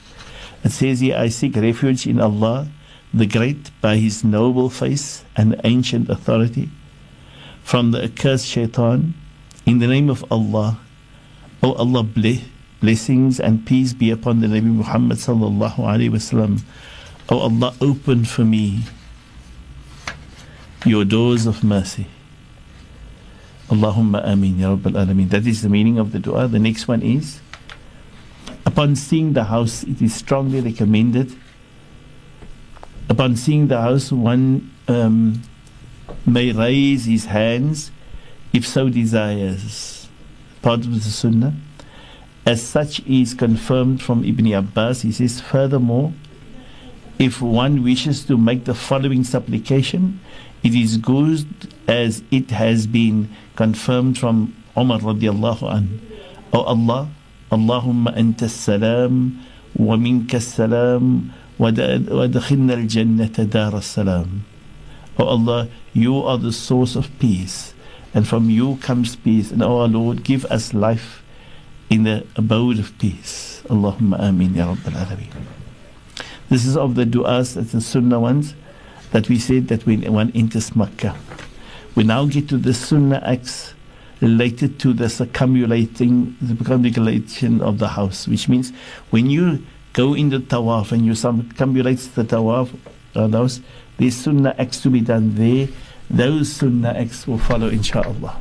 It 0.64 0.72
says 0.72 1.00
here, 1.00 1.18
I 1.18 1.30
seek 1.30 1.56
refuge 1.56 2.08
in 2.08 2.20
Allah, 2.20 2.68
the 3.14 3.26
Great, 3.26 3.72
by 3.82 3.98
His 3.98 4.24
noble 4.24 4.70
face 4.70 5.24
and 5.36 5.60
ancient 5.64 6.10
authority, 6.10 6.70
from 7.64 7.92
the 7.92 8.04
accursed 8.04 8.48
shaitan, 8.48 9.14
in 9.66 9.80
the 9.80 9.88
name 9.88 10.10
of 10.10 10.24
Allah. 10.32 10.80
O 11.64 11.74
Allah, 11.74 12.04
bless, 12.04 12.42
blessings 12.82 13.40
and 13.40 13.66
peace 13.66 13.94
be 13.94 14.12
upon 14.12 14.42
the 14.42 14.48
Nabi 14.48 14.64
Muhammad 14.64 15.18
sallallahu 15.18 15.78
alaihi 15.78 16.12
wasallam. 16.12 16.62
O 17.30 17.40
Allah, 17.40 17.74
open 17.82 18.26
for 18.26 18.46
me 18.46 18.84
your 20.86 21.06
doors 21.06 21.46
of 21.46 21.64
mercy. 21.64 22.08
Allahumma 23.70 24.24
ameen, 24.28 24.60
Ya 24.60 24.76
Rabbal 24.76 24.94
Alameen. 24.94 25.30
That 25.30 25.48
is 25.48 25.64
the 25.64 25.70
meaning 25.70 25.98
of 25.98 26.12
the 26.12 26.20
dua. 26.20 26.48
The 26.48 26.60
next 26.60 26.88
one 26.88 27.02
is 27.02 27.42
Upon 28.66 28.96
seeing 28.96 29.34
the 29.34 29.46
house, 29.46 29.84
it 29.84 30.02
is 30.02 30.14
strongly 30.14 30.60
recommended. 30.60 31.34
Upon 33.10 33.36
seeing 33.36 33.68
the 33.68 33.80
house, 33.80 34.12
one 34.12 34.72
um, 34.88 35.42
may 36.26 36.52
raise 36.52 37.06
his 37.06 37.26
hands 37.26 37.92
if 38.54 38.66
so 38.68 38.90
desires. 38.90 40.08
Part 40.62 40.82
of 40.82 40.94
the 40.94 41.00
Sunnah. 41.10 41.54
As 42.46 42.62
such 42.62 43.00
is 43.02 43.34
confirmed 43.34 44.02
from 44.02 44.24
Ibn 44.24 44.54
Abbas, 44.54 45.02
he 45.02 45.12
says, 45.12 45.42
furthermore, 45.42 46.14
if 47.18 47.42
one 47.42 47.84
wishes 47.84 48.26
to 48.26 48.38
make 48.38 48.66
the 48.66 48.76
following 48.76 49.24
supplication, 49.24 50.20
it 50.64 50.74
is 50.76 50.98
good 50.98 51.46
as 51.88 52.24
it 52.32 52.52
has 52.52 52.88
been 52.88 53.30
confirmed 53.56 54.18
from 54.18 54.56
Umar 54.78 55.00
radiallahu 55.00 55.72
an. 55.72 56.02
O 56.54 56.60
oh 56.60 56.64
Allah, 56.64 57.10
Allahumma 57.52 58.16
anta 58.18 58.50
salam 58.50 59.40
wa 59.76 59.96
minka 59.96 60.42
salam 60.42 61.34
وادخلنا 61.59 62.75
الجنة 62.75 63.45
دار 63.53 63.79
السلام 63.79 64.27
O 65.19 65.25
Allah, 65.25 65.69
you 65.93 66.17
are 66.23 66.39
the 66.39 66.53
source 66.53 66.97
of 66.97 67.11
peace 67.19 67.75
and 68.15 68.27
from 68.27 68.49
you 68.49 68.77
comes 68.77 69.17
peace 69.17 69.51
and 69.51 69.63
O 69.63 69.81
our 69.81 69.89
Lord, 69.89 70.25
give 70.25 70.45
us 70.47 70.73
life 70.73 71.23
in 71.91 72.05
the 72.05 72.25
abode 72.37 72.79
of 72.79 72.97
peace. 72.99 73.63
Allahumma 73.69 74.21
ameen 74.21 74.55
ya 74.55 74.75
Rabbal 74.75 74.93
Alameen. 74.93 75.45
This 76.49 76.65
is 76.65 76.77
of 76.77 76.95
the 76.95 77.05
du'as, 77.05 77.55
that's 77.55 77.73
the 77.73 77.81
sunnah 77.81 78.19
ones 78.19 78.55
that 79.11 79.29
we 79.29 79.39
said 79.39 79.69
that 79.69 79.87
when 79.87 80.11
one 80.13 80.33
enters 80.35 80.75
Makkah. 80.75 81.17
We 81.95 82.05
now 82.05 82.25
get 82.27 82.49
to 82.49 82.57
the 82.57 82.73
sunnah 82.73 83.23
acts 83.25 83.75
related 84.21 84.79
to 84.81 84.93
the 84.93 85.05
circumambulating, 85.05 86.37
the 86.41 86.55
circumambulation 86.55 87.61
of 87.61 87.79
the 87.79 87.89
house, 87.89 88.29
which 88.29 88.49
means 88.49 88.73
when 89.11 89.29
you 89.29 89.65
go 89.96 90.14
in 90.14 90.30
the 90.30 90.40
tawaf 90.40 90.92
and 90.92 91.06
you 91.06 91.16
some 91.16 91.44
circumambulate 91.44 92.14
the 92.16 92.24
tawaf, 92.24 92.70
uh, 93.16 93.28
those, 93.28 93.62
there's 93.98 94.16
sunnah 94.16 94.54
acts 94.60 94.82
to 94.82 94.90
be 94.90 95.00
done 95.00 95.36
there. 95.36 95.70
Those 96.10 96.52
sunnah 96.52 96.90
acts 96.90 97.26
will 97.26 97.40
follow, 97.40 97.70
inshallah. 97.70 98.40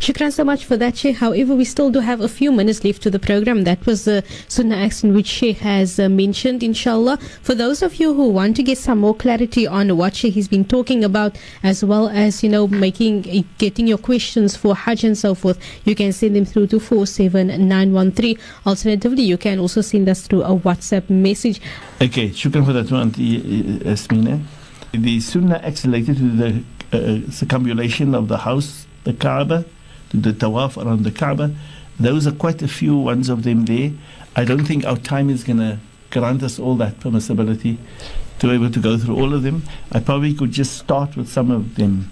Shukran 0.00 0.32
so 0.32 0.44
much 0.44 0.64
for 0.64 0.78
that, 0.78 0.96
Sheikh. 0.96 1.16
However, 1.16 1.54
we 1.54 1.66
still 1.66 1.90
do 1.90 2.00
have 2.00 2.22
a 2.22 2.28
few 2.28 2.50
minutes 2.52 2.84
left 2.84 3.02
to 3.02 3.10
the 3.10 3.18
program. 3.18 3.64
That 3.64 3.84
was 3.84 4.08
uh, 4.08 4.22
the 4.22 4.24
Sunnah 4.48 4.76
accent 4.76 5.14
which 5.14 5.26
Sheikh 5.26 5.58
has 5.58 6.00
uh, 6.00 6.08
mentioned, 6.08 6.62
inshallah. 6.62 7.18
For 7.42 7.54
those 7.54 7.82
of 7.82 7.96
you 7.96 8.14
who 8.14 8.30
want 8.30 8.56
to 8.56 8.62
get 8.62 8.78
some 8.78 9.00
more 9.00 9.14
clarity 9.14 9.66
on 9.66 9.94
what 9.98 10.16
Sheikh 10.16 10.36
has 10.36 10.48
been 10.48 10.64
talking 10.64 11.04
about, 11.04 11.36
as 11.62 11.84
well 11.84 12.08
as, 12.08 12.42
you 12.42 12.48
know, 12.48 12.66
making, 12.66 13.28
eh, 13.28 13.42
getting 13.58 13.86
your 13.86 13.98
questions 13.98 14.56
for 14.56 14.74
Hajj 14.74 15.04
and 15.04 15.18
so 15.18 15.34
forth, 15.34 15.58
you 15.84 15.94
can 15.94 16.14
send 16.14 16.34
them 16.34 16.46
through 16.46 16.68
to 16.68 16.80
47913. 16.80 18.38
Alternatively, 18.64 19.22
you 19.22 19.36
can 19.36 19.58
also 19.58 19.82
send 19.82 20.08
us 20.08 20.26
through 20.26 20.44
a 20.44 20.56
WhatsApp 20.56 21.10
message. 21.10 21.60
Okay, 22.00 22.30
shukran 22.30 22.64
for 22.64 22.72
that 22.72 22.90
one, 22.90 23.14
eh, 23.18 23.36
eh, 23.36 23.92
Asmina. 23.92 24.40
The 24.92 25.20
Sunnah 25.20 25.60
acts 25.62 25.84
related 25.84 26.16
to 26.16 26.30
the 26.30 26.64
uh, 26.90 27.30
circumambulation 27.30 28.14
of 28.14 28.28
the 28.28 28.38
house 28.38 28.86
the 29.04 29.12
Kaaba, 29.12 29.64
the 30.10 30.32
tawaf 30.32 30.76
around 30.82 31.04
the 31.04 31.10
Kaaba. 31.10 31.54
Those 31.98 32.26
are 32.26 32.32
quite 32.32 32.62
a 32.62 32.68
few 32.68 32.96
ones 32.96 33.28
of 33.28 33.42
them 33.42 33.64
there. 33.66 33.92
I 34.36 34.44
don't 34.44 34.64
think 34.64 34.84
our 34.84 34.96
time 34.96 35.30
is 35.30 35.44
going 35.44 35.58
to 35.58 35.78
grant 36.10 36.42
us 36.42 36.58
all 36.58 36.76
that 36.76 36.98
permissibility 37.00 37.78
to 38.38 38.48
be 38.48 38.54
able 38.54 38.70
to 38.70 38.80
go 38.80 38.96
through 38.96 39.16
all 39.16 39.34
of 39.34 39.42
them. 39.42 39.62
I 39.92 40.00
probably 40.00 40.34
could 40.34 40.52
just 40.52 40.78
start 40.78 41.16
with 41.16 41.28
some 41.28 41.50
of 41.50 41.76
them. 41.76 42.10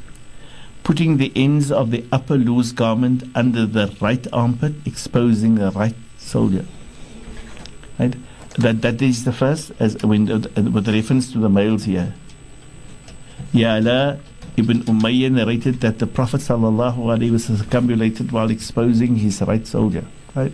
Putting 0.85 1.17
the 1.17 1.33
ends 1.35 1.73
of 1.73 1.91
the 1.91 2.05
upper 2.13 2.37
loose 2.37 2.73
garment 2.73 3.25
under 3.35 3.67
the 3.67 3.95
right 4.01 4.27
armpit, 4.33 4.75
exposing 4.87 5.57
the 5.57 5.71
right 5.73 5.95
shoulder. 6.19 6.65
Right? 7.99 8.15
That 8.59 8.83
that 8.83 9.03
is 9.03 9.25
the 9.25 9.33
first, 9.33 9.73
as 9.79 10.03
when 10.03 10.27
with 10.27 10.89
reference 10.89 11.31
to 11.33 11.39
the 11.39 11.49
males 11.49 11.85
here. 11.85 12.15
Ya 13.53 13.79
Ibn 14.59 14.83
Umayyah 14.83 15.31
narrated 15.33 15.81
that 15.81 15.99
the 15.99 16.07
Prophet 16.07 16.43
was 16.49 17.45
circumambulated 17.45 18.33
while 18.33 18.51
exposing 18.51 19.17
his 19.17 19.41
right 19.43 19.67
shoulder. 19.67 20.05
Right? 20.35 20.53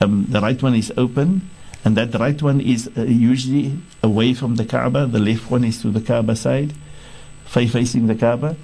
Um, 0.00 0.26
the 0.28 0.40
right 0.40 0.60
one 0.62 0.74
is 0.74 0.92
open, 0.96 1.50
and 1.84 1.96
that 1.96 2.14
right 2.18 2.40
one 2.40 2.60
is 2.60 2.88
uh, 2.96 3.02
usually 3.02 3.76
away 4.02 4.34
from 4.34 4.56
the 4.56 4.64
Kaaba. 4.64 5.06
The 5.06 5.18
left 5.18 5.50
one 5.50 5.64
is 5.64 5.82
to 5.82 5.90
the 5.90 6.00
Kaaba 6.00 6.36
side, 6.36 6.72
facing 7.44 8.06
the 8.06 8.14
Kaaba, 8.14 8.56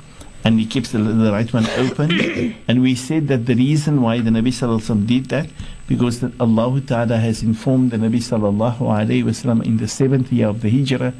and 0.44 0.61
he 0.61 0.66
keeps 0.66 0.92
the, 0.92 0.99
the 0.99 1.32
right 1.32 1.53
one 1.53 1.66
open. 1.76 2.55
and 2.68 2.82
we 2.82 2.94
said 2.94 3.28
that 3.28 3.47
the 3.47 3.55
reason 3.55 4.01
why 4.01 4.20
the 4.20 4.30
Nabi 4.30 4.49
Sallallahu 4.49 5.07
did 5.07 5.26
that 5.26 5.49
because 5.88 6.20
that 6.20 6.32
Allah 6.40 6.80
Ta'ala 6.80 7.16
has 7.18 7.42
informed 7.42 7.90
the 7.90 7.97
Nabi 7.97 8.18
Sallallahu 8.18 9.66
in 9.66 9.76
the 9.76 9.88
seventh 9.88 10.32
year 10.32 10.49
of 10.49 10.62
the 10.62 10.70
Hijrah 10.70 11.14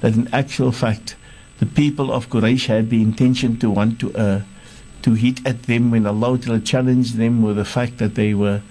that 0.00 0.14
in 0.14 0.28
actual 0.32 0.70
fact 0.70 1.16
the 1.58 1.66
people 1.66 2.12
of 2.12 2.28
Quraysh 2.28 2.66
had 2.66 2.90
the 2.90 3.02
intention 3.02 3.58
to 3.58 3.70
want 3.70 3.98
to 4.00 4.14
uh, 4.14 4.42
to 5.02 5.14
hit 5.14 5.44
at 5.46 5.64
them 5.64 5.90
when 5.90 6.06
Allah 6.06 6.38
challenged 6.60 7.16
them 7.16 7.42
with 7.42 7.56
the 7.56 7.64
fact 7.64 7.98
that 7.98 8.14
they 8.14 8.34
were 8.34 8.62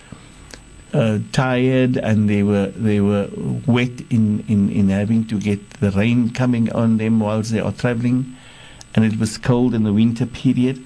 uh, 0.93 1.19
tired 1.31 1.97
and 1.97 2.29
they 2.29 2.43
were 2.43 2.67
they 2.67 2.99
were 3.01 3.29
wet 3.65 4.01
in, 4.09 4.43
in, 4.47 4.69
in 4.69 4.89
having 4.89 5.25
to 5.27 5.39
get 5.39 5.69
the 5.81 5.91
rain 5.91 6.29
coming 6.31 6.71
on 6.71 6.97
them 6.97 7.19
whilst 7.19 7.51
they 7.51 7.59
are 7.59 7.71
traveling, 7.71 8.35
and 8.95 9.05
it 9.05 9.19
was 9.19 9.37
cold 9.37 9.73
in 9.73 9.83
the 9.83 9.93
winter 9.93 10.25
period. 10.25 10.83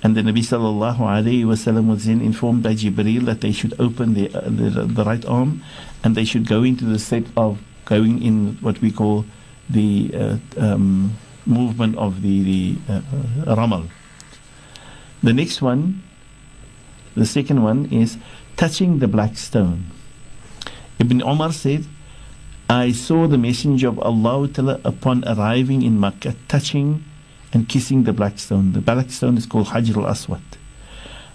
And 0.00 0.16
the 0.16 0.22
Nabi 0.22 0.40
sallallahu 0.46 0.98
alaihi 0.98 1.44
wasallam 1.44 1.88
was 1.88 2.04
then 2.04 2.20
informed 2.20 2.62
by 2.62 2.74
Jibril 2.74 3.24
that 3.24 3.40
they 3.40 3.50
should 3.50 3.74
open 3.80 4.14
the, 4.14 4.32
uh, 4.32 4.42
the, 4.42 4.86
the 4.86 5.04
right 5.04 5.24
arm, 5.26 5.62
and 6.04 6.14
they 6.14 6.24
should 6.24 6.46
go 6.46 6.62
into 6.62 6.84
the 6.84 7.00
state 7.00 7.26
of 7.36 7.58
going 7.84 8.22
in 8.22 8.58
what 8.60 8.80
we 8.80 8.92
call 8.92 9.24
the 9.68 10.10
uh, 10.14 10.36
um, 10.56 11.16
movement 11.48 11.96
of 11.96 12.22
the, 12.22 12.42
the 12.42 12.76
uh, 12.92 13.56
ramal. 13.56 13.84
The 15.22 15.32
next 15.32 15.60
one, 15.60 16.02
the 17.16 17.26
second 17.26 17.62
one 17.62 17.86
is 17.86 18.18
touching 18.56 18.98
the 19.00 19.08
black 19.08 19.36
stone. 19.36 19.86
Ibn 20.98 21.22
Omar 21.22 21.52
said, 21.52 21.86
I 22.70 22.92
saw 22.92 23.26
the 23.26 23.38
messenger 23.38 23.88
of 23.88 23.98
Allah 23.98 24.48
upon 24.84 25.24
arriving 25.26 25.82
in 25.82 25.98
Makkah 25.98 26.36
touching 26.48 27.04
and 27.52 27.68
kissing 27.68 28.04
the 28.04 28.12
black 28.12 28.38
stone. 28.38 28.72
The 28.72 28.80
black 28.80 29.10
stone 29.10 29.38
is 29.38 29.46
called 29.46 29.68
Hajr 29.68 29.96
al-Aswad. 29.96 30.42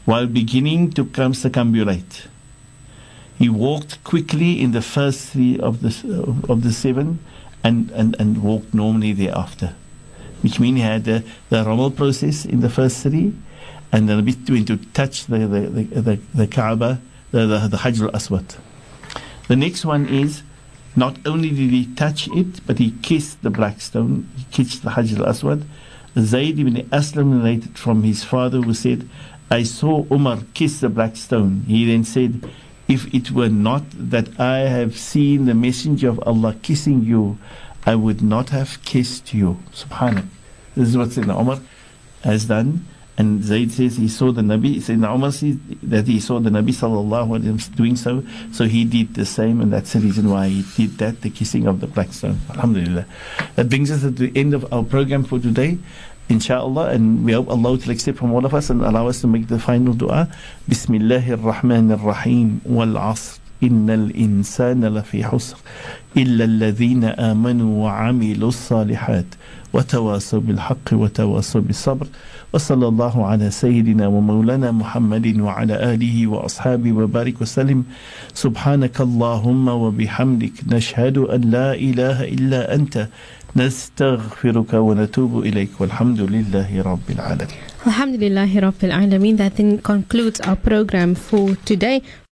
While 0.06 0.28
beginning 0.28 0.92
to 0.92 1.06
circumambulate. 1.06 2.28
He 3.40 3.50
walked 3.50 4.04
quickly 4.04 4.62
in 4.62 4.72
the 4.72 4.82
first 4.82 5.30
three 5.30 5.58
of 5.60 5.82
the, 5.82 6.44
of 6.48 6.62
the 6.62 6.72
seven 6.72 7.20
and, 7.64 7.90
and, 7.92 8.16
and 8.20 8.44
walked 8.44 8.74
normally 8.74 9.14
thereafter. 9.14 9.76
Which 10.44 10.60
means 10.60 10.78
he 10.78 10.84
had 10.84 11.06
the, 11.06 11.24
the 11.50 11.64
Ramal 11.64 11.90
process 11.92 12.46
in 12.46 12.60
the 12.62 12.70
first 12.70 13.02
three 13.02 13.34
and 13.94 14.10
then 14.10 14.26
between 14.26 14.66
to 14.66 14.78
touch 14.78 15.26
the, 15.28 15.40
the, 15.40 15.60
the, 15.62 16.02
the, 16.02 16.20
the 16.34 16.48
Kaaba, 16.48 17.00
the, 17.32 17.46
the, 17.46 17.68
the 17.70 17.78
Hajr. 17.78 18.58
The 19.48 19.56
next 19.56 19.86
one 19.86 20.08
is 20.08 20.44
not 20.96 21.18
only 21.26 21.50
did 21.50 21.72
he 21.72 21.86
touch 21.96 22.28
it, 22.30 22.66
but 22.66 22.80
he 22.80 22.92
kissed 23.02 23.42
the 23.42 23.50
black 23.50 23.82
stone, 23.82 24.30
he 24.36 24.46
kissed 24.52 24.84
the 24.84 24.92
Hajr 24.92 25.20
al-Aswad. 25.20 25.66
Zayd 26.18 26.60
ibn 26.60 26.76
Aslam 26.90 27.38
related 27.38 27.78
from 27.78 28.04
his 28.04 28.24
father 28.24 28.62
who 28.62 28.74
said, 28.74 29.08
I 29.50 29.64
saw 29.64 30.06
Umar 30.12 30.40
kiss 30.54 30.80
the 30.80 30.90
black 30.90 31.16
stone. 31.16 31.64
He 31.68 31.86
then 31.86 32.04
said, 32.04 32.50
if 32.88 33.14
it 33.14 33.32
were 33.32 33.50
not 33.50 33.84
that 33.94 34.40
I 34.40 34.60
have 34.60 34.98
seen 34.98 35.46
the 35.46 35.54
messenger 35.54 36.10
of 36.10 36.20
Allah 36.28 36.56
kissing 36.62 37.04
you, 37.04 37.38
I 37.86 37.96
would 37.96 38.22
not 38.22 38.50
have 38.50 38.82
kissed 38.84 39.34
you. 39.34 39.60
Subhanallah. 39.72 40.28
This 40.76 40.90
is 40.90 40.98
what 40.98 41.10
Sayyidina 41.10 41.40
Umar 41.40 41.60
has 42.24 42.46
done. 42.46 42.88
And 43.16 43.44
Zayd 43.44 43.72
says 43.72 43.98
he 43.98 44.08
saw 44.08 44.32
the 44.32 44.42
Nabi, 44.42 44.78
Sayyidina 44.78 45.14
Umar 45.14 45.32
says 45.32 45.58
that 45.84 46.08
he 46.08 46.20
saw 46.20 46.40
the 46.40 46.50
Nabi 46.50 46.70
sallallahu 46.70 47.40
alaihi 47.40 47.54
wasallam 47.54 47.76
doing 47.76 47.96
so, 47.96 48.24
so 48.52 48.66
he 48.66 48.86
did 48.86 49.14
the 49.14 49.26
same, 49.26 49.62
and 49.62 49.72
that's 49.72 49.94
the 49.94 50.00
reason 50.00 50.32
why 50.32 50.48
he 50.48 50.64
did 50.76 50.98
that, 50.98 51.22
the 51.22 51.30
kissing 51.30 51.68
of 51.68 51.80
the 51.80 51.86
black 51.86 52.12
stone. 52.12 52.40
Alhamdulillah. 52.50 53.06
That 53.56 53.70
brings 53.70 53.92
us 53.92 54.02
to 54.02 54.10
the 54.10 54.32
end 54.36 54.56
of 54.56 54.66
our 54.74 54.84
program 54.84 55.26
for 55.26 55.38
today. 55.38 55.78
Inshallah, 56.30 56.90
and 56.90 57.24
we 57.24 57.34
hope 57.34 57.50
Allah 57.50 57.74
will 57.74 57.92
accept 57.92 58.18
from 58.18 58.34
all 58.34 58.46
of 58.46 58.54
us 58.56 58.72
and 58.72 58.82
allow 58.82 59.08
us 59.08 59.22
to 59.22 59.28
make 59.28 59.48
the 59.48 59.60
final 59.60 59.94
dua. 59.94 60.28
Bismillahir 60.68 61.38
Rahmanir 61.38 62.04
Rahim 62.04 62.62
wal 62.64 62.88
Asr. 62.98 63.43
إن 63.64 63.90
الإنسان 63.90 64.86
لفي 64.86 65.24
حسر 65.26 65.58
إلا 66.18 66.44
الذين 66.46 67.04
آمنوا 67.04 67.84
وعملوا 67.84 68.50
الصالحات 68.50 69.26
وتواصوا 69.74 70.40
بالحق 70.40 70.88
وتواصوا 70.94 71.62
بالصبر 71.62 72.08
وصلى 72.54 72.88
الله 72.88 73.26
على 73.26 73.52
سيدنا 73.52 74.08
ومولانا 74.08 74.72
محمد 74.72 75.40
وعلى 75.40 75.94
آله 75.94 76.28
وأصحابه 76.28 76.92
وبارك 76.92 77.42
وسلم 77.42 77.84
سبحانك 78.34 79.02
اللهم 79.02 79.68
وبحمدك 79.68 80.54
نشهد 80.70 81.18
أن 81.18 81.42
لا 81.42 81.74
إله 81.74 82.24
إلا 82.24 82.76
أنت 82.76 83.08
نستغفرك 83.56 84.74
ونتوب 84.74 85.40
إليك 85.40 85.70
والحمد 85.82 86.20
لله 86.22 86.82
رب 86.82 87.08
العالمين 87.10 87.74
Alhamdulillah 87.86 88.48
Rabbil 88.48 88.94
Alameen. 88.96 89.36
That 89.36 89.58
then 89.58 89.78
concludes 89.78 90.40
our 90.40 90.56
program 90.56 91.16
for 91.16 91.56
today. 91.66 92.02